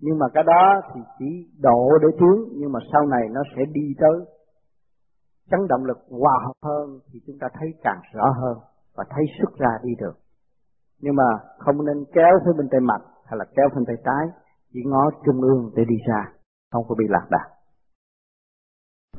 Nhưng 0.00 0.18
mà 0.18 0.26
cái 0.34 0.44
đó 0.46 0.80
thì 0.94 1.00
chỉ 1.18 1.48
độ 1.62 1.90
để 2.02 2.08
tiến 2.20 2.58
nhưng 2.58 2.72
mà 2.72 2.80
sau 2.92 3.06
này 3.06 3.28
nó 3.30 3.42
sẽ 3.56 3.62
đi 3.72 3.94
tới 3.98 4.35
chấn 5.50 5.60
động 5.68 5.84
lực 5.84 5.98
hòa 6.10 6.36
hợp 6.44 6.58
hơn 6.68 7.00
thì 7.12 7.20
chúng 7.26 7.38
ta 7.40 7.48
thấy 7.58 7.68
càng 7.82 8.00
rõ 8.14 8.26
hơn 8.40 8.58
và 8.96 9.04
thấy 9.10 9.24
xuất 9.38 9.58
ra 9.58 9.70
đi 9.82 9.90
được. 9.98 10.16
Nhưng 11.00 11.16
mà 11.16 11.28
không 11.58 11.84
nên 11.86 12.04
kéo 12.12 12.32
phía 12.44 12.52
bên 12.58 12.68
tay 12.70 12.80
mặt 12.80 13.00
hay 13.24 13.38
là 13.38 13.44
kéo 13.56 13.68
bên 13.74 13.84
tay 13.86 13.96
trái 14.04 14.24
chỉ 14.72 14.80
ngó 14.86 15.10
trung 15.24 15.40
ương 15.40 15.70
để 15.76 15.84
đi 15.88 15.96
ra 16.08 16.32
không 16.72 16.84
có 16.88 16.94
bị 16.98 17.04
lạc 17.08 17.26
đà. 17.30 17.44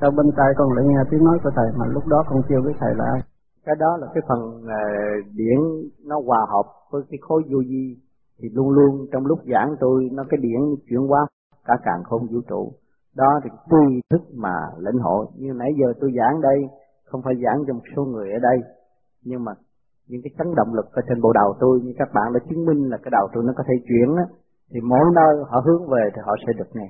Sau 0.01 0.11
bên 0.11 0.25
tay 0.38 0.47
con 0.57 0.73
lại 0.73 0.86
nghe 0.88 0.99
tiếng 1.11 1.23
nói 1.23 1.38
của 1.43 1.51
thầy 1.55 1.67
mà 1.78 1.86
lúc 1.88 2.07
đó 2.07 2.23
con 2.30 2.41
kêu 2.49 2.61
với 2.63 2.73
thầy 2.80 2.95
là 2.95 3.05
ai? 3.13 3.21
Cái 3.65 3.75
đó 3.80 3.97
là 3.97 4.07
cái 4.13 4.23
phần 4.28 4.39
uh, 4.39 5.36
điển 5.36 5.59
nó 6.05 6.15
hòa 6.25 6.45
hợp 6.49 6.71
với 6.91 7.01
cái 7.09 7.17
khối 7.21 7.41
vô 7.51 7.59
vi 7.69 7.97
thì 8.39 8.49
luôn 8.53 8.69
luôn 8.69 9.07
trong 9.11 9.25
lúc 9.25 9.39
giảng 9.53 9.75
tôi 9.80 10.09
nó 10.11 10.23
cái 10.30 10.38
điển 10.41 10.59
chuyển 10.89 11.07
hóa 11.07 11.28
cả 11.65 11.73
càng 11.84 12.03
không 12.03 12.21
vũ 12.32 12.39
trụ 12.49 12.73
đó 13.18 13.39
thì 13.43 13.49
tùy 13.70 14.01
thức 14.09 14.22
mà 14.36 14.55
lĩnh 14.78 15.01
hội 15.01 15.26
như 15.36 15.53
nãy 15.53 15.72
giờ 15.80 15.93
tôi 16.01 16.11
giảng 16.18 16.41
đây 16.41 16.59
không 17.05 17.22
phải 17.26 17.34
giảng 17.43 17.63
cho 17.68 17.74
một 17.74 17.86
số 17.95 18.05
người 18.05 18.32
ở 18.32 18.39
đây 18.39 18.57
nhưng 19.24 19.43
mà 19.43 19.51
những 20.07 20.22
cái 20.24 20.32
chấn 20.38 20.47
động 20.55 20.74
lực 20.74 20.86
ở 20.91 21.01
trên 21.07 21.22
bộ 21.22 21.34
đầu 21.34 21.55
tôi 21.59 21.80
như 21.84 21.93
các 21.97 22.09
bạn 22.13 22.34
đã 22.34 22.39
chứng 22.49 22.65
minh 22.65 22.89
là 22.89 22.97
cái 22.97 23.11
đầu 23.11 23.28
tôi 23.34 23.43
nó 23.47 23.53
có 23.57 23.63
thể 23.68 23.74
chuyển 23.88 24.15
á 24.15 24.26
thì 24.72 24.80
mỗi 24.82 25.05
nơi 25.15 25.43
họ 25.49 25.59
hướng 25.65 25.89
về 25.89 26.09
thì 26.15 26.22
họ 26.26 26.36
sẽ 26.47 26.53
được 26.57 26.70
nghe. 26.74 26.89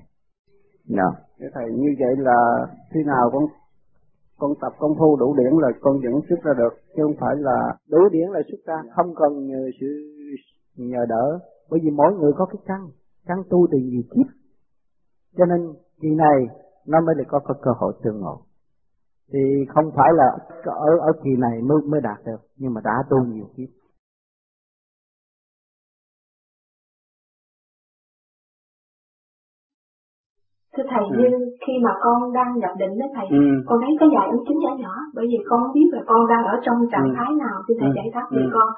Dạ. 0.86 1.10
Yeah. 1.40 1.54
thầy 1.54 1.66
như 1.72 1.90
vậy 2.00 2.14
là 2.18 2.68
khi 2.94 3.00
nào 3.06 3.30
con 3.34 3.44
con 4.40 4.52
tập 4.62 4.74
công 4.80 4.96
phu 5.00 5.16
đủ 5.16 5.36
điển 5.38 5.54
là 5.62 5.70
con 5.82 5.94
vẫn 6.04 6.22
xuất 6.30 6.44
ra 6.44 6.54
được 6.58 6.74
chứ 6.96 7.04
không 7.04 7.16
phải 7.20 7.36
là 7.38 7.76
đủ 7.90 7.98
điển 8.12 8.30
là 8.30 8.42
xuất 8.52 8.58
ra 8.66 8.82
không 8.96 9.16
cần 9.16 9.48
nhờ 9.48 9.70
sự 9.80 9.88
nhờ 10.76 11.06
đỡ 11.10 11.40
bởi 11.70 11.80
vì 11.84 11.90
mỗi 11.90 12.14
người 12.14 12.32
có 12.38 12.46
cái 12.46 12.62
căn 12.66 12.82
căn 13.26 13.38
tu 13.50 13.68
từ 13.72 13.78
nhiều 13.78 14.02
kiếp 14.12 14.28
cho 15.38 15.46
nên 15.46 15.74
kỳ 16.02 16.10
này 16.10 16.48
nó 16.88 17.02
mới 17.02 17.16
lại 17.16 17.26
có, 17.30 17.40
có 17.40 17.54
cơ 17.62 17.72
hội 17.80 17.94
tương 18.04 18.20
ngộ 18.20 18.42
thì 19.34 19.40
không 19.70 19.92
phải 19.96 20.10
là 20.14 20.28
ở 20.64 20.98
ở 21.00 21.12
kỳ 21.24 21.30
này 21.38 21.62
mới 21.62 21.78
mới 21.92 22.02
đạt 22.02 22.18
được 22.26 22.42
nhưng 22.58 22.74
mà 22.74 22.82
đã 22.84 23.04
tu 23.10 23.18
nhiều 23.26 23.46
kiếp 23.56 23.70
thưa 30.78 30.84
thầy 30.90 31.04
ừ. 31.10 31.16
như 31.18 31.30
khi 31.68 31.74
mà 31.86 31.92
con 32.04 32.34
đang 32.34 32.60
nhập 32.60 32.74
định 32.78 33.00
đó 33.00 33.06
thầy 33.16 33.28
ừ. 33.30 33.44
con 33.68 33.80
thấy 33.82 33.92
có 34.00 34.06
vài 34.16 34.28
ấn 34.30 34.40
chứng 34.48 34.60
nhỏ 34.60 34.74
nhỏ 34.84 34.94
bởi 35.16 35.26
vì 35.32 35.38
con 35.50 35.62
biết 35.74 35.88
là 35.92 36.02
con 36.08 36.28
đang 36.28 36.44
ở 36.46 36.56
trong 36.66 36.78
trạng 36.92 37.08
ừ. 37.10 37.14
thái 37.18 37.30
nào 37.44 37.58
thì 37.68 37.74
thầy 37.80 37.90
ừ. 37.90 37.94
giải 37.96 38.10
đáp 38.14 38.28
ừ. 38.32 38.42
con 38.54 38.70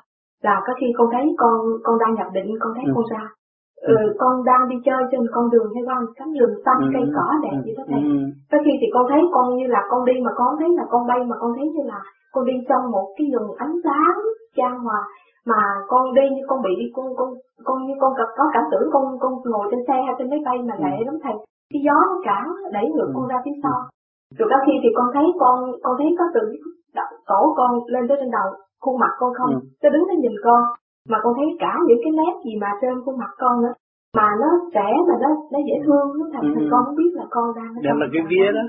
là 0.41 0.61
có 0.67 0.73
khi 0.79 0.87
con 0.97 1.07
thấy 1.13 1.35
con 1.37 1.55
con 1.83 1.95
đang 1.99 2.13
nhập 2.15 2.27
định 2.33 2.49
con 2.59 2.71
thấy 2.75 2.85
ừ. 2.87 2.91
con 2.95 3.05
ra 3.11 3.23
ừ, 3.81 3.95
con 4.19 4.33
đang 4.49 4.69
đi 4.69 4.75
chơi 4.85 5.01
trên 5.11 5.21
con 5.33 5.49
đường 5.49 5.69
hay 5.75 5.83
một 5.83 6.11
cánh 6.15 6.31
rừng 6.39 6.55
xanh 6.65 6.81
ừ. 6.81 6.89
cây 6.93 7.05
cỏ 7.15 7.27
đẹp 7.43 7.73
đó 7.77 7.83
thầy 7.89 8.01
ừ. 8.01 8.17
có 8.51 8.57
khi 8.65 8.71
thì 8.81 8.87
con 8.93 9.05
thấy 9.09 9.21
con 9.31 9.55
như 9.57 9.67
là 9.67 9.81
con 9.91 10.05
đi 10.05 10.13
mà 10.25 10.31
con 10.35 10.55
thấy 10.59 10.69
là 10.77 10.85
con 10.91 11.07
bay 11.07 11.19
mà 11.29 11.35
con 11.41 11.51
thấy 11.57 11.67
như 11.75 11.83
là 11.91 11.99
con 12.33 12.45
đi 12.45 12.53
trong 12.69 12.91
một 12.91 13.07
cái 13.17 13.27
vùng 13.33 13.55
ánh 13.57 13.75
sáng 13.83 14.15
chan 14.57 14.73
hòa. 14.85 15.01
Mà 15.45 15.61
con 15.87 16.13
đi 16.13 16.25
như 16.35 16.43
con 16.47 16.61
bị 16.61 16.73
con 16.95 17.07
con 17.17 17.29
con 17.63 17.77
như 17.87 17.93
con 18.01 18.13
có 18.37 18.45
cảm 18.53 18.63
tưởng 18.71 18.89
con 18.93 19.03
con 19.19 19.33
ngồi 19.45 19.67
trên 19.71 19.79
xe 19.87 19.97
hay 20.05 20.15
trên 20.17 20.29
máy 20.29 20.39
bay 20.45 20.57
mà 20.67 20.75
lẹ 20.83 20.95
lắm 21.05 21.17
thầy. 21.23 21.35
Cái 21.73 21.81
gió 21.85 21.97
nó 22.09 22.17
cản 22.23 22.43
đẩy 22.71 22.85
ngược 22.89 23.09
ừ. 23.11 23.13
con 23.15 23.27
ra 23.27 23.37
phía 23.45 23.57
sau. 23.63 23.77
Rồi 24.37 24.47
có 24.51 24.57
khi 24.65 24.73
thì 24.83 24.89
con 24.97 25.07
thấy 25.13 25.25
con 25.39 25.57
con 25.83 25.95
thấy 25.97 26.07
có 26.19 26.25
từ 26.33 26.41
cổ 27.29 27.53
con 27.57 27.71
lên 27.87 28.07
tới 28.07 28.17
trên 28.19 28.31
đầu 28.31 28.47
khuôn 28.81 28.99
mặt 28.99 29.13
con 29.19 29.31
không. 29.37 29.51
Ừ. 29.55 29.59
nó 29.83 29.89
đứng 29.89 30.07
nó 30.07 30.13
nhìn 30.23 30.35
con 30.43 30.61
mà 31.11 31.17
con 31.23 31.33
thấy 31.37 31.49
cả 31.59 31.73
những 31.87 32.01
cái 32.03 32.11
nét 32.19 32.33
gì 32.45 32.53
mà 32.61 32.71
trên 32.81 32.93
khuôn 33.03 33.15
mặt 33.21 33.31
con 33.37 33.55
nữa 33.63 33.75
mà 34.17 34.27
nó 34.41 34.49
trẻ 34.75 34.89
mà 35.07 35.15
nó 35.23 35.29
nó 35.51 35.59
dễ 35.67 35.77
thương 35.85 36.07
nó 36.19 36.25
thành 36.33 36.53
ừ. 36.53 36.67
con 36.71 36.81
không 36.85 36.95
biết 36.95 37.11
là 37.13 37.25
con 37.29 37.45
đang 37.55 37.71
nó 37.83 37.93
là 38.01 38.07
cái 38.13 38.23
vía 38.29 38.51
đó. 38.57 38.63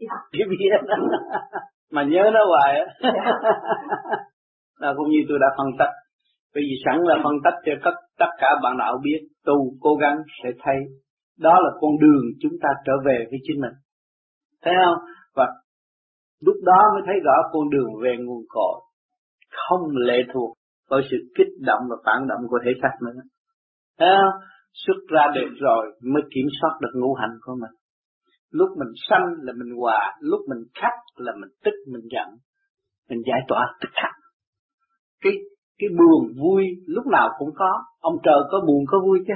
dạ. 0.00 0.16
cái 0.32 0.46
vía 0.50 0.68
đó. 0.72 0.96
Mà 1.92 2.02
nhớ 2.02 2.30
nó 2.34 2.40
hoài 2.50 2.78
á. 2.78 2.86
Dạ. 3.02 3.32
là 4.82 4.94
cũng 4.96 5.08
như 5.08 5.18
tôi 5.28 5.38
đã 5.40 5.46
phân 5.58 5.66
tích. 5.78 5.94
Bởi 6.54 6.62
vì 6.66 6.74
sẵn 6.84 6.96
là 7.02 7.16
phân 7.24 7.36
tích 7.44 7.58
cho 7.66 7.72
tất 7.84 7.96
tất 8.18 8.30
cả 8.38 8.48
bạn 8.62 8.76
đạo 8.78 8.94
biết 9.04 9.20
tu 9.46 9.54
cố 9.80 9.94
gắng 10.00 10.16
sẽ 10.42 10.50
thấy. 10.62 10.78
Đó 11.38 11.54
là 11.64 11.70
con 11.80 11.90
đường 12.00 12.24
chúng 12.40 12.52
ta 12.62 12.68
trở 12.86 12.92
về 13.06 13.26
với 13.30 13.38
chính 13.42 13.60
mình. 13.60 13.72
Thấy 14.62 14.74
không? 14.84 14.98
Và 15.36 15.46
lúc 16.40 16.56
đó 16.64 16.78
mới 16.94 17.02
thấy 17.06 17.14
rõ 17.24 17.36
con 17.52 17.70
đường 17.70 17.90
về 18.02 18.16
nguồn 18.18 18.42
cội. 18.48 18.80
Không 19.68 19.96
lệ 19.96 20.18
thuộc 20.32 20.54
bởi 20.94 21.02
sự 21.10 21.16
kích 21.36 21.52
động 21.68 21.82
và 21.90 21.96
phản 22.06 22.28
động 22.30 22.42
của 22.50 22.58
thể 22.64 22.72
xác 22.82 22.94
nữa. 23.04 23.22
Thấy 23.98 24.08
không 24.20 24.40
xuất 24.82 24.98
ra 25.14 25.24
được 25.34 25.50
rồi 25.66 25.82
mới 26.12 26.22
kiểm 26.34 26.46
soát 26.60 26.72
được 26.82 26.92
ngũ 26.94 27.14
hành 27.14 27.34
của 27.44 27.54
mình. 27.62 27.74
Lúc 28.50 28.68
mình 28.78 28.92
sanh 29.08 29.26
là 29.42 29.52
mình 29.60 29.76
hòa 29.80 30.00
lúc 30.20 30.40
mình 30.48 30.62
khắc 30.80 30.96
là 31.16 31.32
mình 31.40 31.50
tức 31.64 31.76
mình 31.92 32.04
giận. 32.14 32.28
Mình 33.10 33.22
giải 33.28 33.40
tỏa 33.48 33.62
tức 33.80 33.88
khắc. 34.02 34.14
Cái 35.22 35.32
cái 35.78 35.88
buồn 35.98 36.22
vui 36.42 36.64
lúc 36.86 37.06
nào 37.06 37.28
cũng 37.38 37.50
có. 37.54 37.72
Ông 38.00 38.16
trời 38.24 38.40
có 38.50 38.60
buồn 38.66 38.84
có 38.86 38.98
vui 39.06 39.18
chứ. 39.26 39.34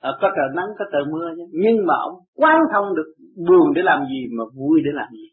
À, 0.00 0.10
có 0.20 0.28
trời 0.36 0.48
nắng 0.56 0.70
có 0.78 0.84
trời 0.92 1.02
mưa 1.12 1.28
chứ. 1.36 1.44
Nhưng 1.52 1.86
mà 1.86 1.94
ông 2.08 2.14
quan 2.34 2.58
thông 2.72 2.94
được 2.96 3.08
buồn 3.48 3.66
để 3.74 3.82
làm 3.84 4.04
gì 4.10 4.20
mà 4.38 4.44
vui 4.56 4.80
để 4.84 4.90
làm 4.94 5.08
gì. 5.12 5.28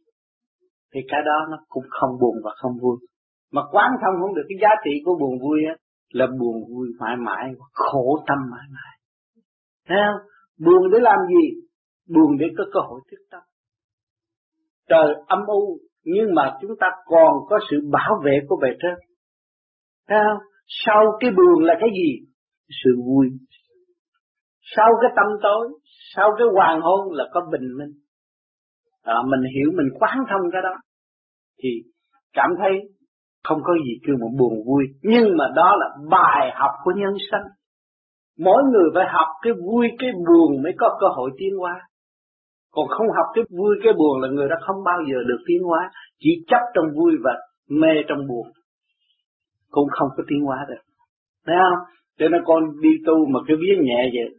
Thì 0.93 0.99
cái 1.11 1.21
đó 1.25 1.37
nó 1.51 1.57
cũng 1.67 1.83
không 1.89 2.11
buồn 2.21 2.35
và 2.43 2.51
không 2.61 2.71
vui 2.81 2.97
mà 3.51 3.61
quán 3.71 3.91
thông 4.01 4.15
không 4.21 4.35
được 4.35 4.45
cái 4.49 4.57
giá 4.61 4.69
trị 4.85 4.91
của 5.05 5.15
buồn 5.19 5.39
vui 5.41 5.59
á 5.67 5.75
là 6.09 6.27
buồn 6.39 6.55
vui 6.69 6.87
mãi 6.99 7.15
mãi 7.17 7.51
khổ 7.71 8.23
tâm 8.27 8.37
mãi 8.51 8.65
mãi. 8.75 8.95
Thấy 9.87 9.97
không? 10.07 10.27
Buồn 10.65 10.91
để 10.91 10.99
làm 10.99 11.19
gì? 11.27 11.61
Buồn 12.13 12.37
để 12.39 12.45
có 12.57 12.63
cơ 12.73 12.79
hội 12.79 13.01
thức 13.11 13.17
tâm. 13.31 13.41
Trời 14.89 15.15
âm 15.27 15.39
u 15.47 15.79
nhưng 16.03 16.35
mà 16.35 16.57
chúng 16.61 16.71
ta 16.79 16.87
còn 17.05 17.33
có 17.49 17.59
sự 17.71 17.77
bảo 17.91 18.21
vệ 18.25 18.39
của 18.47 18.57
bề 18.61 18.69
trên. 18.81 18.95
Thấy 20.07 20.19
không? 20.27 20.43
Sau 20.85 21.17
cái 21.19 21.31
buồn 21.31 21.63
là 21.63 21.73
cái 21.79 21.89
gì? 21.93 22.25
Sự 22.83 22.91
vui. 23.05 23.27
Sau 24.75 24.87
cái 25.01 25.11
tâm 25.15 25.25
tối 25.41 25.79
sau 26.15 26.29
cái 26.37 26.47
hoàng 26.53 26.81
hôn 26.81 27.11
là 27.11 27.25
có 27.31 27.41
bình 27.51 27.67
minh. 27.77 27.93
À, 29.03 29.13
mình 29.25 29.51
hiểu 29.55 29.71
mình 29.77 29.87
quán 29.99 30.17
thông 30.29 30.41
cái 30.51 30.61
đó 30.61 30.75
thì 31.63 31.69
cảm 32.33 32.49
thấy 32.57 32.71
không 33.49 33.61
có 33.63 33.73
gì 33.85 33.93
kêu 34.07 34.15
một 34.21 34.31
buồn 34.39 34.53
vui. 34.67 34.83
Nhưng 35.01 35.37
mà 35.37 35.45
đó 35.55 35.75
là 35.79 35.87
bài 36.09 36.51
học 36.55 36.71
của 36.83 36.91
nhân 36.95 37.13
sinh 37.31 37.47
mỗi 38.45 38.63
người 38.71 38.89
phải 38.95 39.05
học 39.09 39.27
cái 39.41 39.53
vui, 39.53 39.87
cái 39.99 40.09
buồn 40.27 40.63
mới 40.63 40.73
có 40.77 40.97
cơ 41.01 41.07
hội 41.15 41.31
tiến 41.37 41.53
hóa. 41.59 41.81
Còn 42.71 42.87
không 42.87 43.07
học 43.17 43.25
cái 43.33 43.43
vui, 43.49 43.75
cái 43.83 43.93
buồn 43.93 44.21
là 44.21 44.27
người 44.27 44.49
đó 44.49 44.55
không 44.61 44.83
bao 44.85 44.99
giờ 45.09 45.17
được 45.27 45.41
tiến 45.47 45.61
hóa. 45.63 45.91
Chỉ 46.19 46.29
chấp 46.47 46.61
trong 46.75 46.85
vui 46.95 47.13
và 47.23 47.31
mê 47.69 47.93
trong 48.07 48.27
buồn. 48.27 48.47
Cũng 49.71 49.87
không 49.91 50.09
có 50.17 50.23
tiến 50.27 50.41
hóa 50.45 50.65
được. 50.69 50.81
Thấy 51.45 51.55
không? 51.63 51.79
Cho 52.19 52.27
nên 52.29 52.41
con 52.45 52.63
đi 52.81 52.89
tu 53.05 53.25
mà 53.33 53.39
cái 53.47 53.57
vía 53.61 53.83
nhẹ 53.83 54.09
vậy, 54.13 54.29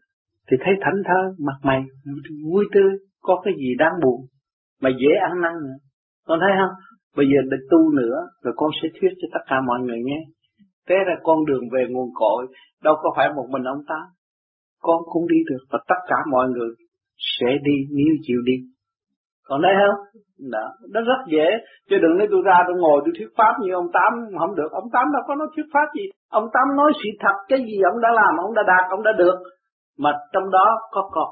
thì 0.51 0.57
thấy 0.61 0.75
thảnh 0.81 1.03
thơ, 1.05 1.21
mặt 1.47 1.59
mày, 1.63 1.83
vui 2.53 2.65
tươi, 2.75 2.91
có 3.21 3.41
cái 3.45 3.55
gì 3.57 3.75
đáng 3.79 3.93
buồn 4.03 4.21
mà 4.83 4.91
dễ 4.91 5.13
ăn 5.23 5.41
năn 5.41 5.53
nữa. 5.53 5.79
Con 6.27 6.39
thấy 6.41 6.51
không? 6.61 6.75
Bây 7.17 7.27
giờ 7.27 7.39
để 7.51 7.57
tu 7.71 7.93
nữa, 7.93 8.17
rồi 8.43 8.55
con 8.57 8.71
sẽ 8.83 8.89
thuyết 9.01 9.13
cho 9.21 9.29
tất 9.33 9.45
cả 9.47 9.57
mọi 9.67 9.81
người 9.81 10.01
nghe. 10.05 10.21
Thế 10.89 10.95
là 11.07 11.15
con 11.23 11.45
đường 11.45 11.65
về 11.73 11.83
nguồn 11.91 12.09
cội, 12.15 12.47
đâu 12.83 12.95
có 13.03 13.13
phải 13.17 13.29
một 13.37 13.47
mình 13.51 13.65
ông 13.65 13.83
ta. 13.89 14.01
Con 14.83 14.99
cũng 15.13 15.29
đi 15.29 15.37
được 15.51 15.65
và 15.71 15.79
tất 15.89 16.01
cả 16.09 16.17
mọi 16.31 16.49
người 16.49 16.69
sẽ 17.39 17.47
đi 17.63 17.77
nếu 17.91 18.15
chịu 18.23 18.41
đi. 18.45 18.57
Còn 19.47 19.63
đấy 19.63 19.73
không? 19.81 20.23
Đó. 20.51 20.67
Nó 20.93 21.01
rất 21.01 21.21
dễ, 21.33 21.47
chứ 21.89 21.97
đừng 22.03 22.19
nói 22.19 22.29
tôi 22.31 22.43
ra 22.45 22.59
tôi 22.67 22.77
ngồi 22.81 23.01
tôi 23.05 23.13
thuyết 23.19 23.31
pháp 23.39 23.53
như 23.61 23.71
ông 23.73 23.89
tám, 23.93 24.13
không 24.39 24.55
được. 24.55 24.71
Ông 24.71 24.89
tám 24.93 25.07
đâu 25.13 25.23
có 25.27 25.35
nói 25.35 25.49
thuyết 25.57 25.67
pháp 25.75 25.87
gì. 25.97 26.05
Ông 26.31 26.47
tám 26.55 26.77
nói 26.77 26.93
sự 27.03 27.11
thật, 27.21 27.37
cái 27.49 27.59
gì 27.59 27.77
ông 27.93 28.01
đã 28.01 28.09
làm, 28.21 28.37
ông 28.47 28.55
đã 28.55 28.63
đạt, 28.67 28.91
ông 28.91 29.03
đã 29.03 29.13
được. 29.19 29.37
Mà 29.99 30.11
trong 30.33 30.51
đó 30.51 30.67
có 30.91 31.11
con. 31.13 31.31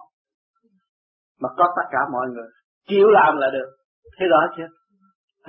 Mà 1.41 1.49
có 1.57 1.64
tất 1.76 1.87
cả 1.91 1.99
mọi 2.12 2.26
người. 2.35 2.49
Chịu 2.89 3.09
làm 3.09 3.37
là 3.37 3.49
được. 3.53 3.68
Thế 4.20 4.26
đó 4.31 4.41
chứ 4.57 4.62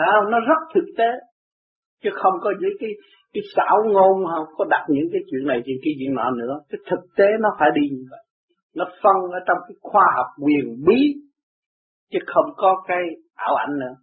không? 0.06 0.32
Nó 0.32 0.39
rất 0.39 0.62
thực 0.74 0.88
tế. 0.97 1.10
chứ 2.04 2.10
không 2.22 2.34
có 2.43 2.50
những 2.60 2.78
cái 2.80 2.89
cái 3.34 3.43
xảo 3.56 3.78
ngôn 3.93 4.26
không 4.36 4.47
có 4.58 4.66
đặt 4.70 4.84
những 4.89 5.08
cái 5.12 5.22
chuyện 5.32 5.47
này 5.47 5.62
chuyện 5.66 5.78
kia 5.84 5.91
chuyện 6.00 6.14
nọ 6.16 6.32
nữa 6.32 6.54
cái 6.70 6.80
thực 6.89 7.04
tế 7.18 7.26
nó 7.39 7.50
phải 7.60 7.70
đi 7.76 7.82
như 7.95 8.04
vậy 8.12 8.24
nó 8.76 8.86
phân 9.04 9.18
ở 9.38 9.39
trong 9.47 9.58
cái 9.68 9.76
khoa 9.82 10.06
học 10.18 10.28
quyền 10.45 10.66
bí 10.88 11.00
chứ 12.12 12.20
không 12.34 12.50
có 12.58 12.84
cái 12.88 13.04
ảo 13.36 13.56
ảnh 13.56 13.80
nữa 13.80 13.95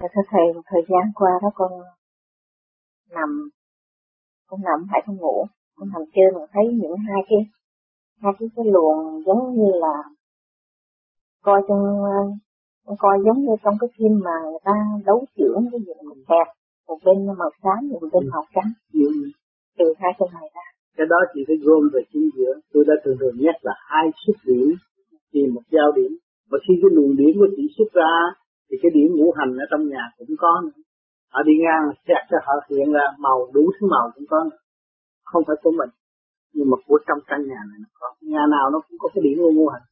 Dạ 0.00 0.08
thưa 0.14 0.22
thầy, 0.30 0.62
thời 0.66 0.82
gian 0.88 1.12
qua 1.14 1.30
đó 1.42 1.50
con 1.54 1.72
nằm, 3.10 3.30
con 4.46 4.60
nằm 4.62 4.86
phải 4.90 5.00
không 5.06 5.16
ngủ, 5.16 5.46
con 5.76 5.88
nằm 5.92 6.02
trên 6.14 6.34
mà 6.34 6.40
thấy 6.52 6.64
những 6.82 6.96
hai 7.08 7.22
cái, 7.28 7.38
hai 8.22 8.32
cái 8.38 8.48
cái 8.56 8.64
luồng 8.74 9.22
giống 9.26 9.54
như 9.56 9.70
là 9.84 9.94
coi 11.42 11.62
trong, 11.68 11.82
coi 12.98 13.18
giống 13.24 13.38
như 13.44 13.52
trong 13.64 13.74
cái 13.80 13.90
phim 13.96 14.12
mà 14.24 14.36
người 14.44 14.62
ta 14.64 14.72
đấu 15.06 15.24
trưởng 15.36 15.60
cái 15.72 15.80
gì 15.86 15.92
mình 16.08 16.24
đẹp, 16.28 16.48
một 16.88 16.98
bên 17.04 17.26
màu 17.26 17.50
xám, 17.62 17.88
một 17.92 18.00
bên 18.12 18.28
màu 18.32 18.44
trắng, 18.54 18.70
ừ. 18.92 19.00
từ 19.78 19.84
hai 20.00 20.12
cái 20.18 20.28
này 20.32 20.46
ra. 20.54 20.66
Cái 20.96 21.06
đó 21.10 21.16
chỉ 21.34 21.40
phải 21.46 21.56
gom 21.64 21.82
về 21.92 22.00
chính 22.12 22.28
giữa, 22.36 22.52
tôi 22.72 22.84
đã 22.88 22.94
thường 23.04 23.16
thường 23.20 23.36
nhắc 23.44 23.56
là 23.62 23.74
hai 23.90 24.06
xuất 24.26 24.36
điểm, 24.44 24.68
tìm 25.32 25.54
một 25.54 25.64
giao 25.70 25.92
điểm, 25.96 26.12
và 26.50 26.58
khi 26.64 26.74
cái 26.82 26.90
luồng 26.96 27.16
điểm 27.16 27.32
của 27.38 27.48
chị 27.56 27.64
xuất 27.76 27.90
ra 27.92 28.12
thì 28.70 28.76
cái 28.82 28.90
điểm 28.94 29.08
ngũ 29.16 29.32
hành 29.38 29.52
ở 29.64 29.66
trong 29.70 29.88
nhà 29.88 30.02
cũng 30.18 30.32
có 30.38 30.52
nữa. 30.64 30.82
Họ 31.32 31.42
đi 31.42 31.52
ngang 31.64 31.84
xét 32.06 32.22
cho 32.30 32.38
họ 32.46 32.54
hiện 32.70 32.92
ra 32.92 33.04
màu 33.18 33.38
đủ 33.54 33.64
thứ 33.74 33.86
màu 33.90 34.10
cũng 34.14 34.24
có 34.30 34.38
nữa. 34.50 34.60
Không 35.24 35.42
phải 35.46 35.56
của 35.62 35.72
mình, 35.78 35.90
nhưng 36.54 36.70
mà 36.70 36.76
của 36.86 36.98
trong 37.06 37.18
căn 37.26 37.40
nhà 37.50 37.60
này 37.70 37.78
nó 37.82 37.88
có. 37.98 38.06
Nhà 38.20 38.42
nào 38.50 38.70
nó 38.72 38.80
cũng 38.88 38.98
có 38.98 39.08
cái 39.14 39.22
điểm 39.24 39.38
ngũ 39.38 39.68
hành. 39.68 39.82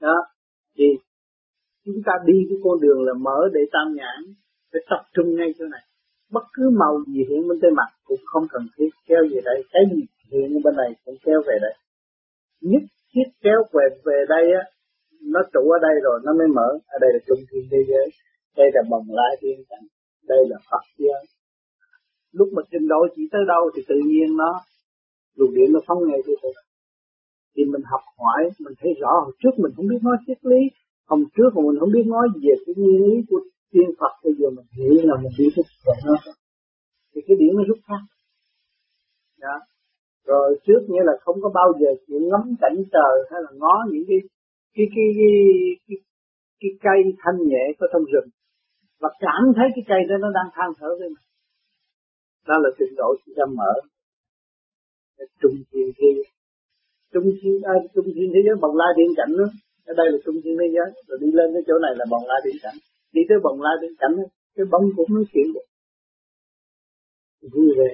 Đó, 0.00 0.16
thì 0.76 0.84
chúng 1.84 2.00
ta 2.06 2.12
đi 2.26 2.38
cái 2.48 2.58
con 2.64 2.80
đường 2.80 3.02
là 3.02 3.14
mở 3.26 3.38
để 3.54 3.60
tam 3.72 3.86
nhãn, 3.98 4.18
phải 4.72 4.82
tập 4.90 5.02
trung 5.14 5.36
ngay 5.36 5.54
chỗ 5.58 5.64
này. 5.74 5.80
Bất 6.30 6.44
cứ 6.52 6.70
màu 6.70 6.94
gì 7.06 7.20
hiện 7.28 7.48
bên 7.48 7.58
trên 7.62 7.74
mặt 7.74 7.90
cũng 8.04 8.20
không 8.24 8.44
cần 8.50 8.62
thiết 8.76 8.90
kéo 9.08 9.22
về 9.30 9.40
đây, 9.44 9.64
cái 9.72 9.82
gì 9.90 10.02
hiện 10.30 10.62
bên 10.64 10.76
này 10.76 10.90
cũng 11.04 11.16
kéo 11.24 11.42
về 11.46 11.54
đây. 11.62 11.74
Nhất 12.60 12.82
thiết 13.14 13.28
kéo 13.42 13.58
về 13.72 13.84
về 14.04 14.24
đây 14.28 14.44
á 14.60 14.62
nó 15.22 15.40
trụ 15.52 15.70
ở 15.76 15.78
đây 15.82 15.94
rồi 16.02 16.20
nó 16.24 16.32
mới 16.38 16.48
mở 16.56 16.68
ở 16.86 16.98
đây 17.00 17.10
là 17.14 17.20
trung 17.26 17.42
thiên 17.48 17.64
thế 17.70 17.78
giới 17.88 18.06
đây 18.56 18.68
là 18.74 18.82
bồng 18.90 19.06
lai 19.08 19.32
thiên 19.40 19.58
cảnh 19.68 19.86
đây 20.28 20.38
là 20.50 20.56
Phật 20.70 20.84
giới 20.98 21.22
lúc 22.32 22.48
mà 22.56 22.62
trình 22.70 22.88
độ 22.88 23.00
chỉ 23.16 23.22
tới 23.32 23.40
đâu 23.48 23.70
thì 23.74 23.82
tự 23.88 23.94
nhiên 24.06 24.36
nó 24.36 24.50
luồng 25.36 25.54
điện 25.54 25.68
nó 25.72 25.80
phóng 25.86 25.98
ngay 26.08 26.20
tới 26.26 26.36
từ 26.42 26.48
thì 27.56 27.62
mình 27.72 27.82
học 27.92 28.00
hỏi 28.18 28.42
mình 28.64 28.74
thấy 28.80 28.92
rõ. 29.00 29.12
Hồi 29.24 29.32
trước 29.42 29.54
mình 29.62 29.72
không 29.76 29.86
biết 29.90 30.00
nói 30.02 30.16
triết 30.26 30.38
lý. 30.50 30.60
Hôm 31.10 31.24
trước 31.36 31.50
mình 31.54 31.78
không 31.80 31.92
biết 31.92 32.06
nói 32.06 32.28
về 32.42 32.54
cái 32.66 32.74
nguyên 32.78 33.02
lý 33.02 33.14
của 33.28 33.40
tiên 33.72 33.88
Phật 34.00 34.12
bây 34.24 34.32
giờ 34.38 34.46
mình 34.56 34.66
hiểu 34.76 34.94
là 35.08 35.14
mình 35.22 35.32
biết 35.38 35.52
được 35.56 35.68
nó 36.06 36.14
thì 37.14 37.20
cái 37.26 37.36
điểm 37.40 37.52
nó 37.58 37.62
rút 37.68 37.78
khác 37.88 38.02
đó 39.40 39.56
dạ. 39.60 39.66
rồi 40.26 40.60
trước 40.66 40.80
nghĩa 40.88 41.04
là 41.04 41.12
không 41.20 41.36
có 41.42 41.48
bao 41.54 41.68
giờ 41.80 41.90
chịu 42.06 42.20
ngắm 42.30 42.44
cảnh 42.60 42.78
trời 42.94 43.14
hay 43.30 43.40
là 43.44 43.50
ngó 43.60 43.74
những 43.90 44.04
cái 44.08 44.18
cái 44.74 44.86
cái 44.94 45.06
cái 45.18 45.32
cái, 45.88 45.98
cái 46.60 46.70
cây 46.84 46.98
thanh 47.22 47.38
nhẹ 47.48 47.64
có 47.78 47.86
trong 47.92 48.04
rừng. 48.12 48.28
Và 49.00 49.08
cảm 49.20 49.42
thấy 49.56 49.66
cái 49.74 49.84
cây 49.88 50.00
đó 50.08 50.16
nó 50.20 50.28
đang 50.34 50.48
than 50.54 50.68
thở 50.78 50.88
với 50.98 51.08
mình. 51.08 51.26
Đó 52.48 52.54
là 52.62 52.68
trình 52.78 52.94
độ 52.96 53.08
chúng 53.24 53.34
ta 53.38 53.44
mở 53.58 53.72
trung 55.40 55.56
thiên 55.70 55.86
thế 55.98 56.08
trung 57.12 57.28
thiên 57.42 57.54
à, 57.62 57.74
trung 57.94 58.08
thiên 58.14 58.28
thế 58.34 58.40
giới 58.46 58.56
bằng 58.62 58.74
lai 58.80 58.90
điện 58.98 59.10
cảnh 59.16 59.32
đó. 59.38 59.46
Ở 59.90 59.94
đây 59.96 60.06
là 60.12 60.18
trung 60.24 60.38
thiên 60.44 60.54
thế 60.60 60.68
giới. 60.74 60.88
Rồi 61.06 61.18
đi 61.22 61.28
lên 61.38 61.48
cái 61.54 61.62
chỗ 61.66 61.74
này 61.84 61.92
là 61.98 62.04
bằng 62.12 62.24
lai 62.30 62.40
điện 62.44 62.56
cảnh. 62.62 62.78
Đi 63.12 63.22
tới 63.28 63.38
bằng 63.44 63.60
lai 63.64 63.74
điện 63.82 63.94
cảnh 64.00 64.14
đó, 64.18 64.24
cái 64.56 64.66
bóng 64.72 64.84
cũng 64.96 65.10
nói 65.14 65.24
chuyện. 65.32 65.46
Được 67.40 67.48
vui 67.54 67.68
vẻ 67.78 67.90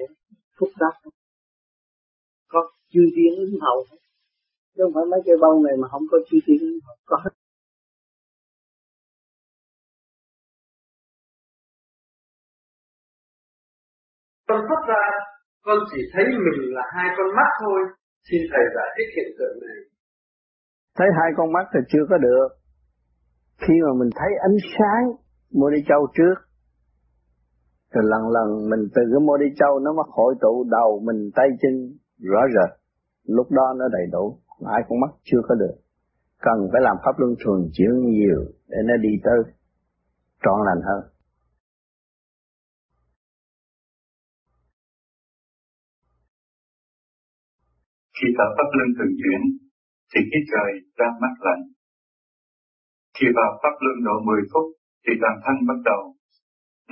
phúc 0.57 0.69
đắc 0.79 0.95
có 2.47 2.71
chư 2.91 3.01
thiên 3.15 3.31
ứng 3.37 3.59
hậu. 3.61 3.85
Chứ 4.75 4.83
không 4.83 4.93
phải 4.95 5.05
mấy 5.11 5.21
cây 5.25 5.35
bông 5.41 5.63
này 5.63 5.73
mà 5.81 5.87
không 5.91 6.03
có 6.11 6.17
chi 6.29 6.37
hậu. 6.85 6.95
Có 7.05 7.17
hết. 7.23 7.31
Tôi 14.47 14.57
phát 14.69 14.81
ra 14.87 15.28
con 15.69 15.79
chỉ 15.91 16.01
thấy 16.13 16.25
mình 16.45 16.61
là 16.77 16.83
hai 16.95 17.07
con 17.17 17.27
mắt 17.37 17.49
thôi. 17.63 17.79
Xin 18.27 18.41
thầy 18.51 18.63
giải 18.75 18.89
thích 18.95 19.09
hiện 19.15 19.31
tượng 19.39 19.57
này. 19.65 19.77
Thấy 20.97 21.07
hai 21.17 21.29
con 21.37 21.47
mắt 21.55 21.65
thì 21.73 21.79
chưa 21.91 22.05
có 22.09 22.17
được. 22.17 22.47
Khi 23.63 23.75
mà 23.85 23.91
mình 23.99 24.11
thấy 24.19 24.31
ánh 24.47 24.57
sáng 24.75 25.03
mô 25.57 25.69
đi 25.69 25.81
châu 25.89 26.01
trước 26.17 26.37
rồi 27.93 28.03
lần 28.11 28.23
lần 28.35 28.69
mình 28.69 28.83
từ 28.95 29.01
cái 29.11 29.19
mô 29.27 29.37
đi 29.37 29.45
châu 29.59 29.79
nó 29.79 29.93
mới 29.93 30.05
hội 30.09 30.35
tụ 30.41 30.65
đầu 30.71 31.01
mình, 31.07 31.31
tay, 31.35 31.47
chân, 31.61 31.73
rõ 32.31 32.41
rệt. 32.55 32.79
Lúc 33.23 33.51
đó 33.51 33.73
nó 33.79 33.85
đầy 33.87 34.05
đủ. 34.11 34.39
Hai 34.71 34.81
con 34.89 34.99
mắt 34.99 35.11
chưa 35.23 35.41
có 35.47 35.55
được. 35.55 35.75
Cần 36.41 36.69
phải 36.71 36.81
làm 36.81 36.97
pháp 37.03 37.19
luân 37.19 37.35
thường 37.45 37.69
chuyển 37.73 37.93
nhiều 38.09 38.41
để 38.67 38.77
nó 38.85 38.93
đi 38.97 39.09
tới 39.23 39.39
trọn 40.43 40.59
lành 40.65 40.81
hơn. 40.87 41.01
Khi 48.19 48.27
tập 48.37 48.49
pháp 48.55 48.69
luân 48.77 48.89
thường 48.97 49.13
chuyển 49.19 49.41
thì 50.11 50.19
khí 50.29 50.39
trời 50.51 50.69
đang 50.99 51.15
mắt 51.23 51.35
lạnh 51.47 51.63
khi 53.15 53.27
vào 53.37 53.49
pháp 53.61 53.75
luân 53.83 53.97
độ 54.07 54.15
10 54.27 54.41
phút 54.51 54.67
thì 55.03 55.13
toàn 55.21 55.35
thân 55.43 55.55
bắt 55.69 55.79
đầu 55.89 56.01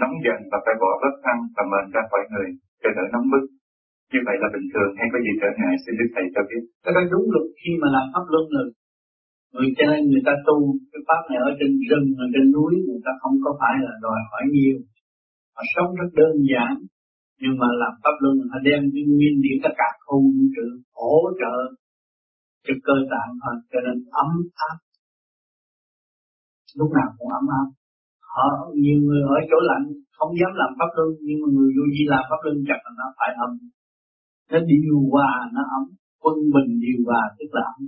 nóng 0.02 0.16
dần 0.26 0.40
và 0.52 0.58
phải 0.66 0.76
bỏ 0.82 0.92
bớt 1.02 1.16
ăn 1.32 1.38
và 1.56 1.64
mền 1.72 1.86
ra 1.94 2.02
khỏi 2.10 2.24
người 2.32 2.50
để 2.84 2.90
đỡ 2.98 3.04
nóng 3.14 3.28
bức 3.34 3.44
như 4.14 4.20
vậy 4.28 4.36
là 4.42 4.48
bình 4.56 4.68
thường 4.74 4.92
hay 4.98 5.08
có 5.12 5.18
gì 5.26 5.34
trở 5.42 5.50
ngại 5.58 5.74
xin 5.84 5.94
Đức 6.00 6.10
Thầy 6.16 6.26
cho 6.34 6.42
biết. 6.50 6.64
Cái 6.84 6.92
đó 6.96 7.02
đúng 7.14 7.26
luật 7.34 7.48
khi 7.60 7.72
mà 7.82 7.88
làm 7.96 8.06
pháp 8.14 8.26
luân 8.32 8.46
rồi. 8.56 8.68
Người 9.54 9.70
cho 9.78 9.86
nên 9.92 10.02
người 10.10 10.24
ta 10.28 10.34
tu 10.48 10.58
cái 10.92 11.02
pháp 11.08 11.22
này 11.30 11.40
ở 11.48 11.52
trên 11.60 11.72
rừng, 11.90 12.08
ở 12.24 12.26
trên 12.34 12.46
núi 12.56 12.72
người 12.86 13.02
ta 13.06 13.12
không 13.22 13.36
có 13.44 13.52
phải 13.62 13.76
là 13.86 13.94
đòi 14.06 14.20
hỏi 14.30 14.44
nhiều. 14.56 14.78
Họ 15.56 15.64
sống 15.74 15.90
rất 16.00 16.10
đơn 16.20 16.34
giản 16.52 16.72
nhưng 17.42 17.56
mà 17.62 17.68
làm 17.82 17.94
pháp 18.04 18.16
luân 18.22 18.36
họ 18.52 18.58
đem 18.68 18.82
cái 18.94 19.04
nguyên 19.14 19.36
liệu 19.44 19.58
tất 19.64 19.74
cả 19.80 19.90
không 20.06 20.24
vũ 20.36 20.46
trụ 20.56 20.68
hỗ 21.00 21.18
trợ 21.42 21.56
cho 22.66 22.74
cơ 22.88 22.96
tạng 23.12 23.32
họ 23.44 23.52
cho 23.72 23.80
nên 23.86 23.98
ấm 24.24 24.32
áp. 24.70 24.78
Lúc 26.80 26.90
nào 26.98 27.10
cũng 27.18 27.32
ấm 27.40 27.46
áp. 27.60 27.68
Họ 28.34 28.48
nhiều 28.84 29.00
người 29.06 29.22
ở 29.36 29.38
chỗ 29.50 29.58
lạnh 29.70 29.86
không 30.18 30.32
dám 30.40 30.52
làm 30.62 30.72
pháp 30.78 30.90
luân 30.96 31.10
nhưng 31.26 31.38
mà 31.42 31.48
người 31.56 31.70
vô 31.76 31.84
vi 31.94 32.04
làm 32.14 32.24
pháp 32.30 32.40
luân 32.44 32.58
chắc 32.68 32.80
là 32.86 32.92
nó 33.00 33.08
phải 33.18 33.32
ấm. 33.46 33.52
Nó 34.52 34.60
điều 34.72 34.98
hòa 35.12 35.32
nó 35.56 35.64
ấm. 35.78 35.84
Quân 36.24 36.36
bình 36.54 36.72
điều 36.86 37.00
hòa 37.08 37.24
tức 37.38 37.50
là 37.58 37.64
ấm. 37.76 37.82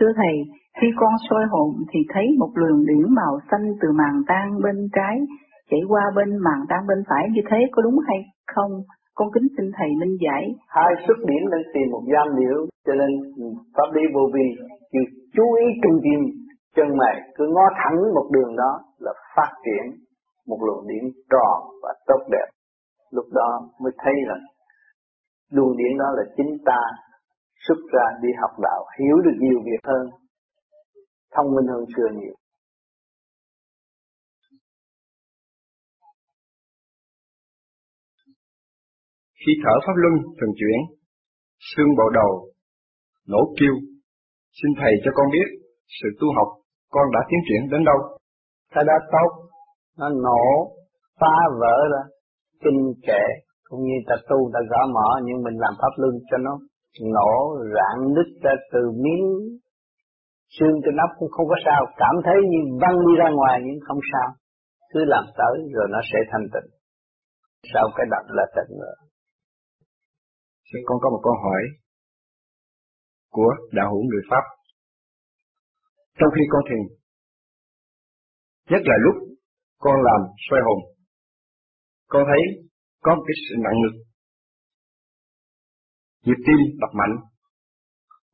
Thưa 0.00 0.12
Thầy, 0.16 0.59
khi 0.80 0.88
con 0.96 1.12
soi 1.30 1.44
hồn 1.50 1.70
thì 1.90 2.00
thấy 2.14 2.26
một 2.38 2.50
luồng 2.54 2.86
điển 2.86 3.14
màu 3.14 3.38
xanh 3.50 3.66
từ 3.80 3.88
màn 3.92 4.14
tan 4.28 4.46
bên 4.62 4.88
trái 4.92 5.16
chảy 5.70 5.80
qua 5.88 6.04
bên 6.16 6.28
màn 6.46 6.60
tan 6.68 6.86
bên 6.88 6.98
phải 7.08 7.24
như 7.30 7.42
thế 7.50 7.58
có 7.72 7.82
đúng 7.82 7.98
hay 8.08 8.18
không? 8.54 8.72
Con 9.14 9.28
kính 9.34 9.48
xin 9.56 9.70
Thầy 9.76 9.88
minh 10.00 10.16
giải. 10.24 10.44
Hai 10.68 10.94
xuất 11.06 11.18
điểm 11.18 11.42
nên 11.50 11.62
tìm 11.74 11.86
một 11.90 12.02
giam 12.12 12.36
điệu 12.36 12.66
cho 12.86 12.94
nên 12.94 13.10
pháp 13.76 13.88
lý 13.94 14.02
vô 14.14 14.20
vi 14.34 14.46
chỉ 14.92 14.98
chú 15.36 15.54
ý 15.54 15.66
trung 15.82 16.00
tim 16.04 16.20
chân 16.76 16.88
mày 16.96 17.16
cứ 17.36 17.44
ngó 17.54 17.66
thẳng 17.84 18.14
một 18.14 18.28
đường 18.32 18.56
đó 18.56 18.80
là 18.98 19.12
phát 19.36 19.52
triển 19.64 19.84
một 20.46 20.58
luồng 20.66 20.86
điện 20.88 21.04
tròn 21.30 21.58
và 21.82 21.94
tốt 22.06 22.22
đẹp 22.30 22.48
lúc 23.10 23.24
đó 23.32 23.68
mới 23.80 23.92
thấy 23.98 24.14
là 24.26 24.34
luồng 25.52 25.76
điện 25.76 25.98
đó 25.98 26.04
là 26.16 26.22
chính 26.36 26.56
ta, 26.64 26.80
xuất 27.68 27.78
ra 27.92 28.04
đi 28.22 28.28
học 28.40 28.50
đạo, 28.62 28.84
hiểu 28.98 29.16
được 29.24 29.36
nhiều 29.38 29.58
việc 29.64 29.80
hơn 29.84 30.10
thông 31.34 31.48
minh 31.54 31.66
hơn 31.72 31.84
xưa 31.96 32.08
nhiều? 32.20 32.34
Khi 39.40 39.52
thở 39.62 39.74
pháp 39.86 39.96
luân 40.02 40.14
thường 40.38 40.54
chuyển 40.58 40.78
xương 41.70 41.90
bộ 41.98 42.06
đầu 42.14 42.30
nổ 43.28 43.42
kêu 43.60 43.74
xin 44.58 44.70
thầy 44.80 44.92
cho 45.04 45.10
con 45.14 45.26
biết 45.34 45.48
sự 45.98 46.08
tu 46.20 46.26
học 46.36 46.48
con 46.90 47.06
đã 47.14 47.20
tiến 47.28 47.40
triển 47.48 47.70
đến 47.70 47.84
đâu. 47.84 47.98
Cái 48.74 48.84
đó 48.84 48.96
tốt 49.12 49.30
nó 49.98 50.08
nổ 50.08 50.44
phá 51.20 51.34
vỡ 51.60 51.76
ra 51.92 52.02
kinh 52.64 52.80
kệ 53.06 53.24
cũng 53.68 53.80
như 53.86 53.96
ta 54.08 54.14
tu 54.28 54.50
ta 54.54 54.60
gõ 54.70 54.86
mỏ 54.94 55.08
nhưng 55.24 55.42
mình 55.42 55.56
làm 55.64 55.74
pháp 55.80 55.92
luân 55.96 56.14
cho 56.30 56.36
nó 56.46 56.54
nổ 57.14 57.32
rạn 57.74 57.96
nứt 58.14 58.28
ra 58.42 58.50
từ 58.72 58.80
miếng 59.02 59.24
xương 60.56 60.76
trên 60.82 60.94
nắp 60.96 61.10
cũng 61.18 61.30
không 61.34 61.46
có 61.52 61.56
sao. 61.66 61.80
Cảm 62.02 62.14
thấy 62.24 62.36
như 62.50 62.60
văng 62.82 62.98
đi 63.06 63.12
ra 63.22 63.28
ngoài 63.38 63.56
nhưng 63.66 63.78
không 63.86 64.00
sao. 64.12 64.28
Cứ 64.92 65.00
làm 65.12 65.24
tới 65.38 65.54
rồi 65.74 65.86
nó 65.94 66.00
sẽ 66.10 66.18
thanh 66.30 66.46
tịnh. 66.54 66.68
Sau 67.72 67.84
cái 67.96 68.06
đặt 68.10 68.24
là 68.36 68.44
tịnh 68.56 68.72
rồi. 68.82 68.96
Xin 70.68 70.80
con 70.86 70.98
có 71.02 71.10
một 71.10 71.20
câu 71.26 71.34
hỏi 71.44 71.62
của 73.30 73.52
đạo 73.72 73.88
hữu 73.90 74.02
người 74.10 74.24
Pháp. 74.30 74.44
Trong 76.18 76.30
khi 76.34 76.42
con 76.52 76.62
thiền, 76.68 76.82
nhất 78.70 78.82
là 78.84 78.96
lúc 79.04 79.16
con 79.78 79.96
làm 80.02 80.20
xoay 80.50 80.62
hồn, 80.66 80.78
con 82.08 82.22
thấy 82.26 82.70
có 83.00 83.14
một 83.14 83.22
cái 83.26 83.34
sự 83.44 83.54
nặng 83.64 83.76
ngực, 83.80 83.96
nhịp 86.24 86.40
tim 86.46 86.78
đập 86.80 86.90
mạnh 86.94 87.16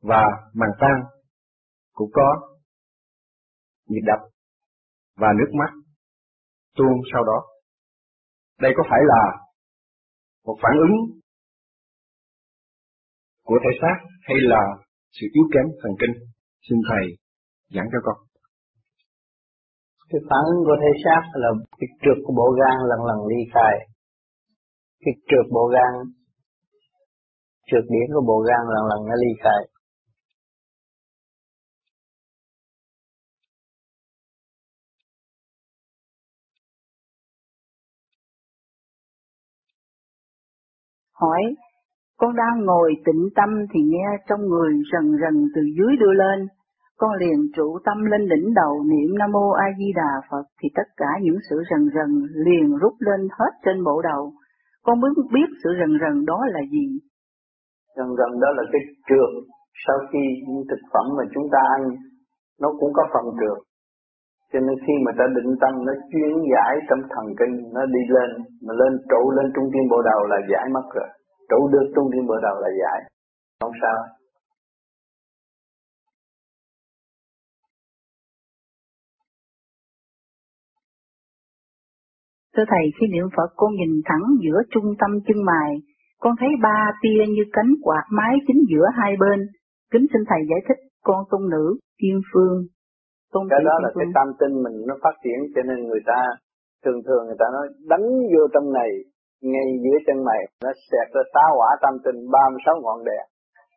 và 0.01 0.23
màng 0.53 0.75
tan 0.79 1.16
cũng 1.97 2.11
có 2.13 2.29
nhịp 3.89 4.05
đập 4.09 4.21
và 5.21 5.29
nước 5.39 5.51
mắt 5.59 5.71
tuôn 6.77 6.95
sau 7.11 7.23
đó. 7.23 7.39
Đây 8.61 8.71
có 8.77 8.83
phải 8.89 9.01
là 9.11 9.23
một 10.45 10.57
phản 10.63 10.75
ứng 10.85 10.95
của 13.43 13.59
thể 13.63 13.71
xác 13.81 13.97
hay 14.27 14.37
là 14.53 14.61
sự 15.17 15.25
yếu 15.33 15.45
kém 15.53 15.65
thần 15.81 15.91
kinh? 16.01 16.13
Xin 16.69 16.77
Thầy 16.89 17.05
giảng 17.73 17.89
cho 17.93 17.99
con. 18.05 18.17
Cái 20.09 20.21
phản 20.29 20.43
ứng 20.51 20.61
của 20.67 20.77
thể 20.83 20.91
xác 21.03 21.21
là 21.41 21.49
cái 21.79 21.89
trượt 22.03 22.17
của 22.25 22.33
bộ 22.39 22.47
gan 22.59 22.75
lần 22.89 22.99
lần 23.09 23.19
ly 23.29 23.39
khai. 23.53 23.73
Cái 25.03 25.13
trượt 25.29 25.45
bộ 25.55 25.63
gan, 25.75 25.93
trượt 27.69 27.85
điển 27.93 28.07
của 28.15 28.25
bộ 28.31 28.37
gan 28.47 28.61
lần 28.73 28.83
lần 28.91 28.99
nó 29.09 29.15
ly 29.23 29.31
khai. 29.43 29.61
Hỏi, 41.21 41.41
con 42.19 42.35
đang 42.35 42.65
ngồi 42.65 42.93
tĩnh 43.05 43.23
tâm 43.35 43.49
thì 43.71 43.79
nghe 43.91 44.07
trong 44.29 44.41
người 44.49 44.73
rần 44.91 45.05
rần 45.21 45.35
từ 45.55 45.61
dưới 45.77 45.95
đưa 45.99 46.13
lên. 46.13 46.47
Con 46.97 47.11
liền 47.19 47.39
trụ 47.55 47.77
tâm 47.85 47.97
lên 48.11 48.29
đỉnh 48.29 48.53
đầu 48.53 48.83
niệm 48.91 49.17
Nam 49.19 49.31
Mô 49.31 49.49
A 49.51 49.67
Di 49.77 49.93
Đà 49.95 50.11
Phật 50.31 50.45
thì 50.59 50.69
tất 50.75 50.87
cả 50.97 51.11
những 51.21 51.37
sự 51.49 51.55
rần 51.69 51.89
rần 51.95 52.09
liền 52.45 52.77
rút 52.81 52.93
lên 52.99 53.27
hết 53.39 53.51
trên 53.65 53.83
bộ 53.83 54.01
đầu. 54.01 54.33
Con 54.83 54.99
muốn 54.99 55.11
biết 55.33 55.49
sự 55.63 55.69
rần 55.79 55.91
rần 56.01 56.25
đó 56.25 56.39
là 56.53 56.59
gì? 56.71 56.87
Rần 57.97 58.07
rần 58.07 58.31
đó 58.41 58.49
là 58.57 58.63
cái 58.71 58.81
trượt 59.09 59.31
sau 59.87 59.97
khi 60.11 60.23
những 60.47 60.63
thực 60.69 60.81
phẩm 60.93 61.05
mà 61.17 61.23
chúng 61.33 61.47
ta 61.51 61.59
ăn, 61.77 61.81
nó 62.61 62.69
cũng 62.79 62.93
có 62.93 63.03
phần 63.13 63.25
trượt. 63.39 63.66
Cho 64.51 64.59
nên 64.59 64.75
khi 64.87 64.93
mà 65.05 65.11
ta 65.17 65.25
định 65.35 65.51
tâm 65.61 65.73
nó 65.85 65.93
chuyên 66.11 66.31
giải 66.53 66.73
tâm 66.89 66.99
thần 67.11 67.25
kinh 67.39 67.55
nó 67.75 67.81
đi 67.85 68.03
lên 68.15 68.29
mà 68.65 68.73
lên 68.81 68.91
trụ 69.11 69.31
lên 69.37 69.47
trung 69.55 69.69
tâm 69.73 69.83
bộ 69.91 69.99
đầu 70.11 70.19
là 70.31 70.37
giải 70.51 70.65
mất 70.75 70.85
rồi 70.95 71.09
trụ 71.49 71.59
được 71.73 71.87
trung 71.95 72.09
tâm 72.13 72.27
bộ 72.27 72.37
đầu 72.47 72.55
là 72.63 72.69
giải 72.81 72.99
không 73.61 73.71
sao 73.81 73.97
Thưa 82.57 82.63
Thầy, 82.67 82.85
khi 82.99 83.07
niệm 83.07 83.27
Phật 83.37 83.49
con 83.55 83.71
nhìn 83.75 84.01
thẳng 84.05 84.25
giữa 84.43 84.61
trung 84.71 84.95
tâm 84.99 85.11
chân 85.27 85.45
mày, 85.45 85.71
con 86.19 86.35
thấy 86.39 86.49
ba 86.61 86.91
tia 87.01 87.25
như 87.27 87.43
cánh 87.53 87.71
quạt 87.81 88.03
mái 88.11 88.35
chính 88.47 88.61
giữa 88.69 88.85
hai 88.93 89.15
bên. 89.19 89.47
Kính 89.91 90.05
xin 90.13 90.21
Thầy 90.29 90.39
giải 90.49 90.59
thích 90.67 90.77
con 91.03 91.23
tôn 91.29 91.49
nữ, 91.49 91.77
Kim 92.01 92.21
Phương. 92.33 92.65
Tôn 93.37 93.47
cái 93.53 93.61
đó 93.69 93.75
là 93.83 93.89
cái 93.97 94.07
tâm 94.17 94.27
tinh 94.39 94.53
mình 94.65 94.77
nó 94.89 94.95
phát 95.03 95.15
triển 95.23 95.39
cho 95.55 95.61
nên 95.69 95.77
người 95.87 96.03
ta 96.11 96.19
thường 96.83 96.99
thường 97.07 97.23
người 97.25 97.39
ta 97.41 97.47
nói 97.55 97.65
đánh 97.91 98.05
vô 98.33 98.43
trong 98.53 98.67
này 98.79 98.91
ngay 99.51 99.67
dưới 99.83 99.97
chân 100.07 100.17
mày 100.29 100.41
nó 100.63 100.71
xẹt 100.87 101.07
ra 101.15 101.23
tá 101.35 101.45
hỏa 101.57 101.69
tam 101.83 101.93
tinh 102.05 102.17
36 102.31 102.75
ngọn 102.83 102.99
đèn. 103.09 103.25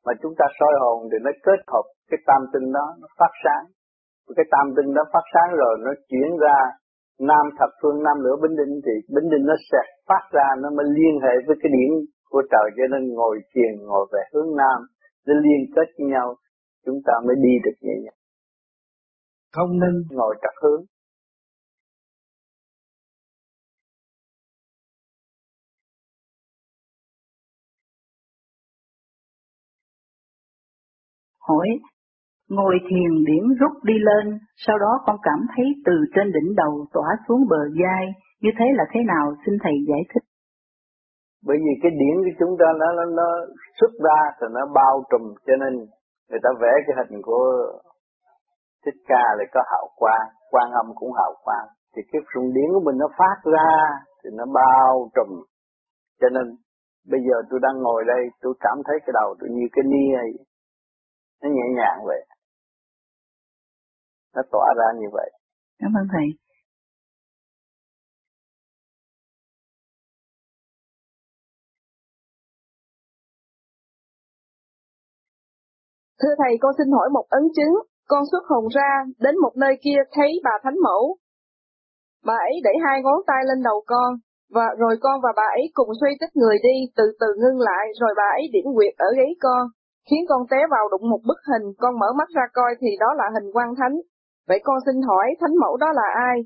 Mà 0.06 0.12
chúng 0.22 0.34
ta 0.38 0.46
soi 0.58 0.74
hồn 0.82 0.98
thì 1.10 1.18
nó 1.26 1.30
kết 1.46 1.60
hợp 1.72 1.86
cái 2.10 2.18
tam 2.28 2.42
tinh 2.52 2.66
đó 2.76 2.86
nó 3.00 3.06
phát 3.18 3.32
sáng. 3.44 3.64
Cái 4.36 4.46
tam 4.54 4.66
tinh 4.76 4.94
đó 4.96 5.02
phát 5.12 5.26
sáng 5.34 5.50
rồi 5.62 5.74
nó 5.84 5.92
chuyển 6.10 6.30
ra 6.44 6.56
nam 7.30 7.44
thập 7.58 7.70
phương 7.82 8.02
nam 8.06 8.16
lửa 8.24 8.36
bính 8.42 8.56
đinh 8.60 8.74
thì 8.84 8.94
bính 9.14 9.28
đinh 9.32 9.44
nó 9.50 9.54
sẽ 9.70 9.80
phát 10.08 10.24
ra 10.36 10.46
nó 10.62 10.68
mới 10.76 10.86
liên 10.96 11.14
hệ 11.24 11.34
với 11.46 11.56
cái 11.62 11.70
điểm 11.76 11.92
của 12.30 12.42
trời 12.52 12.66
cho 12.76 12.84
nên 12.92 13.02
ngồi 13.16 13.36
thiền 13.52 13.72
ngồi 13.88 14.06
về 14.12 14.22
hướng 14.32 14.50
nam 14.60 14.78
nó 15.26 15.34
liên 15.44 15.60
kết 15.74 15.88
với 15.98 16.06
nhau 16.14 16.28
chúng 16.86 16.98
ta 17.06 17.14
mới 17.26 17.36
đi 17.44 17.54
được 17.64 17.76
nhẹ 17.80 17.94
nhàng 18.04 18.19
không 19.52 19.80
nên 19.80 19.94
ngồi 20.10 20.34
trật 20.42 20.54
hướng 20.62 20.84
hỏi 31.48 31.68
ngồi 32.48 32.74
thiền 32.88 33.10
điểm 33.28 33.44
rút 33.60 33.84
đi 33.84 33.94
lên, 34.08 34.38
sau 34.66 34.78
đó 34.78 34.92
con 35.06 35.16
cảm 35.22 35.40
thấy 35.56 35.66
từ 35.86 35.92
trên 36.14 36.32
đỉnh 36.32 36.54
đầu 36.56 36.86
tỏa 36.92 37.08
xuống 37.28 37.42
bờ 37.50 37.62
vai, 37.80 38.04
như 38.42 38.50
thế 38.58 38.64
là 38.74 38.84
thế 38.92 39.00
nào 39.06 39.34
xin 39.46 39.54
thầy 39.62 39.72
giải 39.88 40.02
thích. 40.14 40.24
Bởi 41.46 41.56
vì 41.64 41.72
cái 41.82 41.90
điển 42.00 42.16
của 42.24 42.34
chúng 42.40 42.56
ta 42.60 42.66
nó 42.80 42.86
nó, 42.96 43.04
nó 43.04 43.28
xuất 43.80 43.92
ra 44.04 44.20
rồi 44.40 44.50
nó 44.54 44.60
bao 44.74 45.04
trùm 45.10 45.22
cho 45.46 45.56
nên 45.62 45.72
người 46.30 46.40
ta 46.42 46.50
vẽ 46.60 46.72
cái 46.86 46.96
hình 46.98 47.22
của 47.22 47.42
thích 48.84 48.98
ca 49.08 49.24
lại 49.38 49.46
có 49.54 49.60
hào 49.70 49.86
quang, 49.96 50.26
quan 50.50 50.68
âm 50.80 50.86
cũng 50.94 51.12
hào 51.12 51.32
quang. 51.44 51.66
Thì 51.96 52.02
cái 52.12 52.20
rung 52.34 52.54
điển 52.54 52.68
của 52.74 52.82
mình 52.86 52.96
nó 52.98 53.08
phát 53.18 53.38
ra 53.54 53.72
thì 54.24 54.30
nó 54.32 54.44
bao 54.54 55.10
trùm. 55.14 55.30
Cho 56.20 56.28
nên 56.28 56.56
bây 57.04 57.20
giờ 57.26 57.36
tôi 57.50 57.60
đang 57.62 57.76
ngồi 57.82 58.04
đây 58.06 58.22
tôi 58.40 58.54
cảm 58.60 58.76
thấy 58.86 58.96
cái 59.00 59.12
đầu 59.20 59.34
tôi 59.40 59.48
như 59.52 59.66
cái 59.72 59.84
nia 59.92 60.18
nó 61.42 61.48
nhẹ 61.48 61.66
nhàng 61.76 61.98
vậy 62.06 62.26
nó 64.34 64.42
tỏa 64.52 64.66
ra 64.78 64.88
như 65.00 65.06
vậy 65.12 65.30
cảm 65.78 65.92
ơn 66.00 66.06
thầy 66.12 66.26
Thưa 76.22 76.34
thầy, 76.38 76.56
con 76.60 76.72
xin 76.78 76.92
hỏi 76.92 77.08
một 77.12 77.26
ấn 77.28 77.42
chứng. 77.56 77.89
Con 78.10 78.22
xuất 78.30 78.44
hồn 78.50 78.64
ra, 78.76 78.90
đến 79.24 79.34
một 79.44 79.54
nơi 79.62 79.74
kia 79.84 80.00
thấy 80.14 80.30
bà 80.44 80.54
Thánh 80.62 80.78
Mẫu. 80.86 81.16
Bà 82.28 82.36
ấy 82.48 82.54
đẩy 82.66 82.76
hai 82.84 82.96
ngón 83.02 83.20
tay 83.26 83.40
lên 83.48 83.60
đầu 83.68 83.78
con, 83.86 84.10
và 84.56 84.66
rồi 84.78 84.94
con 85.00 85.16
và 85.24 85.32
bà 85.36 85.46
ấy 85.60 85.64
cùng 85.74 85.90
xoay 86.00 86.12
tích 86.20 86.36
người 86.40 86.56
đi, 86.62 86.76
từ 86.96 87.04
từ 87.20 87.28
ngưng 87.40 87.60
lại, 87.68 87.84
rồi 88.00 88.12
bà 88.20 88.28
ấy 88.38 88.44
điểm 88.52 88.66
quyệt 88.76 88.94
ở 88.98 89.08
gáy 89.18 89.32
con 89.40 89.62
khiến 90.10 90.22
con 90.28 90.42
té 90.50 90.60
vào 90.70 90.84
đụng 90.92 91.10
một 91.10 91.22
bức 91.28 91.40
hình, 91.50 91.66
con 91.82 91.98
mở 92.00 92.08
mắt 92.18 92.28
ra 92.36 92.42
coi 92.52 92.70
thì 92.80 92.90
đó 93.00 93.06
là 93.20 93.26
hình 93.34 93.48
quan 93.52 93.68
thánh. 93.78 93.96
Vậy 94.48 94.60
con 94.64 94.78
xin 94.86 94.96
hỏi 95.08 95.26
thánh 95.40 95.54
mẫu 95.60 95.76
đó 95.76 95.86
là 95.92 96.06
ai? 96.28 96.36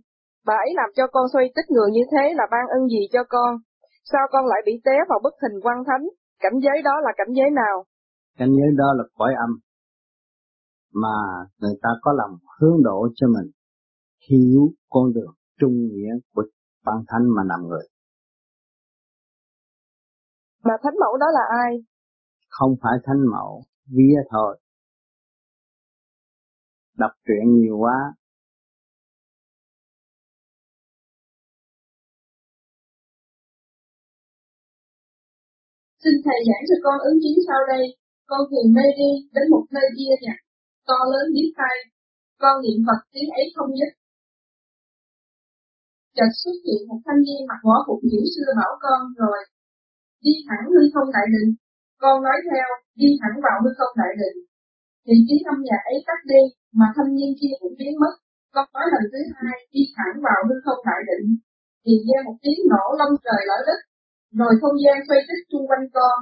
Bà 0.46 0.54
ấy 0.54 0.70
làm 0.74 0.90
cho 0.96 1.06
con 1.06 1.26
xoay 1.32 1.46
tích 1.56 1.68
người 1.70 1.90
như 1.90 2.04
thế 2.12 2.24
là 2.34 2.46
ban 2.50 2.66
ân 2.76 2.88
gì 2.88 3.02
cho 3.12 3.24
con? 3.28 3.56
Sao 4.12 4.26
con 4.32 4.46
lại 4.46 4.60
bị 4.66 4.72
té 4.84 4.96
vào 5.08 5.20
bức 5.22 5.34
hình 5.42 5.60
quan 5.62 5.78
thánh? 5.86 6.04
Cảnh 6.42 6.58
giới 6.64 6.82
đó 6.84 7.00
là 7.04 7.12
cảnh 7.16 7.32
giới 7.36 7.50
nào? 7.50 7.84
Cảnh 8.38 8.52
giới 8.58 8.70
đó 8.76 8.88
là 8.98 9.04
cõi 9.18 9.34
âm. 9.46 9.50
Mà 10.95 11.16
người 11.59 11.74
ta 11.82 11.88
có 12.03 12.12
lòng 12.12 12.38
hướng 12.61 12.82
độ 12.82 13.09
cho 13.14 13.26
mình 13.28 13.51
hiểu 14.28 14.72
con 14.88 15.12
đường 15.12 15.34
trung 15.61 15.72
nghĩa 15.72 16.12
của 16.34 16.42
ban 16.84 17.05
thánh 17.09 17.28
mà 17.36 17.42
nằm 17.45 17.68
người. 17.68 17.88
Mà 20.64 20.72
thánh 20.82 20.95
mẫu 21.01 21.16
đó 21.16 21.26
là 21.32 21.45
ai? 21.64 21.84
không 22.57 22.72
phải 22.82 22.97
thánh 23.05 23.22
mẫu, 23.32 23.62
vía 23.86 24.18
thôi. 24.30 24.61
Đọc 26.97 27.11
truyện 27.26 27.45
nhiều 27.55 27.76
quá. 27.78 27.99
Xin 36.05 36.14
Thầy 36.24 36.38
giảng 36.49 36.64
cho 36.68 36.76
con 36.84 36.99
ứng 37.09 37.18
chứng 37.22 37.38
sau 37.49 37.61
đây. 37.68 37.84
Con 38.26 38.40
thường 38.51 38.72
mê 38.76 38.82
đi 39.01 39.11
đến 39.34 39.45
một 39.51 39.64
nơi 39.70 39.86
kia 39.99 40.14
nhạc, 40.24 40.38
to 40.89 40.99
lớn 41.12 41.26
biết 41.35 41.51
tay. 41.61 41.76
Con 42.43 42.55
niệm 42.62 42.78
Phật 42.87 43.01
tiếng 43.12 43.30
ấy 43.41 43.47
không 43.57 43.70
nhất. 43.78 43.93
Chợt 46.16 46.32
xuất 46.41 46.57
hiện 46.64 46.80
một 46.89 47.01
thanh 47.07 47.20
niên 47.26 47.41
mặc 47.51 47.61
võ 47.68 47.76
phục 47.87 48.01
hiểu 48.11 48.24
xưa 48.35 48.51
bảo 48.61 48.72
con 48.85 49.01
rồi. 49.20 49.39
Đi 50.24 50.35
thẳng 50.49 50.64
hư 50.72 50.82
không 50.95 51.09
đại 51.16 51.26
định, 51.35 51.51
con 52.03 52.16
nói 52.26 52.39
theo, 52.49 52.68
đi 53.01 53.09
thẳng 53.20 53.37
vào 53.45 53.57
hư 53.62 53.70
không 53.78 53.95
đại 54.03 54.12
định. 54.20 54.39
Thì 55.05 55.14
tiếng 55.26 55.45
âm 55.53 55.59
nhạc 55.68 55.82
ấy 55.93 55.99
tắt 56.09 56.20
đi, 56.32 56.43
mà 56.78 56.87
thanh 56.97 57.11
niên 57.16 57.32
kia 57.41 57.55
cũng 57.61 57.74
biến 57.78 57.95
mất. 58.03 58.14
Con 58.55 58.66
nói 58.74 58.87
lần 58.93 59.05
thứ 59.12 59.20
hai, 59.37 59.57
đi 59.74 59.82
thẳng 59.97 60.14
vào 60.26 60.41
hư 60.49 60.57
không 60.64 60.80
đại 60.89 61.03
định. 61.11 61.26
Thì 61.85 61.93
nghe 62.07 62.18
một 62.26 62.37
tiếng 62.43 62.61
nổ 62.72 62.85
lông 63.01 63.14
trời 63.24 63.43
lở 63.51 63.59
đất, 63.68 63.80
rồi 64.39 64.53
không 64.61 64.76
gian 64.82 64.97
xoay 65.07 65.20
tích 65.28 65.43
chung 65.51 65.64
quanh 65.68 65.87
con. 65.97 66.16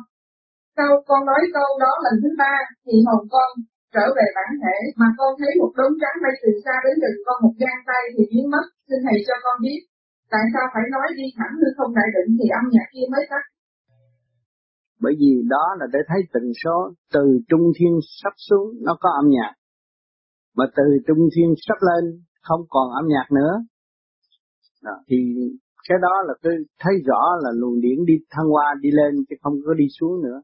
Sau 0.77 0.91
con 1.09 1.21
nói 1.29 1.43
câu 1.57 1.69
đó 1.85 1.93
lần 2.05 2.15
thứ 2.23 2.31
ba, 2.43 2.55
thì 2.85 2.95
hồn 3.07 3.23
con 3.35 3.51
trở 3.95 4.07
về 4.17 4.27
bản 4.37 4.51
thể, 4.63 4.77
mà 5.01 5.09
con 5.19 5.31
thấy 5.41 5.53
một 5.61 5.73
đống 5.79 5.95
trắng 6.03 6.17
bay 6.25 6.35
từ 6.43 6.51
xa 6.65 6.77
đến 6.85 6.97
gần 7.03 7.15
con 7.27 7.37
một 7.45 7.55
gian 7.63 7.77
tay 7.89 8.03
thì 8.15 8.23
biến 8.33 8.47
mất. 8.55 8.67
Xin 8.89 8.99
thầy 9.07 9.19
cho 9.29 9.37
con 9.45 9.57
biết, 9.65 9.81
tại 10.33 10.45
sao 10.53 10.65
phải 10.75 10.85
nói 10.95 11.09
đi 11.19 11.27
thẳng 11.39 11.55
hư 11.61 11.69
không 11.77 11.93
đại 11.99 12.09
định 12.17 12.31
thì 12.39 12.47
âm 12.61 12.65
nhạc 12.75 12.89
kia 12.95 13.07
mới 13.15 13.25
tắt? 13.33 13.45
Bởi 15.05 15.15
vì 15.21 15.31
đó 15.55 15.65
là 15.81 15.87
để 15.95 16.01
thấy 16.09 16.21
tần 16.33 16.47
số 16.63 16.77
từ 17.15 17.25
trung 17.51 17.67
thiên 17.77 17.95
sắp 18.21 18.35
xuống 18.47 18.67
nó 18.87 18.93
có 19.03 19.09
âm 19.21 19.27
nhạc. 19.37 19.53
Mà 20.57 20.65
từ 20.77 20.87
trung 21.07 21.23
thiên 21.35 21.49
sắp 21.67 21.79
lên 21.89 22.05
không 22.43 22.63
còn 22.75 22.87
âm 23.01 23.05
nhạc 23.15 23.27
nữa. 23.39 23.55
Đó, 24.83 24.97
thì 25.09 25.17
cái 25.89 25.99
đó 26.03 26.15
là 26.27 26.35
tôi 26.43 26.53
thấy 26.81 26.95
rõ 27.07 27.23
là 27.43 27.51
luồng 27.55 27.81
điển 27.81 27.99
đi 28.07 28.15
thăng 28.31 28.49
hoa 28.49 28.75
đi 28.81 28.91
lên 28.91 29.13
chứ 29.29 29.37
không 29.43 29.55
có 29.67 29.75
đi 29.75 29.85
xuống 30.01 30.23
nữa. 30.23 30.39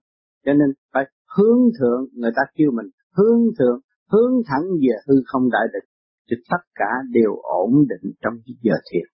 Cho 0.44 0.52
nên 0.52 0.68
phải 0.92 1.04
hướng 1.36 1.60
thượng 1.78 2.02
người 2.12 2.32
ta 2.36 2.42
kêu 2.54 2.70
mình 2.70 2.86
hướng 3.18 3.40
thượng 3.58 3.80
hướng 4.12 4.32
thẳng 4.48 4.66
về 4.82 4.94
hư 5.06 5.14
không 5.26 5.50
đại 5.50 5.66
định 5.72 5.88
thì 6.30 6.36
tất 6.50 6.62
cả 6.74 6.90
đều 7.10 7.32
ổn 7.62 7.70
định 7.88 8.12
trong 8.22 8.34
giờ 8.62 8.76
thiền 8.90 9.06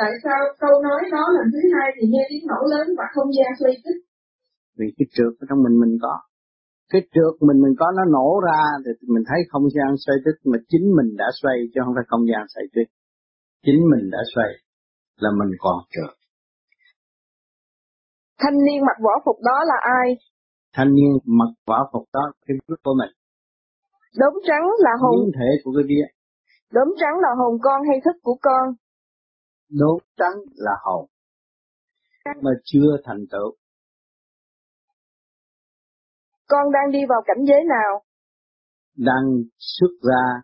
Tại 0.00 0.12
sao 0.24 0.40
câu 0.62 0.74
nói 0.82 1.00
đó 1.14 1.24
lần 1.36 1.46
thứ 1.52 1.60
hai 1.74 1.88
thì 1.96 2.02
nghe 2.12 2.22
tiếng 2.30 2.46
nổ 2.52 2.60
lớn 2.72 2.86
và 2.98 3.04
không 3.14 3.30
gian 3.36 3.50
xoay 3.60 3.74
tích? 3.84 4.00
Vì 4.78 4.86
cái 4.96 5.06
trượt 5.14 5.32
ở 5.42 5.44
trong 5.48 5.62
mình 5.64 5.76
mình 5.82 5.94
có. 6.04 6.14
Cái 6.92 7.02
trượt 7.14 7.34
mình 7.48 7.58
mình 7.64 7.74
có 7.80 7.86
nó 7.96 8.04
nổ 8.16 8.28
ra 8.46 8.62
thì 8.84 8.90
mình 9.14 9.24
thấy 9.28 9.40
không 9.52 9.66
gian 9.74 9.90
xoay 10.04 10.16
tích 10.24 10.38
mà 10.50 10.58
chính 10.70 10.86
mình 10.96 11.08
đã 11.20 11.28
xoay 11.40 11.56
chứ 11.72 11.78
không 11.84 11.94
phải 11.96 12.06
không 12.10 12.24
gian 12.30 12.42
xoay 12.54 12.66
tích. 12.74 12.90
Chính 13.66 13.80
mình 13.90 14.04
đã 14.14 14.22
xoay 14.34 14.50
là 15.22 15.30
mình 15.38 15.52
còn 15.64 15.76
trượt. 15.92 16.12
Thanh 18.40 18.56
niên 18.66 18.80
mặc 18.88 18.98
võ 19.04 19.14
phục 19.24 19.36
đó 19.48 19.58
là 19.70 19.78
ai? 20.00 20.06
Thanh 20.72 20.94
niên 20.94 21.12
mặc 21.24 21.52
võ 21.66 21.90
phục 21.92 22.08
đó 22.12 22.32
cái 22.46 22.56
bước 22.68 22.76
của 22.84 22.94
mình. 22.98 23.12
Đốm 24.20 24.34
trắng 24.46 24.64
là 24.78 24.90
hồn. 25.00 25.14
Biến 25.16 25.32
thể 25.38 25.48
của 25.64 25.72
cái 25.76 25.84
bia. 25.88 26.06
Đốm 26.70 26.88
trắng 27.00 27.16
là 27.22 27.28
hồn 27.38 27.58
con 27.62 27.82
hay 27.88 28.00
thức 28.04 28.16
của 28.22 28.38
con? 28.42 28.74
đốt 29.70 30.02
trắng 30.16 30.36
là 30.54 30.72
hồn 30.82 31.06
mà 32.24 32.50
chưa 32.64 32.96
thành 33.04 33.24
tựu. 33.30 33.56
Con 36.48 36.72
đang 36.72 36.92
đi 36.92 36.98
vào 37.08 37.22
cảnh 37.26 37.44
giới 37.48 37.64
nào? 37.64 38.02
Đang 38.96 39.42
xuất 39.58 39.90
ra 40.02 40.42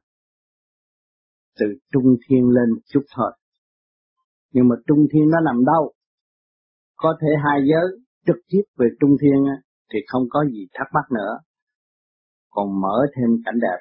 từ 1.59 1.67
trung 1.93 2.17
thiên 2.29 2.49
lên 2.49 2.71
một 2.71 2.81
chút 2.87 3.03
thôi. 3.17 3.33
Nhưng 4.51 4.69
mà 4.69 4.77
trung 4.87 5.07
thiên 5.13 5.31
nó 5.31 5.41
nằm 5.41 5.65
đâu? 5.65 5.93
Có 6.97 7.17
thể 7.21 7.29
hai 7.45 7.61
giới 7.71 8.01
trực 8.27 8.37
tiếp 8.49 8.63
về 8.77 8.87
trung 9.01 9.17
thiên 9.21 9.45
thì 9.93 9.99
không 10.07 10.23
có 10.31 10.45
gì 10.45 10.67
thắc 10.75 10.87
mắc 10.95 11.07
nữa. 11.15 11.39
Còn 12.51 12.81
mở 12.81 13.07
thêm 13.17 13.31
cảnh 13.45 13.59
đẹp, 13.61 13.81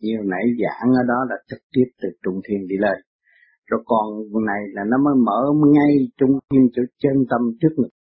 như 0.00 0.12
nãy 0.24 0.44
giảng 0.62 0.88
ở 0.94 1.02
đó 1.08 1.18
là 1.30 1.36
trực 1.48 1.60
tiếp 1.72 1.88
từ 2.02 2.08
trung 2.22 2.40
thiên 2.44 2.66
đi 2.68 2.76
lên. 2.78 2.98
Rồi 3.66 3.82
còn 3.86 4.06
này 4.46 4.60
là 4.72 4.82
nó 4.90 4.96
mới 5.04 5.14
mở 5.14 5.40
ngay 5.74 5.92
trung 6.16 6.38
thiên 6.50 6.68
chỗ 6.72 6.82
chân 6.98 7.12
tâm 7.30 7.40
trước 7.60 7.72
ngực. 7.76 7.92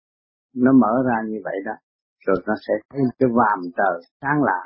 Nó 0.55 0.71
mở 0.71 0.93
ra 1.07 1.15
như 1.27 1.37
vậy 1.43 1.55
đó 1.65 1.73
rồi 2.25 2.37
nó 2.47 2.53
sẽ 2.67 2.73
thấy 2.89 3.01
cái 3.19 3.29
vàm 3.29 3.71
tờ 3.77 4.07
sáng 4.21 4.43
lạ 4.43 4.65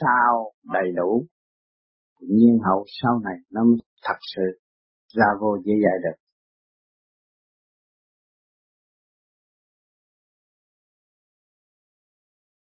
sao 0.00 0.52
đầy 0.72 0.92
đủ. 0.96 1.26
Nhiên 2.20 2.58
hậu 2.64 2.84
sau 3.02 3.20
này 3.24 3.34
nó 3.50 3.62
thật 4.04 4.18
sự 4.36 4.42
ra 5.14 5.26
vô 5.40 5.56
dễ 5.64 5.72
dạy 5.84 5.98
được. 6.02 6.16